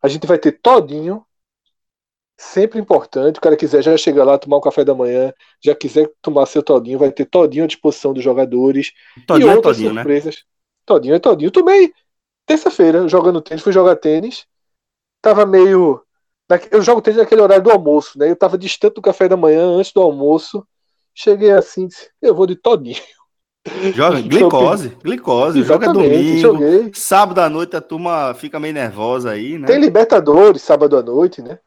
A 0.00 0.08
gente 0.08 0.26
vai 0.26 0.38
ter 0.38 0.52
todinho, 0.52 1.24
sempre 2.36 2.80
importante. 2.80 3.38
O 3.38 3.40
cara 3.40 3.56
quiser 3.56 3.82
já 3.82 3.96
chegar 3.96 4.24
lá 4.24 4.38
tomar 4.38 4.58
um 4.58 4.60
café 4.60 4.84
da 4.84 4.94
manhã, 4.94 5.32
já 5.60 5.74
quiser 5.74 6.10
tomar 6.20 6.46
seu 6.46 6.62
todinho, 6.62 6.98
vai 6.98 7.10
ter 7.12 7.24
todinho 7.24 7.64
à 7.64 7.66
disposição 7.66 8.12
dos 8.12 8.22
jogadores 8.22 8.92
todinho 9.26 9.48
e 9.48 9.50
é 9.50 9.54
outras 9.56 9.76
é 9.76 9.78
todinho, 9.78 9.94
né? 9.94 10.02
surpresas. 10.02 10.34
Né? 10.36 10.42
Todinho 10.84 11.14
é 11.14 11.18
todinho. 11.18 11.50
Tomei 11.50 11.92
terça-feira 12.46 13.06
jogando 13.08 13.40
tênis, 13.40 13.62
fui 13.62 13.72
jogar 13.72 13.96
tênis. 13.96 14.46
Tava 15.20 15.46
meio 15.46 16.02
eu 16.70 16.82
jogo 16.82 17.00
tênis 17.00 17.18
naquele 17.18 17.40
horário 17.40 17.64
do 17.64 17.70
almoço, 17.70 18.18
né? 18.18 18.30
Eu 18.30 18.36
tava 18.36 18.58
distante 18.58 18.94
do 18.94 19.02
café 19.02 19.28
da 19.28 19.36
manhã, 19.36 19.64
antes 19.66 19.92
do 19.92 20.00
almoço. 20.00 20.66
Cheguei 21.14 21.50
assim, 21.50 21.86
disse, 21.86 22.10
eu 22.20 22.34
vou 22.34 22.46
de 22.46 22.56
todinho. 22.56 23.02
Joga 23.94 24.20
glicose, 24.22 24.88
glicose, 25.02 25.62
joga 25.62 25.92
domingo. 25.92 26.38
Joguei. 26.38 26.90
Sábado 26.94 27.38
à 27.40 27.48
noite 27.48 27.76
a 27.76 27.80
turma 27.80 28.34
fica 28.34 28.58
meio 28.58 28.74
nervosa 28.74 29.30
aí, 29.30 29.58
né? 29.58 29.66
Tem 29.66 29.78
Libertadores 29.78 30.62
sábado 30.62 30.96
à 30.96 31.02
noite, 31.02 31.40
né? 31.40 31.58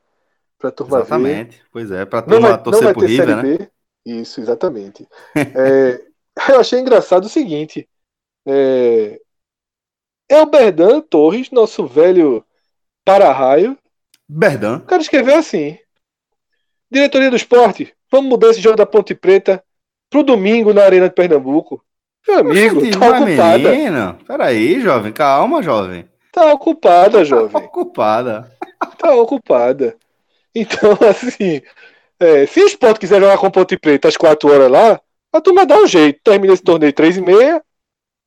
Pra 0.57 0.71
turma 0.71 0.99
exatamente, 0.99 1.57
ver. 1.57 1.63
pois 1.71 1.91
é, 1.91 2.05
pra 2.05 2.21
turma 2.21 2.49
vai, 2.49 2.63
torcer 2.63 2.93
pro 2.93 3.05
River, 3.05 3.43
né? 3.43 3.67
Isso, 4.05 4.39
exatamente. 4.39 5.07
é, 5.35 6.01
eu 6.49 6.59
achei 6.59 6.79
engraçado 6.79 7.25
o 7.25 7.29
seguinte. 7.29 7.87
É, 8.47 9.19
é 10.29 10.41
o 10.41 10.45
Berdan 10.45 11.01
Torres, 11.01 11.51
nosso 11.51 11.85
velho 11.85 12.43
para-raio, 13.03 13.77
Berdan. 14.27 14.77
O 14.77 14.81
cara 14.81 15.01
escreveu 15.01 15.37
assim: 15.37 15.77
Diretoria 16.89 17.29
do 17.29 17.35
Esporte, 17.35 17.93
vamos 18.11 18.29
mudar 18.29 18.49
esse 18.49 18.61
jogo 18.61 18.75
da 18.75 18.85
Ponte 18.85 19.13
Preta 19.13 19.63
pro 20.09 20.23
domingo 20.23 20.73
na 20.73 20.83
Arena 20.83 21.09
de 21.09 21.15
Pernambuco. 21.15 21.83
Meu 22.27 22.39
amigo, 22.39 22.81
tá 22.91 23.09
ocupada. 23.09 23.71
Menino. 23.71 24.17
Peraí, 24.25 24.81
jovem, 24.81 25.11
calma, 25.11 25.61
jovem. 25.61 26.09
Tá 26.31 26.51
ocupada, 26.53 27.23
jovem. 27.23 27.49
Tá 27.49 27.59
ocupada. 27.65 28.51
Tá 28.97 29.15
ocupada. 29.15 29.95
Então, 30.53 30.97
assim, 31.07 31.61
é, 32.19 32.45
se 32.45 32.61
o 32.61 32.67
Esporte 32.67 32.99
quiser 32.99 33.19
jogar 33.19 33.37
com 33.37 33.51
Ponte 33.51 33.77
Preta 33.77 34.07
às 34.07 34.17
4 34.17 34.51
horas 34.51 34.71
lá, 34.71 34.99
a 35.31 35.41
turma 35.41 35.65
dá 35.65 35.77
um 35.77 35.87
jeito. 35.87 36.19
Termina 36.23 36.53
esse 36.53 36.63
torneio 36.63 36.93
3 36.93 37.17
e 37.17 37.21
meia, 37.21 37.63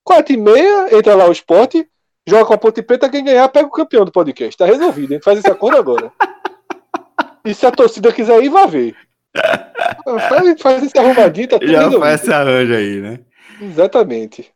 4 0.04 0.32
e 0.32 0.36
meia, 0.36 0.96
entra 0.96 1.14
lá 1.14 1.26
o 1.26 1.32
Esporte, 1.32 1.88
joga 2.28 2.44
com 2.44 2.54
a 2.54 2.58
Ponte 2.58 2.82
Preta, 2.82 3.08
quem 3.08 3.24
ganhar 3.24 3.48
pega 3.48 3.66
o 3.66 3.70
campeão 3.70 4.04
do 4.04 4.12
podcast. 4.12 4.56
Tá 4.56 4.66
resolvido, 4.66 5.12
a 5.12 5.14
gente 5.14 5.24
faz 5.24 5.38
esse 5.38 5.50
acordo 5.50 5.76
agora. 5.78 6.12
E 7.44 7.54
se 7.54 7.64
a 7.64 7.70
torcida 7.70 8.12
quiser 8.12 8.42
ir, 8.42 8.50
vai 8.50 8.66
ver. 8.66 8.96
Faz, 10.28 10.60
faz 10.60 10.82
esse 10.82 10.98
arrumadinho, 10.98 11.48
tá 11.48 11.58
tudo 11.58 11.70
Já 11.70 11.78
resolvido. 11.78 12.00
faz 12.00 12.20
esse 12.22 12.32
arranjo 12.32 12.74
aí, 12.74 13.00
né? 13.00 13.20
Exatamente. 13.60 14.50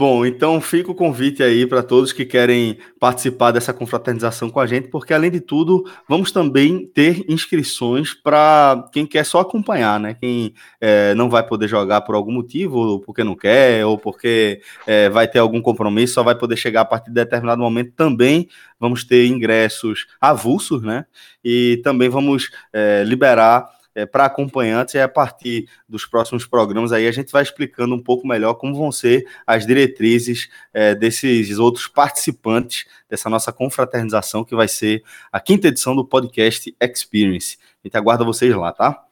Bom, 0.00 0.24
então 0.24 0.62
fica 0.62 0.90
o 0.90 0.94
convite 0.94 1.42
aí 1.42 1.66
para 1.66 1.82
todos 1.82 2.10
que 2.10 2.24
querem 2.24 2.78
participar 2.98 3.50
dessa 3.50 3.70
confraternização 3.70 4.48
com 4.48 4.58
a 4.58 4.66
gente, 4.66 4.88
porque 4.88 5.12
além 5.12 5.30
de 5.30 5.42
tudo, 5.42 5.84
vamos 6.08 6.32
também 6.32 6.86
ter 6.86 7.22
inscrições 7.28 8.14
para 8.14 8.88
quem 8.94 9.04
quer 9.04 9.26
só 9.26 9.40
acompanhar, 9.40 10.00
né? 10.00 10.14
Quem 10.14 10.54
é, 10.80 11.14
não 11.14 11.28
vai 11.28 11.46
poder 11.46 11.68
jogar 11.68 12.00
por 12.00 12.14
algum 12.14 12.32
motivo, 12.32 12.78
ou 12.78 12.98
porque 12.98 13.22
não 13.22 13.36
quer, 13.36 13.84
ou 13.84 13.98
porque 13.98 14.62
é, 14.86 15.10
vai 15.10 15.28
ter 15.28 15.38
algum 15.38 15.60
compromisso, 15.60 16.14
só 16.14 16.22
vai 16.22 16.34
poder 16.34 16.56
chegar 16.56 16.80
a 16.80 16.86
partir 16.86 17.08
de 17.08 17.16
determinado 17.16 17.60
momento. 17.60 17.92
Também 17.92 18.48
vamos 18.78 19.04
ter 19.04 19.26
ingressos 19.26 20.06
avulsos, 20.18 20.82
né? 20.82 21.04
E 21.44 21.78
também 21.84 22.08
vamos 22.08 22.50
é, 22.72 23.04
liberar 23.04 23.68
é, 23.94 24.06
para 24.06 24.24
acompanhantes, 24.24 24.94
e 24.94 25.00
a 25.00 25.08
partir 25.08 25.68
dos 25.88 26.04
próximos 26.06 26.46
programas 26.46 26.92
aí 26.92 27.06
a 27.06 27.12
gente 27.12 27.32
vai 27.32 27.42
explicando 27.42 27.94
um 27.94 28.02
pouco 28.02 28.26
melhor 28.26 28.54
como 28.54 28.74
vão 28.74 28.92
ser 28.92 29.26
as 29.46 29.66
diretrizes 29.66 30.48
é, 30.72 30.94
desses 30.94 31.58
outros 31.58 31.86
participantes 31.88 32.86
dessa 33.08 33.28
nossa 33.28 33.52
confraternização, 33.52 34.44
que 34.44 34.54
vai 34.54 34.68
ser 34.68 35.02
a 35.32 35.40
quinta 35.40 35.68
edição 35.68 35.94
do 35.94 36.04
podcast 36.04 36.74
Experience. 36.80 37.58
A 37.82 37.88
gente 37.88 37.96
aguarda 37.96 38.24
vocês 38.24 38.54
lá, 38.54 38.72
tá? 38.72 39.02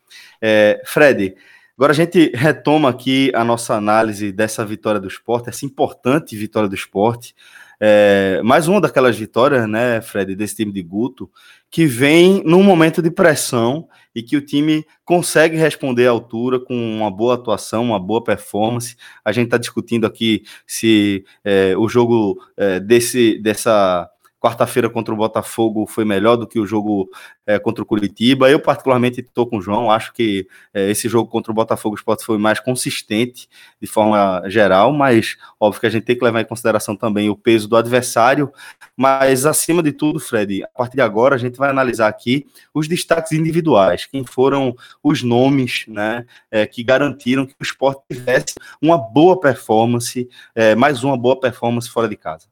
É, 0.40 0.80
Fred, 0.84 1.34
agora 1.76 1.92
a 1.92 1.96
gente 1.96 2.30
retoma 2.34 2.88
aqui 2.88 3.32
a 3.34 3.44
nossa 3.44 3.74
análise 3.74 4.30
dessa 4.32 4.64
vitória 4.64 5.00
do 5.00 5.08
esporte, 5.08 5.48
essa 5.48 5.66
importante 5.66 6.36
vitória 6.36 6.68
do 6.68 6.74
esporte. 6.74 7.34
É, 7.80 8.40
mais 8.42 8.66
uma 8.66 8.80
daquelas 8.80 9.16
vitórias, 9.16 9.68
né, 9.68 10.00
Fred, 10.00 10.34
desse 10.34 10.56
time 10.56 10.72
de 10.72 10.82
Guto, 10.82 11.30
que 11.70 11.86
vem 11.86 12.42
num 12.44 12.62
momento 12.62 13.00
de 13.00 13.10
pressão 13.10 13.88
e 14.14 14.22
que 14.22 14.36
o 14.36 14.40
time 14.40 14.84
consegue 15.04 15.56
responder 15.56 16.08
à 16.08 16.10
altura 16.10 16.58
com 16.58 16.74
uma 16.74 17.10
boa 17.10 17.34
atuação, 17.34 17.84
uma 17.84 18.00
boa 18.00 18.22
performance. 18.22 18.96
A 19.24 19.30
gente 19.30 19.46
está 19.46 19.58
discutindo 19.58 20.06
aqui 20.06 20.42
se 20.66 21.24
é, 21.44 21.76
o 21.76 21.88
jogo 21.88 22.42
é, 22.56 22.80
desse, 22.80 23.38
dessa 23.38 24.10
quarta-feira 24.40 24.88
contra 24.88 25.12
o 25.12 25.16
Botafogo 25.16 25.86
foi 25.86 26.04
melhor 26.04 26.36
do 26.36 26.46
que 26.46 26.60
o 26.60 26.66
jogo 26.66 27.10
é, 27.46 27.58
contra 27.58 27.82
o 27.82 27.86
Curitiba. 27.86 28.50
Eu, 28.50 28.60
particularmente, 28.60 29.20
estou 29.20 29.46
com 29.46 29.58
o 29.58 29.60
João. 29.60 29.90
Acho 29.90 30.12
que 30.12 30.46
é, 30.72 30.90
esse 30.90 31.08
jogo 31.08 31.28
contra 31.28 31.50
o 31.50 31.54
Botafogo 31.54 31.96
Sport 31.96 32.22
foi 32.22 32.38
mais 32.38 32.60
consistente 32.60 33.48
de 33.80 33.86
forma 33.86 34.42
geral, 34.46 34.92
mas 34.92 35.36
óbvio 35.58 35.80
que 35.80 35.86
a 35.86 35.90
gente 35.90 36.04
tem 36.04 36.16
que 36.16 36.24
levar 36.24 36.40
em 36.40 36.44
consideração 36.44 36.94
também 36.94 37.28
o 37.28 37.36
peso 37.36 37.68
do 37.68 37.76
adversário. 37.76 38.52
Mas, 38.96 39.44
acima 39.44 39.82
de 39.82 39.92
tudo, 39.92 40.20
Fred, 40.20 40.62
a 40.62 40.68
partir 40.68 40.96
de 40.96 41.02
agora 41.02 41.34
a 41.34 41.38
gente 41.38 41.56
vai 41.58 41.70
analisar 41.70 42.08
aqui 42.08 42.46
os 42.72 42.86
destaques 42.86 43.32
individuais, 43.32 44.06
quem 44.06 44.24
foram 44.24 44.74
os 45.02 45.22
nomes 45.22 45.84
né, 45.88 46.24
é, 46.50 46.66
que 46.66 46.84
garantiram 46.84 47.46
que 47.46 47.54
o 47.58 47.62
Sport 47.62 47.98
tivesse 48.10 48.54
uma 48.80 48.98
boa 48.98 49.38
performance, 49.38 50.28
mais 50.76 51.02
uma 51.02 51.16
boa 51.16 51.38
performance 51.38 51.88
fora 51.88 52.08
de 52.08 52.16
casa. 52.16 52.46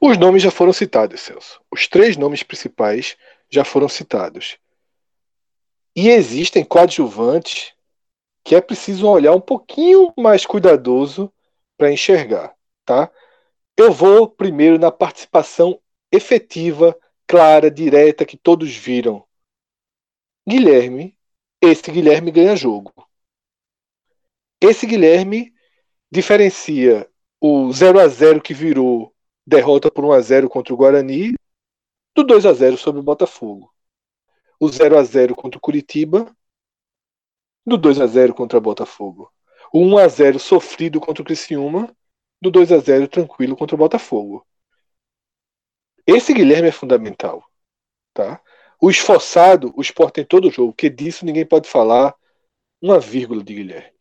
Os 0.00 0.16
nomes 0.16 0.42
já 0.42 0.50
foram 0.50 0.72
citados, 0.72 1.20
Celso. 1.20 1.60
Os 1.70 1.86
três 1.86 2.16
nomes 2.16 2.42
principais 2.42 3.16
já 3.50 3.64
foram 3.64 3.88
citados. 3.88 4.56
E 5.94 6.08
existem 6.08 6.64
coadjuvantes 6.64 7.74
que 8.42 8.54
é 8.54 8.60
preciso 8.60 9.06
olhar 9.06 9.34
um 9.34 9.40
pouquinho 9.40 10.12
mais 10.16 10.46
cuidadoso 10.46 11.30
para 11.76 11.92
enxergar, 11.92 12.54
tá? 12.86 13.10
Eu 13.76 13.92
vou 13.92 14.28
primeiro 14.28 14.78
na 14.78 14.90
participação 14.90 15.80
efetiva, 16.10 16.98
clara, 17.26 17.70
direta 17.70 18.24
que 18.24 18.36
todos 18.36 18.74
viram. 18.74 19.24
Guilherme, 20.48 21.16
esse 21.60 21.90
Guilherme 21.90 22.30
ganha 22.30 22.56
jogo. 22.56 22.92
Esse 24.60 24.86
Guilherme 24.86 25.52
diferencia 26.10 27.08
o 27.40 27.72
0 27.72 28.00
a 28.00 28.08
0 28.08 28.40
que 28.40 28.54
virou 28.54 29.09
derrota 29.50 29.90
por 29.90 30.04
1 30.04 30.12
a 30.12 30.20
0 30.20 30.48
contra 30.48 30.72
o 30.72 30.76
Guarani, 30.76 31.34
do 32.14 32.22
2 32.22 32.46
a 32.46 32.52
0 32.52 32.78
sobre 32.78 33.00
o 33.00 33.02
Botafogo. 33.02 33.74
O 34.60 34.68
0 34.68 34.96
a 34.96 35.02
0 35.02 35.34
contra 35.34 35.58
o 35.58 35.60
Curitiba, 35.60 36.32
do 37.66 37.76
2 37.76 38.00
a 38.00 38.06
0 38.06 38.32
contra 38.32 38.58
o 38.58 38.60
Botafogo. 38.60 39.32
O 39.72 39.80
1 39.80 39.98
a 39.98 40.08
0 40.08 40.38
sofrido 40.38 41.00
contra 41.00 41.22
o 41.22 41.24
Criciúma, 41.24 41.94
do 42.40 42.48
2 42.48 42.70
a 42.70 42.78
0 42.78 43.08
tranquilo 43.08 43.56
contra 43.56 43.74
o 43.74 43.78
Botafogo. 43.78 44.46
Esse 46.06 46.32
Guilherme 46.32 46.68
é 46.68 46.72
fundamental, 46.72 47.44
tá? 48.14 48.40
O 48.80 48.88
esforçado, 48.88 49.72
o 49.76 49.82
Sport 49.82 50.14
tem 50.14 50.24
todo 50.24 50.50
jogo, 50.50 50.72
que 50.72 50.88
disso 50.88 51.24
ninguém 51.26 51.44
pode 51.44 51.68
falar 51.68 52.14
uma 52.80 53.00
vírgula 53.00 53.42
de 53.42 53.54
Guilherme. 53.54 53.98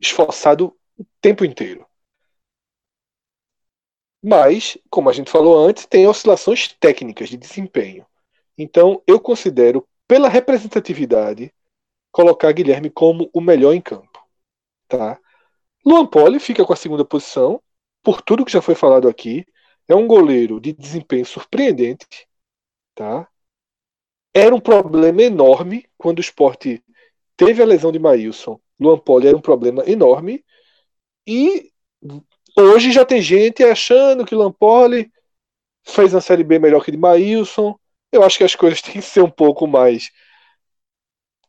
Esforçado 0.00 0.74
o 0.96 1.04
tempo 1.20 1.44
inteiro. 1.44 1.87
Mas, 4.22 4.76
como 4.90 5.08
a 5.08 5.12
gente 5.12 5.30
falou 5.30 5.58
antes, 5.58 5.86
tem 5.86 6.06
oscilações 6.06 6.68
técnicas 6.80 7.28
de 7.28 7.36
desempenho. 7.36 8.04
Então, 8.56 9.02
eu 9.06 9.20
considero, 9.20 9.86
pela 10.06 10.28
representatividade, 10.28 11.52
colocar 12.10 12.50
Guilherme 12.52 12.90
como 12.90 13.30
o 13.32 13.40
melhor 13.40 13.72
em 13.74 13.80
campo. 13.80 14.26
Tá? 14.88 15.20
Luan 15.84 16.06
Poli 16.06 16.40
fica 16.40 16.64
com 16.64 16.72
a 16.72 16.76
segunda 16.76 17.04
posição, 17.04 17.62
por 18.02 18.20
tudo 18.20 18.44
que 18.44 18.52
já 18.52 18.60
foi 18.60 18.74
falado 18.74 19.08
aqui. 19.08 19.46
É 19.86 19.94
um 19.94 20.06
goleiro 20.06 20.60
de 20.60 20.72
desempenho 20.72 21.24
surpreendente. 21.24 22.26
Tá? 22.94 23.28
Era 24.34 24.54
um 24.54 24.60
problema 24.60 25.22
enorme 25.22 25.88
quando 25.96 26.18
o 26.18 26.22
esporte 26.22 26.82
teve 27.36 27.62
a 27.62 27.66
lesão 27.66 27.92
de 27.92 27.98
Maílson. 27.98 28.60
Luan 28.80 28.98
Poli 28.98 29.28
era 29.28 29.36
um 29.36 29.40
problema 29.40 29.84
enorme. 29.88 30.44
E 31.26 31.72
Hoje 32.58 32.90
já 32.90 33.04
tem 33.04 33.22
gente 33.22 33.62
achando 33.62 34.26
que 34.26 34.34
Lampoli 34.34 35.12
fez 35.84 36.12
uma 36.12 36.20
Série 36.20 36.42
B 36.42 36.58
melhor 36.58 36.84
que 36.84 36.90
de 36.90 36.98
Maílson. 36.98 37.78
Eu 38.10 38.24
acho 38.24 38.36
que 38.36 38.42
as 38.42 38.56
coisas 38.56 38.82
têm 38.82 38.94
que 38.94 39.02
ser 39.02 39.22
um 39.22 39.30
pouco 39.30 39.64
mais 39.68 40.10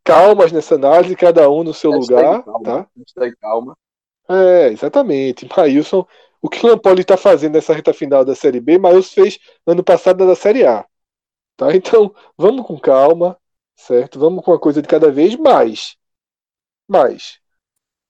calmas 0.04 0.52
nessa 0.52 0.76
análise, 0.76 1.16
cada 1.16 1.50
um 1.50 1.64
no 1.64 1.74
seu 1.74 1.90
lugar. 1.90 2.44
Calma, 2.44 2.64
tá? 2.64 2.90
calma. 3.42 3.78
É, 4.30 4.68
exatamente. 4.68 5.50
Maílson, 5.58 6.06
o 6.40 6.48
que 6.48 6.64
Lampoli 6.64 7.02
está 7.02 7.18
fazendo 7.18 7.54
nessa 7.54 7.74
reta 7.74 7.92
final 7.92 8.24
da 8.24 8.36
Série 8.36 8.60
B, 8.60 8.78
Maílson 8.78 9.12
fez 9.12 9.40
ano 9.66 9.84
passado 9.84 10.24
na 10.26 10.36
Série 10.36 10.64
A. 10.64 10.86
Tá? 11.58 11.70
Então, 11.76 12.14
vamos 12.38 12.68
com 12.68 12.80
calma, 12.80 13.36
certo? 13.76 14.20
Vamos 14.20 14.46
com 14.46 14.52
uma 14.52 14.60
coisa 14.60 14.80
de 14.80 14.88
cada 14.88 15.12
vez 15.12 15.36
mais. 15.36 15.98
Mais. 16.88 17.40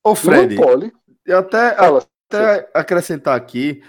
Ô, 0.04 0.16
Fred, 0.16 0.56
Lampoli, 0.56 0.91
eu 1.26 1.39
até, 1.39 1.76
fala, 1.76 2.06
até 2.30 2.70
acrescentar 2.74 3.36
aqui 3.36 3.82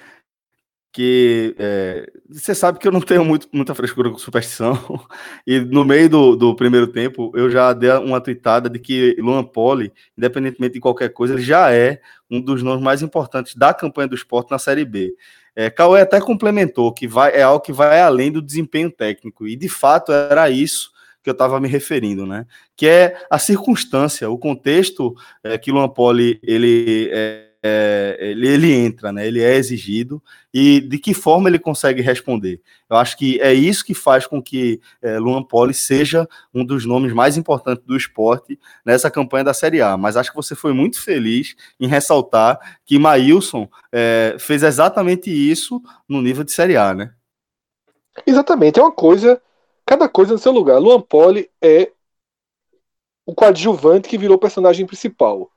que 0.92 1.54
é, 1.56 2.10
você 2.28 2.52
sabe 2.52 2.78
que 2.78 2.88
eu 2.88 2.90
não 2.90 3.00
tenho 3.00 3.24
muito, 3.24 3.48
muita 3.52 3.74
frescura 3.74 4.10
com 4.10 4.18
superstição, 4.18 4.76
e 5.46 5.60
no 5.60 5.84
meio 5.84 6.08
do, 6.08 6.36
do 6.36 6.56
primeiro 6.56 6.88
tempo 6.88 7.30
eu 7.34 7.48
já 7.48 7.72
dei 7.72 7.92
uma 7.92 8.20
tweetada 8.20 8.68
de 8.68 8.78
que 8.78 9.16
Luan 9.20 9.44
Poli, 9.44 9.92
independentemente 10.18 10.74
de 10.74 10.80
qualquer 10.80 11.10
coisa, 11.10 11.34
ele 11.34 11.42
já 11.42 11.72
é 11.72 12.00
um 12.28 12.40
dos 12.40 12.62
nomes 12.62 12.82
mais 12.82 13.02
importantes 13.02 13.54
da 13.54 13.72
campanha 13.72 14.08
do 14.08 14.16
esporte 14.16 14.50
na 14.50 14.58
Série 14.58 14.84
B. 14.84 15.14
É, 15.54 15.70
Cauê 15.70 16.00
até 16.00 16.20
complementou 16.20 16.92
que 16.92 17.06
vai, 17.06 17.32
é 17.32 17.42
algo 17.42 17.64
que 17.64 17.72
vai 17.72 18.00
além 18.00 18.32
do 18.32 18.42
desempenho 18.42 18.90
técnico, 18.90 19.46
e 19.46 19.54
de 19.54 19.68
fato 19.68 20.10
era 20.10 20.50
isso 20.50 20.90
que 21.22 21.30
eu 21.30 21.32
estava 21.32 21.60
me 21.60 21.68
referindo, 21.68 22.26
né? 22.26 22.46
Que 22.74 22.88
é 22.88 23.16
a 23.30 23.38
circunstância, 23.38 24.28
o 24.30 24.38
contexto 24.38 25.14
é, 25.44 25.58
que 25.58 25.70
Luan 25.70 25.88
Poli 25.88 26.40
ele 26.42 27.10
é, 27.12 27.49
é, 27.62 28.16
ele, 28.18 28.48
ele, 28.48 28.72
entra, 28.72 29.12
né? 29.12 29.26
Ele 29.26 29.42
é 29.42 29.54
exigido 29.56 30.22
e 30.52 30.80
de 30.80 30.98
que 30.98 31.12
forma 31.12 31.48
ele 31.48 31.58
consegue 31.58 32.00
responder. 32.00 32.60
Eu 32.88 32.96
acho 32.96 33.16
que 33.16 33.40
é 33.40 33.52
isso 33.52 33.84
que 33.84 33.94
faz 33.94 34.26
com 34.26 34.42
que 34.42 34.80
é, 35.02 35.18
Luan 35.18 35.42
Poli 35.42 35.74
seja 35.74 36.26
um 36.54 36.64
dos 36.64 36.86
nomes 36.86 37.12
mais 37.12 37.36
importantes 37.36 37.84
do 37.84 37.96
esporte 37.96 38.58
nessa 38.84 39.10
campanha 39.10 39.44
da 39.44 39.54
Série 39.54 39.82
A. 39.82 39.96
Mas 39.96 40.16
acho 40.16 40.30
que 40.30 40.36
você 40.36 40.54
foi 40.54 40.72
muito 40.72 41.00
feliz 41.00 41.54
em 41.78 41.86
ressaltar 41.86 42.78
que 42.84 42.98
Maílson 42.98 43.68
é, 43.92 44.36
fez 44.38 44.62
exatamente 44.62 45.30
isso 45.30 45.82
no 46.08 46.22
nível 46.22 46.44
de 46.44 46.52
Série 46.52 46.76
A, 46.76 46.94
né? 46.94 47.12
Exatamente, 48.26 48.80
é 48.80 48.82
uma 48.82 48.92
coisa, 48.92 49.40
cada 49.86 50.08
coisa 50.08 50.32
no 50.32 50.38
seu 50.38 50.52
lugar. 50.52 50.78
Luan 50.78 51.00
Poli 51.00 51.48
é 51.62 51.92
o 53.24 53.34
coadjuvante 53.34 54.08
que 54.08 54.18
virou 54.18 54.38
personagem 54.38 54.86
principal. 54.86 55.50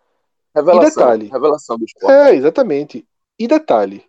Revelação, 0.56 0.84
e 0.84 0.90
detalhe, 0.90 1.28
revelação 1.28 1.78
do 1.78 1.86
esporte. 1.86 2.12
É, 2.12 2.36
exatamente. 2.36 3.08
E 3.40 3.48
detalhe, 3.48 4.06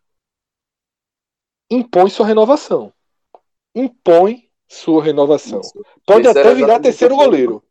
impõe 1.71 2.11
sua 2.11 2.27
renovação. 2.27 2.93
Impõe 3.75 4.51
sua 4.69 5.03
renovação. 5.03 5.61
Isso. 5.61 5.85
Pode 6.07 6.29
Esse 6.29 6.39
até 6.39 6.55
virar 6.55 6.81
terceiro 6.81 7.17
goleiro. 7.17 7.63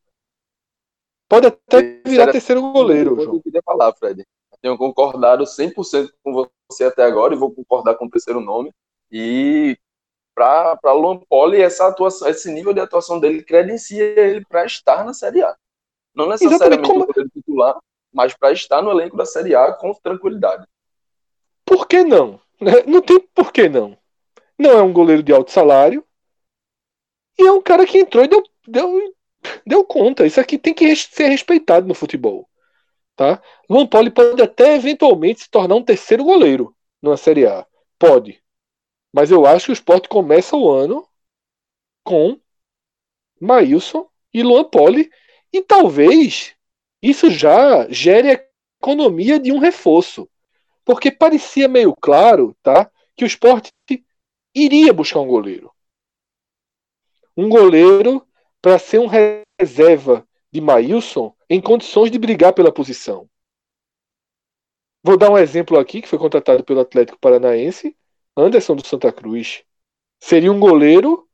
Pode 1.30 1.47
até 1.47 1.80
Esse 1.80 2.01
virar 2.05 2.32
terceiro 2.32 2.61
goleiro, 2.71 3.15
João. 3.15 3.36
Eu 3.36 3.41
queria 3.41 3.61
falar, 3.63 3.93
Fred. 3.93 4.26
Tenho 4.61 4.78
concordado 4.78 5.43
100% 5.43 6.09
com 6.24 6.47
você 6.69 6.86
até 6.86 7.03
agora 7.03 7.34
e 7.34 7.38
vou 7.38 7.53
concordar 7.53 7.95
com 7.95 8.05
o 8.05 8.09
terceiro 8.09 8.39
nome. 8.39 8.71
E 9.11 9.78
para 10.34 10.93
Luan 10.93 11.19
Poli, 11.30 11.61
essa 11.61 11.88
atuação, 11.88 12.28
esse 12.28 12.51
nível 12.51 12.74
de 12.74 12.80
atuação 12.80 13.19
dele 13.19 13.43
credencia 13.43 14.03
ele 14.03 14.43
para 14.45 14.65
estar 14.65 15.03
na 15.05 15.13
Série 15.13 15.43
A. 15.43 15.55
Não 16.15 16.28
necessariamente 16.28 16.88
como... 16.88 17.05
titular, 17.34 17.78
mas 18.14 18.34
para 18.34 18.51
estar 18.51 18.82
no 18.82 18.91
elenco 18.91 19.18
da 19.18 19.26
Série 19.26 19.55
A 19.55 19.74
com 19.74 19.93
tranquilidade. 19.93 20.66
Por 21.66 21.88
que 21.88 22.03
não? 22.03 22.39
Né? 22.61 22.84
Não 22.86 23.01
tem 23.01 23.20
por 23.20 23.51
que 23.51 23.68
não. 23.68 23.97
Não 24.57 24.72
é 24.72 24.82
um 24.82 24.93
goleiro 24.93 25.24
de 25.24 25.34
alto 25.34 25.51
salário 25.51 26.05
e 27.38 27.43
é 27.43 27.51
um 27.51 27.61
cara 27.61 27.86
que 27.86 27.97
entrou 27.97 28.24
e 28.24 28.28
deu, 28.28 28.43
deu, 28.68 29.16
deu 29.66 29.84
conta. 29.84 30.26
Isso 30.26 30.39
aqui 30.39 30.57
tem 30.57 30.74
que 30.74 30.95
ser 30.95 31.28
respeitado 31.28 31.88
no 31.88 31.95
futebol. 31.95 32.47
Tá? 33.16 33.41
Luan 33.70 33.88
Poli 33.88 34.09
pode 34.09 34.41
até 34.41 34.76
eventualmente 34.76 35.41
se 35.41 35.49
tornar 35.49 35.76
um 35.76 35.84
terceiro 35.84 36.24
goleiro 36.24 36.76
numa 37.01 37.18
Série 37.18 37.45
A. 37.45 37.66
Pode. 37.97 38.41
Mas 39.14 39.30
eu 39.30 39.45
acho 39.45 39.66
que 39.66 39.72
o 39.72 39.74
esporte 39.74 40.09
começa 40.09 40.55
o 40.55 40.70
ano 40.72 41.07
com 42.03 42.39
Maílson 43.39 44.09
e 44.34 44.41
Luan 44.41 44.64
Poli. 44.64 45.11
E 45.51 45.61
talvez 45.61 46.55
isso 47.04 47.30
já 47.30 47.86
gere 47.89 48.32
a 48.32 48.45
economia 48.82 49.38
de 49.38 49.51
um 49.51 49.60
reforço. 49.60 50.30
Porque 50.86 51.12
parecia 51.12 51.68
meio 51.68 51.93
claro 51.93 52.56
tá, 52.64 52.89
que 53.14 53.26
o 53.26 53.28
esporte 53.28 53.72
iria 54.56 54.93
buscar 54.93 55.20
um 55.20 55.28
goleiro. 55.28 55.70
Um 57.36 57.49
goleiro 57.49 58.26
para 58.62 58.80
ser 58.80 58.99
um 58.99 59.08
reserva 59.08 60.26
de 60.49 60.62
Maílson 60.62 61.36
em 61.49 61.60
condições 61.60 62.10
de 62.10 62.18
brigar 62.18 62.54
pela 62.54 62.72
posição. 62.72 63.30
Vou 65.04 65.18
dar 65.18 65.30
um 65.30 65.38
exemplo 65.38 65.78
aqui 65.78 66.01
que 66.01 66.08
foi 66.08 66.18
contratado 66.18 66.64
pelo 66.64 66.80
Atlético 66.80 67.20
Paranaense, 67.20 67.97
Anderson 68.38 68.78
do 68.78 68.88
Santa 68.88 69.12
Cruz. 69.12 69.66
Seria 70.22 70.51
um 70.51 70.60
goleiro 70.60 71.28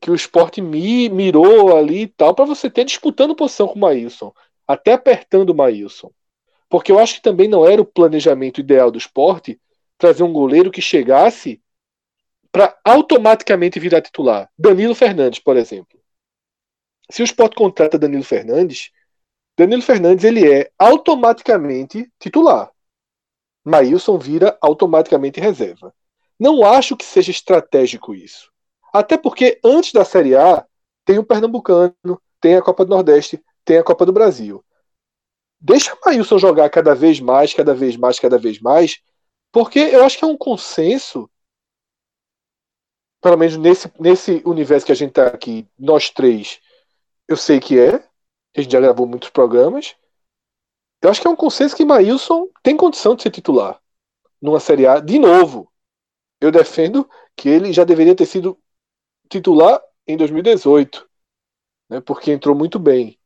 que 0.00 0.10
o 0.10 0.14
esporte 0.14 0.60
mirou 0.60 1.76
ali 1.76 2.02
e 2.02 2.06
tal, 2.06 2.34
para 2.34 2.44
você 2.44 2.70
ter 2.70 2.84
disputando 2.84 3.34
posição 3.34 3.66
com 3.66 3.74
o 3.74 3.78
Maílson 3.78 4.32
até 4.66 4.92
apertando 4.92 5.50
o 5.50 5.54
Maílson. 5.54 6.10
Porque 6.68 6.90
eu 6.90 6.98
acho 6.98 7.14
que 7.14 7.22
também 7.22 7.48
não 7.48 7.66
era 7.66 7.80
o 7.80 7.86
planejamento 7.86 8.60
ideal 8.60 8.90
do 8.90 8.98
esporte 8.98 9.60
trazer 9.96 10.22
um 10.24 10.32
goleiro 10.32 10.70
que 10.70 10.82
chegasse 10.82 11.62
para 12.50 12.76
automaticamente 12.84 13.78
virar 13.78 14.02
titular. 14.02 14.50
Danilo 14.58 14.94
Fernandes, 14.94 15.38
por 15.38 15.56
exemplo. 15.56 16.00
Se 17.10 17.22
o 17.22 17.24
Sport 17.24 17.54
contrata 17.54 17.98
Danilo 17.98 18.24
Fernandes, 18.24 18.90
Danilo 19.56 19.82
Fernandes 19.82 20.24
ele 20.24 20.50
é 20.50 20.70
automaticamente 20.78 22.10
titular. 22.18 22.70
Maílson 23.64 24.18
vira 24.18 24.56
automaticamente 24.60 25.40
reserva. 25.40 25.94
Não 26.38 26.64
acho 26.64 26.96
que 26.96 27.04
seja 27.04 27.30
estratégico 27.30 28.14
isso. 28.14 28.52
Até 28.92 29.16
porque 29.16 29.58
antes 29.64 29.92
da 29.92 30.04
Série 30.04 30.34
A 30.34 30.66
tem 31.04 31.18
o 31.18 31.24
Pernambucano, 31.24 31.94
tem 32.40 32.56
a 32.56 32.62
Copa 32.62 32.84
do 32.84 32.90
Nordeste, 32.90 33.42
tem 33.64 33.78
a 33.78 33.84
Copa 33.84 34.04
do 34.06 34.12
Brasil. 34.12 34.64
Deixa 35.60 35.96
Maílson 36.04 36.38
jogar 36.38 36.68
cada 36.70 36.94
vez 36.94 37.20
mais, 37.20 37.54
cada 37.54 37.74
vez 37.74 37.96
mais, 37.96 38.18
cada 38.18 38.38
vez 38.38 38.60
mais, 38.60 39.00
porque 39.52 39.78
eu 39.78 40.04
acho 40.04 40.18
que 40.18 40.24
é 40.24 40.28
um 40.28 40.36
consenso, 40.36 41.30
pelo 43.22 43.36
menos 43.36 43.56
nesse, 43.56 43.90
nesse 43.98 44.42
universo 44.44 44.86
que 44.86 44.92
a 44.92 44.96
gente 44.96 45.10
está 45.10 45.26
aqui, 45.28 45.66
nós 45.78 46.10
três, 46.10 46.60
eu 47.26 47.36
sei 47.36 47.58
que 47.58 47.78
é, 47.78 47.94
a 48.56 48.60
gente 48.60 48.70
já 48.70 48.80
gravou 48.80 49.06
muitos 49.06 49.30
programas, 49.30 49.96
eu 51.02 51.10
acho 51.10 51.20
que 51.20 51.26
é 51.26 51.30
um 51.30 51.36
consenso 51.36 51.76
que 51.76 51.84
Maílson 51.84 52.48
tem 52.62 52.76
condição 52.76 53.14
de 53.14 53.22
ser 53.22 53.30
titular 53.30 53.80
numa 54.40 54.60
Série 54.60 54.86
A 54.86 55.00
de 55.00 55.18
novo. 55.18 55.70
Eu 56.40 56.50
defendo 56.50 57.08
que 57.34 57.48
ele 57.48 57.72
já 57.72 57.84
deveria 57.84 58.14
ter 58.14 58.26
sido 58.26 58.58
titular 59.28 59.80
em 60.06 60.16
2018, 60.16 61.08
né, 61.90 62.00
porque 62.00 62.32
entrou 62.32 62.54
muito 62.54 62.78
bem. 62.78 63.18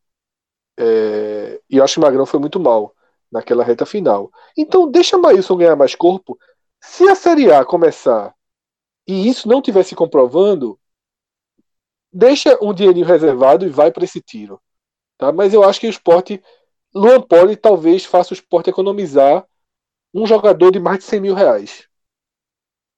É, 0.79 1.61
e 1.69 1.77
eu 1.77 1.85
acho 1.85 1.95
que 1.95 2.01
Magrão 2.01 2.27
foi 2.27 2.41
muito 2.41 2.59
mal 2.59 2.95
naquela 3.31 3.63
reta 3.63 3.87
final. 3.87 4.31
Então, 4.57 4.91
deixa 4.91 5.19
Maílson 5.19 5.57
ganhar 5.57 5.77
mais 5.77 5.95
corpo. 5.95 6.39
Se 6.81 7.09
a 7.09 7.15
Série 7.15 7.53
A 7.53 7.65
começar 7.65 8.35
e 9.07 9.29
isso 9.29 9.49
não 9.49 9.59
estiver 9.59 9.83
se 9.85 9.95
comprovando, 9.95 10.79
deixa 12.13 12.59
um 12.63 12.73
dinheirinho 12.73 13.07
reservado 13.07 13.67
e 13.67 13.69
vai 13.69 13.93
para 13.93 14.05
esse 14.05 14.21
tiro. 14.21 14.61
Tá? 15.19 15.33
Mas 15.33 15.53
eu 15.53 15.63
acho 15.63 15.81
que 15.81 15.87
o 15.87 15.91
esporte 15.91 16.43
Luan 16.95 17.21
Poli 17.21 17.57
talvez 17.57 18.05
faça 18.05 18.33
o 18.33 18.35
esporte 18.35 18.71
economizar 18.71 19.47
um 20.13 20.27
jogador 20.27 20.73
de 20.73 20.81
mais 20.81 20.99
de 20.99 21.05
100 21.05 21.21
mil 21.21 21.35
reais 21.35 21.89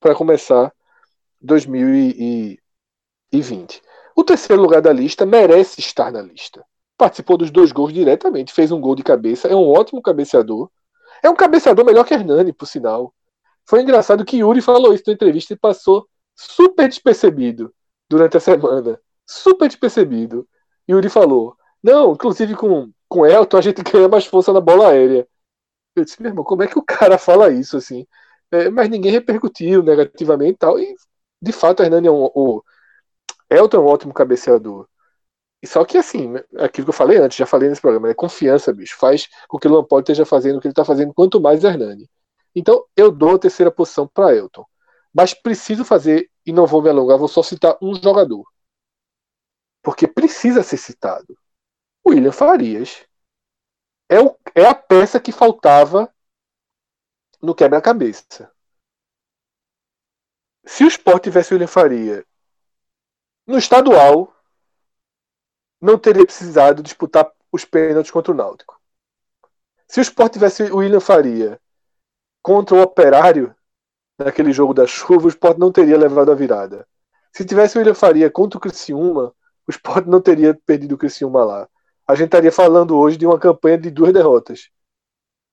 para 0.01 0.15
começar 0.15 0.73
2020. 3.33 3.83
O 4.15 4.23
terceiro 4.23 4.61
lugar 4.61 4.83
da 4.83 4.93
lista 4.93 5.25
merece 5.25 5.81
estar 5.81 6.13
na 6.13 6.21
lista. 6.21 6.65
Participou 6.97 7.37
dos 7.37 7.51
dois 7.51 7.73
gols 7.73 7.93
diretamente, 7.93 8.53
fez 8.53 8.71
um 8.71 8.81
gol 8.81 8.95
de 8.95 9.03
cabeça, 9.03 9.49
é 9.49 9.57
um 9.57 9.69
ótimo 9.69 10.03
cabeceador. 10.03 10.71
É 11.23 11.31
um 11.31 11.35
cabeceador 11.35 11.85
melhor 11.85 12.05
que 12.05 12.15
Hernani, 12.15 12.53
por 12.53 12.67
sinal. 12.67 13.15
Foi 13.67 13.81
engraçado 13.81 14.25
que 14.25 14.39
Yuri 14.39 14.61
falou 14.61 14.93
isso 14.93 15.05
na 15.07 15.15
entrevista 15.15 15.55
e 15.55 15.57
passou 15.57 16.07
super 16.37 16.89
despercebido 16.89 17.73
durante 18.09 18.37
a 18.37 18.41
semana. 18.41 19.01
Super 19.27 19.69
despercebido. 19.69 20.47
Yuri 20.89 21.09
falou: 21.09 21.57
Não, 21.83 22.13
inclusive 22.13 22.55
com 22.55 22.93
com 23.13 23.27
Elton, 23.27 23.59
a 23.59 23.61
gente 23.61 23.83
ganha 23.85 24.09
mais 24.09 24.25
força 24.25 24.53
na 24.53 24.61
bola 24.61 24.89
aérea. 24.89 25.29
Eu 25.95 26.05
disse, 26.05 26.21
meu 26.23 26.31
irmão, 26.31 26.45
como 26.45 26.63
é 26.63 26.67
que 26.67 26.79
o 26.79 26.83
cara 26.83 27.19
fala 27.19 27.53
isso 27.53 27.77
assim? 27.77 28.07
É, 28.51 28.71
mas 28.71 28.89
ninguém 28.89 29.13
repercutiu 29.13 29.83
negativamente 29.83 30.55
e 30.55 30.57
tal. 30.57 30.79
E 30.79 30.95
de 31.41 31.53
fato, 31.53 31.83
Hernani 31.83 32.09
é 32.09 32.11
um, 32.11 32.25
o 32.35 32.63
Elton 33.57 33.79
é 33.79 33.81
um 33.81 33.87
ótimo 33.87 34.15
cabeceador. 34.15 34.89
E 35.63 35.67
só 35.67 35.85
que 35.85 35.97
assim, 35.97 36.35
aquilo 36.59 36.87
que 36.87 36.91
eu 36.91 36.95
falei 36.95 37.19
antes, 37.19 37.37
já 37.39 37.47
falei 37.47 37.69
nesse 37.69 37.81
programa, 37.81 38.11
é 38.11 38.15
confiança, 38.15 38.73
bicho. 38.73 38.97
Faz 38.99 39.29
com 39.49 39.59
que 39.59 39.69
o 39.69 39.73
Lampard 39.73 40.03
esteja 40.03 40.27
fazendo 40.27 40.57
o 40.59 40.61
que 40.61 40.67
ele 40.67 40.73
está 40.73 40.85
fazendo, 40.85 41.15
quanto 41.15 41.41
mais 41.41 41.63
Hernani. 41.63 42.11
Então, 42.55 42.85
eu 42.97 43.11
dou 43.13 43.37
a 43.37 43.39
terceira 43.39 43.71
posição 43.71 44.07
para 44.09 44.35
Elton. 44.35 44.67
Mas 45.15 45.35
preciso 45.35 45.85
fazer, 45.85 46.31
e 46.45 46.53
não 46.53 46.67
vou 46.67 46.83
me 46.83 46.89
alongar, 46.89 47.19
vou 47.19 47.29
só 47.29 47.43
citar 47.43 47.77
um 47.81 47.95
jogador. 47.95 48.45
Porque 49.83 50.07
precisa 50.09 50.63
ser 50.63 50.77
citado. 50.79 51.37
William 52.07 52.33
Farias 52.33 53.07
é, 54.09 54.21
o, 54.21 54.37
é 54.55 54.67
a 54.67 54.75
peça 54.75 55.21
que 55.21 55.33
faltava 55.33 56.13
no 57.41 57.55
quebra-cabeça. 57.55 58.53
Se 60.65 60.85
o 60.85 60.89
Sport 60.89 61.25
tivesse 61.25 61.53
o 61.53 61.55
William 61.55 61.67
Faria 61.67 62.25
no 63.47 63.59
estadual, 63.59 64.35
não 65.81 65.99
teria 65.99 66.25
precisado 66.25 66.83
disputar 66.83 67.31
os 67.51 67.65
pênaltis 67.65 68.11
contra 68.11 68.33
o 68.33 68.37
Náutico. 68.37 68.81
Se 69.89 70.01
o 70.01 70.03
Sport 70.03 70.33
tivesse 70.33 70.65
o 70.65 70.77
William 70.77 71.01
Faria 71.01 71.61
contra 72.41 72.75
o 72.75 72.81
Operário, 72.81 73.55
naquele 74.19 74.53
jogo 74.53 74.73
da 74.73 74.87
chuva, 74.87 75.27
o 75.27 75.29
Sport 75.29 75.59
não 75.59 75.73
teria 75.73 75.99
levado 75.99 76.31
a 76.31 76.35
virada. 76.35 76.87
Se 77.33 77.45
tivesse 77.45 77.77
o 77.77 77.81
William 77.81 77.95
Faria 77.95 78.31
contra 78.31 78.59
o 78.59 78.61
Criciúma, 78.61 79.35
o 79.67 79.71
Sport 79.71 80.07
não 80.07 80.21
teria 80.21 80.59
perdido 80.67 80.95
o 80.95 80.99
Criciúma 80.99 81.45
lá 81.45 81.69
a 82.07 82.15
gente 82.15 82.27
estaria 82.27 82.53
falando 82.53 82.97
hoje 82.97 83.17
de 83.17 83.27
uma 83.27 83.39
campanha 83.39 83.79
de 83.79 83.91
duas 83.91 84.13
derrotas. 84.13 84.71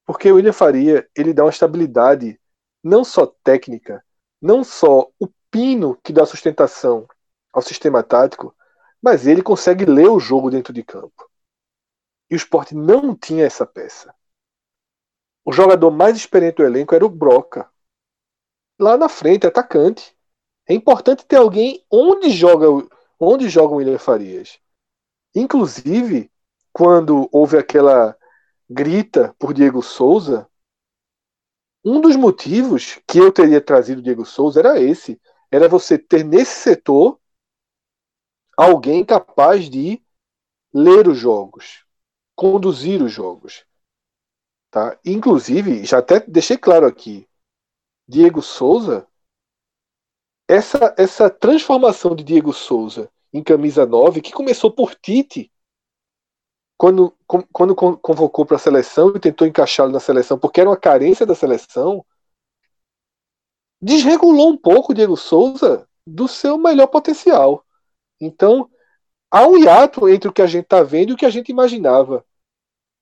Porque 0.06 0.32
o 0.32 0.36
William 0.36 0.54
Faria, 0.54 1.08
ele 1.16 1.34
dá 1.34 1.44
uma 1.44 1.52
estabilidade 1.52 2.40
não 2.84 3.04
só 3.04 3.26
técnica, 3.44 4.04
não 4.42 4.64
só 4.64 5.10
o 5.20 5.30
pino 5.52 5.98
que 6.04 6.12
dá 6.12 6.26
sustentação 6.26 7.08
ao 7.52 7.62
sistema 7.62 8.04
tático, 8.04 8.56
mas 9.02 9.28
ele 9.28 9.41
consegue 9.41 9.86
ler 9.86 10.10
o 10.10 10.20
jogo 10.20 10.50
dentro 10.50 10.74
de 10.74 10.84
campo. 10.84 11.30
E 12.30 12.36
o 12.36 12.38
esporte 12.38 12.76
não 12.76 13.16
tinha 13.16 13.45
essa 13.45 13.66
peça. 13.66 14.14
O 15.43 15.52
jogador 15.52 15.89
mais 15.89 16.16
experiente 16.16 16.58
do 16.58 16.66
elenco 16.66 16.93
era 16.93 17.06
o 17.06 17.10
Broca. 17.10 17.70
Lá 18.80 18.97
na 18.97 19.10
frente, 19.10 19.47
atacante. 19.47 20.16
É 20.68 20.74
importante 20.74 21.26
ter 21.26 21.38
alguém 21.38 21.84
onde 21.89 22.30
joga, 22.30 22.68
onde 23.20 23.50
joga 23.50 23.74
o 23.74 23.78
William 23.78 23.97
Farias. 23.97 24.60
Inclusive, 25.34 26.32
quando 26.72 27.28
houve 27.32 27.58
aquela 27.58 28.16
grita 28.70 29.36
por 29.39 29.54
Diego 29.54 29.82
Souza, 29.82 30.47
um 31.84 32.00
dos 32.00 32.16
motivos 32.16 33.00
que 33.08 33.18
eu 33.18 33.32
teria 33.32 33.60
trazido 33.60 34.02
Diego 34.02 34.26
Souza 34.26 34.60
era 34.60 34.80
esse: 34.80 35.20
era 35.50 35.68
você 35.68 35.97
ter 35.97 36.24
nesse 36.24 36.60
setor 36.60 37.18
alguém 38.60 39.05
capaz 39.05 39.70
de 39.70 40.03
ler 40.74 41.07
os 41.07 41.18
jogos, 41.18 41.86
conduzir 42.36 43.01
os 43.01 43.10
jogos. 43.10 43.66
Tá? 44.70 44.99
Inclusive, 45.05 45.86
já 45.86 45.99
até 45.99 46.20
deixei 46.20 46.57
claro 46.57 46.86
aqui, 46.86 47.26
Diego 48.05 48.41
Souza, 48.41 49.07
essa, 50.45 50.93
essa 50.97 51.30
transformação 51.30 52.14
de 52.14 52.22
Diego 52.22 52.51
Souza 52.51 53.10
em 53.32 53.41
camisa 53.41 53.86
9, 53.86 54.22
que 54.22 54.34
começou 54.34 54.70
por 54.70 54.93
Tite, 54.93 55.49
quando, 56.78 57.16
quando 57.53 57.74
convocou 57.76 58.45
para 58.45 58.57
a 58.57 58.60
seleção 58.60 59.16
e 59.16 59.20
tentou 59.20 59.47
encaixá-lo 59.47 59.91
na 59.91 59.99
seleção, 60.01 60.38
porque 60.38 60.60
era 60.60 60.70
uma 60.70 60.78
carência 60.78 61.26
da 61.26 61.36
seleção, 61.36 62.05
desregulou 63.82 64.49
um 64.49 64.57
pouco 64.57 64.91
o 64.91 64.95
Diego 64.95 65.16
Souza 65.16 65.88
do 66.05 66.28
seu 66.28 66.57
melhor 66.57 66.88
potencial. 66.88 67.66
Então, 68.20 68.70
há 69.32 69.47
um 69.47 69.57
hiato 69.57 70.07
entre 70.09 70.30
o 70.30 70.34
que 70.34 70.41
a 70.41 70.47
gente 70.47 70.63
está 70.63 70.84
vendo 70.84 71.11
e 71.11 71.13
o 71.13 71.17
que 71.17 71.26
a 71.26 71.30
gente 71.30 71.49
imaginava. 71.49 72.26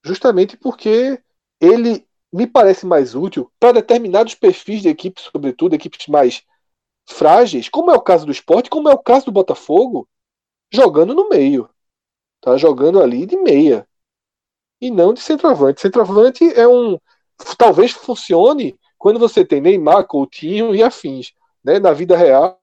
Justamente 0.04 0.58
porque 0.58 1.22
ele 1.60 2.08
me 2.32 2.46
parece 2.46 2.86
mais 2.86 3.16
útil 3.16 3.52
para 3.60 3.74
determinados 3.74 4.36
perfis 4.36 4.82
de 4.82 4.90
equipes, 4.90 5.24
sobretudo 5.32 5.74
equipes 5.76 6.08
mais 6.08 6.44
frágeis, 7.08 7.70
como 7.70 7.92
é 7.92 7.96
o 7.96 8.02
caso 8.02 8.26
do 8.26 8.32
esporte, 8.32 8.70
como 8.70 8.90
é 8.90 8.94
o 8.94 9.00
caso 9.00 9.26
do 9.26 9.32
Botafogo, 9.32 10.08
jogando 10.72 11.16
no 11.16 11.30
meio. 11.30 11.70
Tá 12.42 12.58
jogando 12.58 13.02
ali 13.02 13.26
de 13.26 13.38
meia. 13.38 13.88
E 14.80 14.92
não 14.92 15.14
de 15.14 15.22
centroavante. 15.22 15.82
Centroavante 15.82 16.44
é 16.54 16.68
um. 16.68 17.00
Talvez 17.58 17.92
funcione 17.92 18.78
quando 18.98 19.20
você 19.20 19.46
tem 19.46 19.62
Neymar, 19.62 20.06
Coutinho 20.06 20.76
e 20.76 20.84
afins. 20.84 21.34
Né? 21.64 21.80
Na 21.80 21.94
vida 21.94 22.16
real 22.16 22.60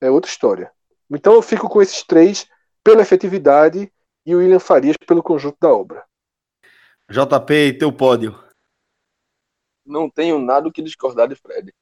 é 0.00 0.10
outra 0.10 0.30
história. 0.30 0.72
Então 1.10 1.34
eu 1.34 1.42
fico 1.42 1.68
com 1.68 1.80
esses 1.80 2.02
três 2.02 2.46
pela 2.82 3.02
efetividade 3.02 3.90
e 4.24 4.34
o 4.34 4.38
William 4.38 4.58
Farias 4.58 4.96
pelo 5.06 5.22
conjunto 5.22 5.56
da 5.60 5.72
obra. 5.72 6.04
JP, 7.08 7.74
teu 7.78 7.92
pódio. 7.92 8.38
Não 9.84 10.10
tenho 10.10 10.38
nada 10.38 10.68
o 10.68 10.72
que 10.72 10.82
discordar 10.82 11.28
de 11.28 11.36
Fred. 11.36 11.72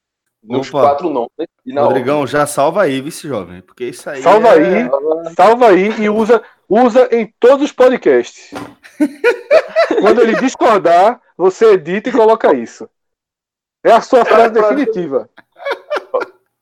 Nos 0.43 0.69
Opa. 0.69 0.83
quatro 0.83 1.09
nomes. 1.09 1.31
Rodrigão, 1.75 2.21
ordem. 2.21 2.33
já 2.33 2.47
salva 2.47 2.83
aí, 2.83 3.01
vice 3.01 3.27
jovem. 3.27 3.63
Porque 3.63 3.85
isso 3.87 4.09
aí. 4.11 4.21
Salva 4.21 4.49
é... 4.49 4.83
aí, 4.83 5.35
salva 5.35 5.69
aí 5.69 5.89
e 6.03 6.11
usa, 6.11 6.45
usa 6.69 7.09
em 7.11 7.33
todos 7.41 7.65
os 7.65 7.73
podcasts. 7.73 8.51
Quando 10.03 10.21
ele 10.21 10.37
discordar, 10.37 11.21
você 11.35 11.73
edita 11.73 12.11
e 12.11 12.13
coloca 12.13 12.55
isso. 12.55 12.89
É 13.83 13.93
a 13.93 14.03
sua 14.03 14.25
frase 14.25 14.53
definitiva. 14.53 15.31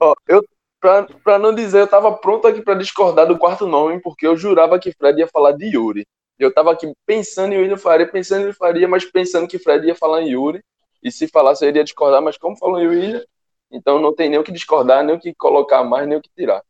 Ó, 0.01 0.15
eu, 0.29 0.45
pra, 0.83 1.07
pra 1.23 1.39
não 1.39 1.55
dizer, 1.55 1.81
eu 1.81 1.87
tava 1.87 2.13
pronto 2.13 2.49
aqui 2.49 2.61
para 2.61 2.75
discordar 2.75 3.27
do 3.27 3.39
quarto 3.39 3.67
nome, 3.69 4.01
porque 4.01 4.27
eu 4.27 4.37
jurava 4.37 4.81
que 4.81 4.93
Fred 4.93 5.21
ia 5.21 5.29
falar 5.29 5.53
de 5.53 5.67
Yuri. 5.67 6.05
Eu 6.37 6.53
tava 6.53 6.73
aqui 6.73 6.93
pensando 7.07 7.53
em 7.53 7.59
William 7.59 7.77
Faria, 7.77 8.07
pensando 8.07 8.49
em 8.49 8.53
Faria, 8.53 8.89
mas 8.89 9.05
pensando 9.05 9.47
que 9.47 9.61
Fred 9.61 9.87
ia 9.87 9.95
falar 9.95 10.23
em 10.23 10.31
Yuri. 10.31 10.61
E 11.01 11.11
se 11.11 11.29
falasse, 11.29 11.65
eu 11.65 11.69
iria 11.69 11.85
discordar, 11.85 12.21
mas 12.21 12.37
como 12.37 12.57
falou 12.57 12.81
em 12.81 12.89
William, 12.89 13.23
Então 13.71 14.01
não 14.01 14.13
tem 14.13 14.29
nem 14.29 14.41
o 14.41 14.43
que 14.43 14.51
discordar, 14.51 15.05
nem 15.05 15.15
o 15.15 15.21
que 15.21 15.33
colocar 15.35 15.85
mais, 15.85 16.07
nem 16.07 16.19
o 16.19 16.21
que 16.21 16.31
tirar. 16.37 16.61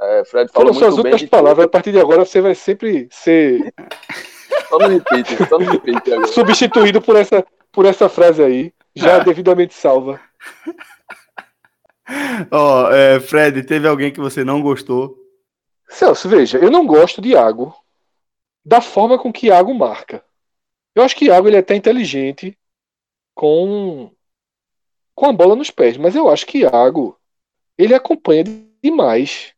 É, 0.00 0.24
Fred 0.24 0.50
falou 0.52 0.72
Foram 0.72 0.88
suas 0.88 0.98
últimas 0.98 1.24
palavras, 1.24 1.66
a 1.66 1.68
partir 1.68 1.90
de 1.90 1.98
agora 1.98 2.24
você 2.24 2.40
vai 2.40 2.54
sempre 2.54 3.08
ser. 3.10 3.74
só 4.68 4.78
não 4.78 4.88
repite, 4.88 5.36
só 5.48 5.58
não 5.58 5.66
repite 5.66 6.12
agora. 6.12 6.28
Substituído 6.28 7.02
por 7.02 7.16
essa, 7.16 7.44
por 7.72 7.84
essa 7.84 8.08
frase 8.08 8.42
aí, 8.42 8.72
já 8.94 9.18
devidamente 9.20 9.74
salva. 9.74 10.20
Ó, 12.50 12.84
oh, 12.84 12.92
é, 12.92 13.18
Fred, 13.20 13.62
teve 13.64 13.88
alguém 13.88 14.12
que 14.12 14.20
você 14.20 14.44
não 14.44 14.62
gostou? 14.62 15.18
Celso, 15.88 16.28
veja, 16.28 16.58
eu 16.58 16.70
não 16.70 16.86
gosto 16.86 17.20
de 17.20 17.30
Iago 17.30 17.74
da 18.64 18.80
forma 18.80 19.18
com 19.18 19.32
que 19.32 19.46
Iago 19.46 19.72
marca. 19.72 20.24
Eu 20.94 21.02
acho 21.02 21.14
que 21.14 21.26
Iago 21.26 21.46
ele 21.46 21.56
é 21.56 21.60
até 21.60 21.74
inteligente 21.74 22.58
com 23.34 24.10
com 25.14 25.26
a 25.26 25.32
bola 25.32 25.56
nos 25.56 25.70
pés, 25.70 25.96
mas 25.96 26.14
eu 26.14 26.28
acho 26.28 26.44
que 26.44 26.58
Iago 26.58 27.18
ele 27.78 27.94
acompanha 27.94 28.44
demais, 28.82 29.54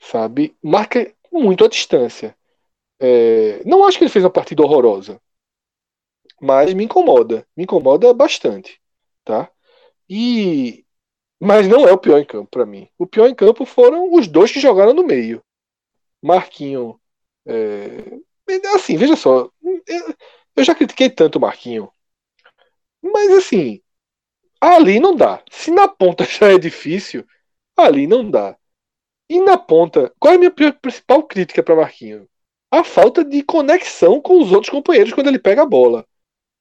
sabe? 0.00 0.56
Marca 0.62 1.12
muito 1.30 1.64
a 1.64 1.68
distância. 1.68 2.36
É, 2.98 3.62
não 3.64 3.84
acho 3.84 3.98
que 3.98 4.04
ele 4.04 4.10
fez 4.10 4.24
uma 4.24 4.30
partida 4.30 4.62
horrorosa, 4.62 5.20
mas 6.40 6.72
me 6.74 6.84
incomoda, 6.84 7.46
me 7.56 7.64
incomoda 7.64 8.12
bastante, 8.14 8.80
tá? 9.24 9.50
E 10.08 10.81
mas 11.44 11.66
não 11.66 11.88
é 11.88 11.92
o 11.92 11.98
pior 11.98 12.20
em 12.20 12.24
campo 12.24 12.48
para 12.48 12.64
mim. 12.64 12.88
O 12.96 13.04
pior 13.04 13.26
em 13.26 13.34
campo 13.34 13.64
foram 13.64 14.14
os 14.14 14.28
dois 14.28 14.52
que 14.52 14.60
jogaram 14.60 14.94
no 14.94 15.04
meio. 15.04 15.42
Marquinho. 16.22 17.00
É... 17.44 18.20
Assim, 18.76 18.96
veja 18.96 19.16
só. 19.16 19.50
Eu 20.54 20.62
já 20.62 20.72
critiquei 20.72 21.10
tanto 21.10 21.38
o 21.38 21.40
Marquinho. 21.40 21.90
Mas 23.02 23.28
assim, 23.32 23.82
ali 24.60 25.00
não 25.00 25.16
dá. 25.16 25.42
Se 25.50 25.72
na 25.72 25.88
ponta 25.88 26.22
já 26.30 26.52
é 26.52 26.58
difícil, 26.58 27.26
ali 27.76 28.06
não 28.06 28.30
dá. 28.30 28.56
E 29.28 29.40
na 29.40 29.58
ponta, 29.58 30.14
qual 30.20 30.34
é 30.34 30.36
a 30.36 30.38
minha 30.38 30.52
principal 30.52 31.24
crítica 31.24 31.60
para 31.60 31.74
Marquinho? 31.74 32.28
A 32.70 32.84
falta 32.84 33.24
de 33.24 33.42
conexão 33.42 34.20
com 34.20 34.40
os 34.40 34.52
outros 34.52 34.70
companheiros 34.70 35.12
quando 35.12 35.26
ele 35.26 35.40
pega 35.40 35.62
a 35.62 35.66
bola. 35.66 36.06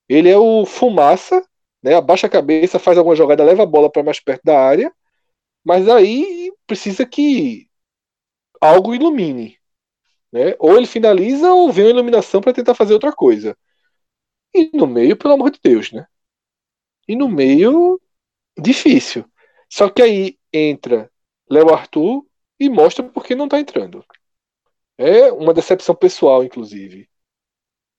Ele 0.10 0.28
é 0.28 0.38
o 0.40 0.66
fumaça 0.66 1.48
né? 1.84 1.96
Abaixa 1.96 2.28
a 2.28 2.30
cabeça, 2.30 2.80
faz 2.80 2.98
alguma 2.98 3.16
jogada, 3.16 3.44
leva 3.44 3.64
a 3.64 3.66
bola 3.66 3.92
para 3.92 4.04
mais 4.04 4.20
perto 4.20 4.44
da 4.44 4.60
área, 4.60 4.94
mas 5.64 5.88
aí 5.90 6.52
precisa 6.68 7.06
que 7.06 7.70
algo 8.60 8.94
ilumine. 8.96 9.58
Né? 10.32 10.56
Ou 10.60 10.78
ele 10.78 10.88
finaliza 10.88 11.52
ou 11.54 11.72
vem 11.72 11.86
uma 11.86 11.92
iluminação 11.92 12.42
para 12.42 12.54
tentar 12.54 12.76
fazer 12.76 12.94
outra 12.94 13.12
coisa. 13.12 13.58
E 14.54 14.70
no 14.76 14.88
meio, 14.88 15.18
pelo 15.18 15.34
amor 15.34 15.52
de 15.52 15.60
Deus, 15.64 15.92
né? 15.92 16.06
E 17.08 17.16
no 17.16 17.28
meio, 17.30 18.00
difícil. 18.58 19.26
Só 19.70 19.90
que 19.90 20.02
aí 20.02 20.40
entra 20.54 21.12
Léo 21.50 21.74
Arthur 21.74 22.26
e 22.60 22.70
mostra 22.70 23.04
porque 23.08 23.36
não 23.36 23.46
está 23.46 23.60
entrando. 23.60 24.06
É 24.98 25.32
uma 25.32 25.54
decepção 25.54 25.96
pessoal, 25.96 26.44
inclusive. 26.44 27.10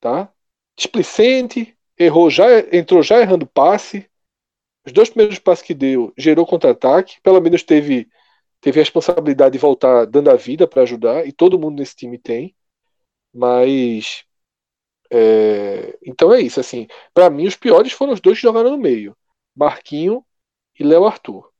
Tá? 0.00 0.32
Displicente, 0.76 1.76
errou 2.02 2.30
já, 2.30 2.46
entrou 2.72 3.02
já 3.02 3.20
errando 3.20 3.46
passe. 3.46 4.08
Os 4.84 4.92
dois 4.92 5.10
primeiros 5.10 5.38
passes 5.38 5.64
que 5.64 5.74
deu 5.74 6.12
gerou 6.16 6.46
contra-ataque. 6.46 7.20
Pelo 7.22 7.40
menos 7.40 7.62
teve 7.62 8.08
teve 8.60 8.78
a 8.78 8.82
responsabilidade 8.82 9.52
de 9.54 9.58
voltar 9.58 10.06
dando 10.06 10.30
a 10.30 10.36
vida 10.36 10.68
para 10.68 10.82
ajudar 10.82 11.26
e 11.26 11.32
todo 11.32 11.58
mundo 11.58 11.78
nesse 11.78 11.96
time 11.96 12.16
tem. 12.18 12.54
Mas 13.34 14.24
é, 15.10 15.98
então 16.02 16.32
é 16.32 16.40
isso 16.40 16.60
assim. 16.60 16.86
Para 17.12 17.28
mim 17.28 17.46
os 17.46 17.56
piores 17.56 17.92
foram 17.92 18.12
os 18.12 18.20
dois 18.20 18.38
que 18.38 18.42
jogaram 18.42 18.70
no 18.70 18.78
meio, 18.78 19.16
Marquinho 19.54 20.24
e 20.78 20.84
Léo 20.84 21.04
Arthur. 21.04 21.52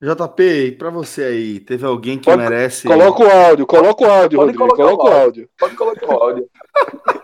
JP, 0.00 0.76
para 0.78 0.90
você 0.90 1.24
aí, 1.24 1.58
teve 1.58 1.84
alguém 1.84 2.18
que 2.18 2.26
pode, 2.26 2.40
merece. 2.40 2.86
Coloca 2.86 3.24
o 3.24 3.28
áudio, 3.28 3.66
coloca 3.66 4.04
o 4.04 4.10
áudio, 4.10 4.38
pode 4.38 4.56
Rodrigo, 4.56 4.76
coloca 4.76 5.04
o 5.04 5.12
áudio. 5.12 5.50
Pode 5.58 5.76
colocar 5.76 6.06
o 6.06 6.22
áudio. 6.22 6.50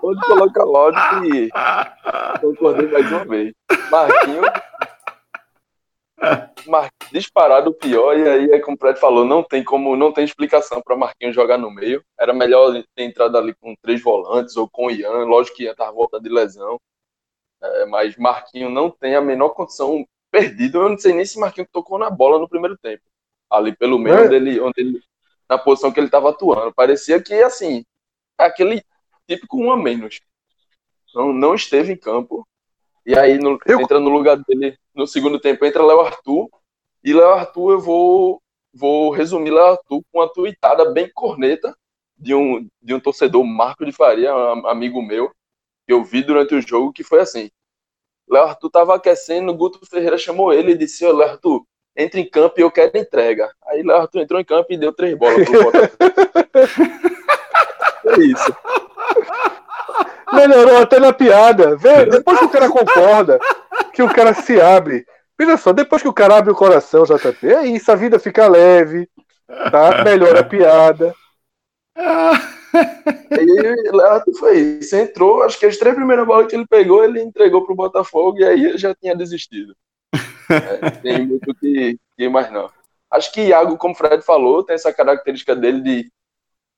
Pode 0.00 0.20
colocar 0.26 0.64
logo 0.64 0.96
que 1.20 1.48
concordei 2.40 2.88
mais 2.88 3.10
uma 3.10 3.24
vez. 3.24 3.54
Marquinho. 3.90 4.42
Marquinhos 6.66 6.96
disparado 7.12 7.70
o 7.70 7.74
pior, 7.74 8.18
e 8.18 8.28
aí 8.28 8.50
é 8.50 8.60
como 8.60 8.76
o 8.76 8.78
Fred 8.80 8.98
falou, 8.98 9.24
não 9.24 9.42
tem 9.42 9.62
como, 9.62 9.96
não 9.96 10.12
tem 10.12 10.24
explicação 10.24 10.82
para 10.82 10.96
Marquinhos 10.96 11.34
jogar 11.34 11.58
no 11.58 11.70
meio. 11.70 12.02
Era 12.18 12.32
melhor 12.32 12.72
ter 12.94 13.04
entrado 13.04 13.36
ali 13.36 13.54
com 13.54 13.74
três 13.82 14.02
volantes 14.02 14.56
ou 14.56 14.68
com 14.68 14.86
o 14.86 14.90
Ian, 14.90 15.24
lógico 15.24 15.56
que 15.56 15.64
Ian 15.64 15.74
tava 15.74 15.92
voltando 15.92 16.22
de 16.22 16.30
lesão. 16.30 16.80
É, 17.62 17.86
mas 17.86 18.16
Marquinhos 18.16 18.72
não 18.72 18.90
tem 18.90 19.14
a 19.14 19.20
menor 19.20 19.50
condição 19.50 20.04
perdido. 20.30 20.82
Eu 20.82 20.88
não 20.90 20.98
sei 20.98 21.12
nem 21.12 21.24
se 21.24 21.38
Marquinhos 21.38 21.70
tocou 21.72 21.98
na 21.98 22.10
bola 22.10 22.38
no 22.38 22.48
primeiro 22.48 22.76
tempo. 22.76 23.02
Ali 23.48 23.74
pelo 23.74 23.98
meio, 23.98 24.16
é. 24.16 24.24
onde, 24.24 24.34
ele, 24.34 24.60
onde 24.60 24.80
ele, 24.80 25.02
na 25.48 25.56
posição 25.56 25.92
que 25.92 26.00
ele 26.00 26.08
estava 26.08 26.30
atuando. 26.30 26.74
Parecia 26.74 27.22
que, 27.22 27.34
assim, 27.42 27.84
aquele 28.36 28.82
típico 29.26 29.58
um 29.58 29.70
a 29.70 29.76
menos. 29.76 30.20
Não, 31.14 31.32
não 31.32 31.54
esteve 31.54 31.92
em 31.92 31.96
campo. 31.96 32.46
E 33.04 33.16
aí 33.16 33.38
no, 33.38 33.58
eu... 33.66 33.80
entra 33.80 34.00
no 34.00 34.10
lugar 34.10 34.36
dele 34.36 34.76
no 34.94 35.06
segundo 35.06 35.38
tempo, 35.38 35.64
entra 35.64 35.84
Léo 35.84 36.00
Arthur. 36.00 36.48
E 37.04 37.12
Léo 37.12 37.30
Arthur 37.30 37.72
eu 37.72 37.80
vou, 37.80 38.42
vou 38.72 39.10
resumir 39.10 39.50
Léo 39.50 39.66
Arthur 39.66 40.02
com 40.10 40.18
uma 40.18 40.28
tuitada 40.28 40.90
bem 40.90 41.10
corneta 41.14 41.76
de 42.18 42.34
um, 42.34 42.66
de 42.82 42.94
um 42.94 43.00
torcedor, 43.00 43.44
Marco 43.44 43.84
de 43.84 43.92
Faria, 43.92 44.34
um 44.34 44.66
amigo 44.66 45.02
meu, 45.02 45.30
que 45.86 45.92
eu 45.92 46.02
vi 46.02 46.22
durante 46.22 46.54
o 46.54 46.60
jogo, 46.60 46.92
que 46.92 47.04
foi 47.04 47.20
assim. 47.20 47.50
Léo 48.28 48.44
Arthur 48.44 48.66
estava 48.66 48.94
aquecendo, 48.94 49.52
o 49.52 49.54
Guto 49.54 49.84
Ferreira 49.86 50.18
chamou 50.18 50.52
ele 50.52 50.72
e 50.72 50.78
disse, 50.78 51.06
ô 51.06 51.12
Léo 51.12 51.30
Arthur, 51.30 51.64
entre 51.96 52.20
em 52.20 52.28
campo 52.28 52.58
e 52.58 52.62
eu 52.62 52.70
quero 52.70 52.98
entrega. 52.98 53.50
Aí 53.66 53.82
Léo 53.82 53.98
Arthur 53.98 54.20
entrou 54.20 54.40
em 54.40 54.44
campo 54.44 54.72
e 54.72 54.76
deu 54.76 54.92
três 54.92 55.16
bolas 55.16 55.48
pro 55.48 55.70
é 58.12 58.18
isso. 58.24 58.54
Melhorou 60.36 60.78
até 60.78 61.00
na 61.00 61.12
piada. 61.12 61.76
Vê, 61.76 62.06
depois 62.06 62.38
que 62.38 62.44
o 62.44 62.50
cara 62.50 62.68
concorda, 62.68 63.38
que 63.92 64.02
o 64.02 64.12
cara 64.12 64.34
se 64.34 64.60
abre. 64.60 65.04
Veja 65.38 65.56
só, 65.56 65.72
depois 65.72 66.02
que 66.02 66.08
o 66.08 66.12
cara 66.12 66.36
abre 66.36 66.50
o 66.50 66.56
coração, 66.56 67.04
JP, 67.04 67.46
é 67.46 67.66
isso, 67.66 67.92
a 67.92 67.94
vida 67.94 68.18
fica 68.18 68.48
leve, 68.48 69.08
tá? 69.70 70.02
Melhora 70.02 70.40
a 70.40 70.44
piada. 70.44 71.14
E 73.30 73.90
lá 73.90 74.22
foi 74.38 74.58
isso. 74.58 74.94
Entrou, 74.96 75.42
acho 75.42 75.58
que 75.58 75.64
as 75.64 75.78
três 75.78 75.94
primeiras 75.94 76.26
bolas 76.26 76.46
que 76.46 76.54
ele 76.54 76.66
pegou, 76.66 77.02
ele 77.02 77.22
entregou 77.22 77.64
pro 77.64 77.74
Botafogo 77.74 78.38
e 78.38 78.44
aí 78.44 78.64
ele 78.66 78.78
já 78.78 78.94
tinha 78.94 79.16
desistido. 79.16 79.74
É, 80.50 80.90
tem 80.90 81.26
muito 81.26 81.54
que, 81.54 81.98
que 82.16 82.28
mais 82.28 82.50
não. 82.52 82.70
Acho 83.10 83.32
que 83.32 83.48
Iago, 83.48 83.76
como 83.78 83.94
o 83.94 83.96
Fred 83.96 84.22
falou, 84.22 84.62
tem 84.62 84.74
essa 84.74 84.92
característica 84.92 85.54
dele 85.56 85.80
de 85.80 86.12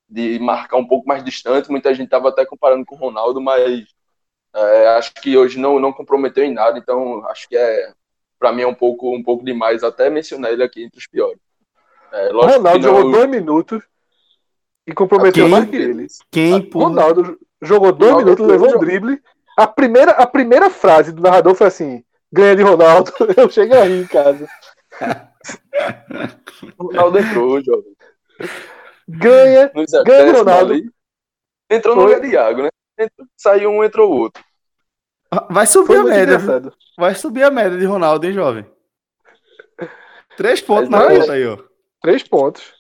de 0.09 0.39
marcar 0.39 0.77
um 0.77 0.87
pouco 0.87 1.07
mais 1.07 1.23
distante. 1.23 1.71
Muita 1.71 1.93
gente 1.93 2.07
estava 2.07 2.31
até 2.31 2.47
comparando 2.47 2.85
com 2.85 2.95
o 2.95 2.99
Ronaldo, 2.99 3.41
mas 3.41 3.85
é, 4.55 4.89
acho 4.97 5.13
que 5.15 5.37
hoje 5.37 5.59
não, 5.59 5.79
não 5.79 5.93
comprometeu 5.93 6.45
em 6.45 6.53
nada. 6.53 6.79
Então 6.79 7.27
acho 7.29 7.49
que 7.49 7.57
é 7.57 7.93
para 8.39 8.53
mim 8.53 8.63
é 8.63 8.67
um 8.67 8.75
pouco 8.75 9.15
um 9.15 9.23
pouco 9.23 9.45
demais. 9.45 9.85
Até 9.85 10.09
mencionar 10.09 10.53
ele 10.53 10.63
aqui 10.63 10.85
entre 10.85 10.99
os 10.99 11.07
piores. 11.07 11.39
É, 12.13 12.33
o 12.33 12.41
Ronaldo 12.41 12.79
não... 12.79 12.97
jogou 12.97 13.13
dois 13.13 13.29
minutos 13.29 13.83
e 14.87 14.93
comprometeu 14.95 15.45
quem, 15.45 15.51
mais 15.51 15.69
que 15.69 15.77
ele. 15.77 16.07
Quem? 16.31 16.63
Porra? 16.63 16.87
Ronaldo 16.87 17.39
jogou 17.61 17.93
dois 17.93 18.13
Ronaldo 18.13 18.43
minutos, 18.43 18.47
levou 18.47 18.77
um 18.77 18.79
drible. 18.79 19.21
A 19.57 19.67
primeira, 19.67 20.13
a 20.13 20.27
primeira 20.27 20.71
frase 20.71 21.13
do 21.13 21.21
narrador 21.21 21.55
foi 21.55 21.67
assim: 21.67 22.03
ganha 22.33 22.57
de 22.57 22.63
Ronaldo. 22.63 23.13
Eu 23.37 23.51
cheguei 23.51 23.77
a 23.77 23.85
rir 23.85 24.03
em 24.03 24.07
casa. 24.07 24.49
Ronaldo 26.79 27.19
entrou, 27.19 27.63
jovem. 27.63 27.95
Ganha, 29.09 29.73
ganha 30.05 30.33
Ronaldo. 30.33 30.73
Ali, 30.75 30.91
entrou 31.71 31.95
Foi. 31.95 32.05
no 32.05 32.09
lugar 32.11 32.21
de 32.21 32.35
Iago, 32.35 32.63
né? 32.63 32.69
Entrou, 32.99 33.27
saiu 33.37 33.71
um, 33.71 33.83
entrou 33.83 34.13
o 34.13 34.17
outro. 34.19 34.45
Vai 35.51 35.67
subir 35.67 35.87
Foi 35.87 35.97
a 35.99 36.05
média. 36.05 36.35
Engraçado. 36.35 36.73
Vai 36.97 37.15
subir 37.15 37.43
a 37.43 37.51
média 37.51 37.79
de 37.79 37.85
Ronaldo, 37.85 38.27
hein, 38.27 38.33
jovem? 38.33 38.67
Três 40.37 40.61
pontos 40.61 40.89
na 40.89 41.07
conta 41.07 41.33
aí, 41.33 41.47
ó. 41.47 41.59
Três 42.03 42.23
pontos. 42.23 42.75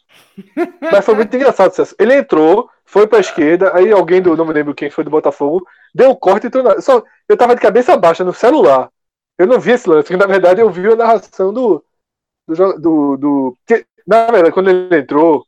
Mas 0.81 1.05
foi 1.05 1.15
muito 1.15 1.35
engraçado, 1.35 1.73
Celso. 1.73 1.95
Ele 1.99 2.15
entrou, 2.15 2.71
foi 2.85 3.07
pra 3.07 3.19
esquerda, 3.19 3.75
aí 3.75 3.91
alguém 3.91 4.23
do. 4.23 4.37
Não 4.37 4.47
me 4.47 4.53
lembro 4.53 4.75
quem 4.75 4.91
foi 4.91 5.05
do 5.05 5.11
Botafogo, 5.11 5.67
deu 5.95 6.11
um 6.11 6.15
corte 6.15 6.45
e 6.45 6.47
entrou 6.47 6.63
na. 6.63 6.81
Só, 6.81 7.03
eu 7.29 7.37
tava 7.37 7.55
de 7.55 7.61
cabeça 7.61 7.97
baixa 7.97 8.25
no 8.25 8.33
celular. 8.33 8.91
Eu 9.37 9.47
não 9.47 9.59
vi 9.59 9.73
esse 9.73 9.89
lance, 9.89 10.05
porque 10.05 10.17
na 10.17 10.27
verdade 10.27 10.61
eu 10.61 10.71
vi 10.71 10.87
a 10.87 10.97
narração 10.97 11.53
do. 11.53 11.85
Do. 12.47 12.79
do, 12.79 13.17
do 13.17 13.57
que, 13.67 13.85
na 14.07 14.27
verdade, 14.31 14.53
quando 14.53 14.71
ele 14.71 14.97
entrou, 14.97 15.45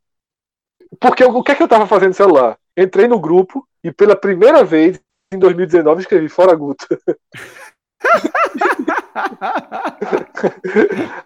porque 0.99 1.25
o 1.25 1.43
que 1.43 1.53
é 1.53 1.55
que 1.55 1.63
eu 1.63 1.69
tava 1.69 1.87
fazendo 1.87 2.09
no 2.09 2.15
celular? 2.15 2.59
Entrei 2.77 3.07
no 3.07 3.21
grupo 3.21 3.67
e 3.85 3.93
pela 3.93 4.17
primeira 4.17 4.65
vez 4.65 5.01
em 5.33 5.39
2019 5.39 6.01
escrevi 6.01 6.29
Fora 6.29 6.55
Guto. 6.55 6.87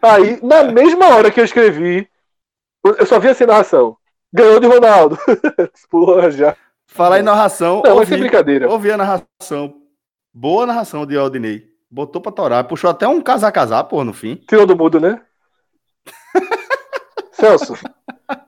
Aí, 0.02 0.38
na 0.42 0.64
mesma 0.64 1.14
hora 1.14 1.30
que 1.30 1.40
eu 1.40 1.44
escrevi, 1.44 2.08
eu 2.84 3.06
só 3.06 3.18
vi 3.18 3.28
essa 3.28 3.46
narração. 3.46 3.96
Ganhou 4.32 4.60
de 4.60 4.66
Ronaldo. 4.66 5.16
Porra, 5.88 6.30
já. 6.30 6.56
Fala 6.86 7.18
em 7.18 7.22
narração. 7.22 7.82
Não, 7.84 7.94
ouvi, 7.94 8.06
ser 8.06 8.18
brincadeira. 8.18 8.68
Ouvi 8.68 8.90
a 8.90 8.96
narração. 8.96 9.80
Boa 10.32 10.66
narração 10.66 11.06
de 11.06 11.16
Aldinei. 11.16 11.68
Botou 11.90 12.20
pra 12.20 12.32
torar. 12.32 12.64
Puxou 12.64 12.90
até 12.90 13.06
um 13.06 13.22
casar-casar, 13.22 13.84
pô, 13.84 14.04
no 14.04 14.12
fim. 14.12 14.36
Tirou 14.48 14.66
do 14.66 14.76
mudo, 14.76 15.00
né? 15.00 15.22
Celso, 17.32 17.74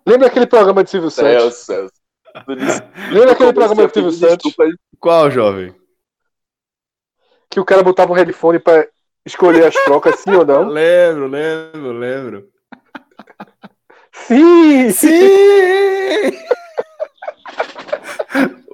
lembra 0.06 0.28
aquele 0.28 0.46
programa 0.46 0.84
de 0.84 0.90
Silvio 0.90 1.10
Santos? 1.10 1.66
Lembra 3.10 3.32
aquele 3.32 3.52
programa 3.52 3.86
de 3.86 3.92
Silvio 3.92 4.12
Santos? 4.12 4.54
Qual, 4.98 5.30
jovem? 5.30 5.74
Que 7.50 7.60
o 7.60 7.64
cara 7.64 7.82
botava 7.82 8.12
um 8.12 8.14
headphone 8.14 8.58
pra 8.58 8.86
escolher 9.24 9.66
as 9.66 9.74
trocas, 9.84 10.20
sim 10.20 10.34
ou 10.34 10.44
não? 10.44 10.64
Lembro, 10.68 11.26
lembro, 11.26 11.92
lembro. 11.92 12.48
Sim! 14.12 14.90
Sim! 14.90 15.10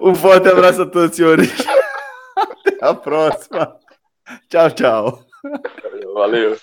um 0.00 0.14
forte 0.14 0.48
abraço 0.48 0.82
a 0.82 0.86
todos, 0.86 1.16
senhores. 1.16 1.50
Até 2.66 2.78
a 2.80 2.94
próxima. 2.94 3.76
Tchau, 4.48 4.70
tchau. 4.70 5.26
Valeu. 6.14 6.57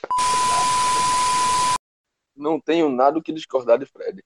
Não 2.36 2.60
tenho 2.60 2.90
nada 2.90 3.20
o 3.20 3.22
que 3.22 3.34
discordar 3.34 3.78
de 3.78 3.86
Fred. 3.86 4.24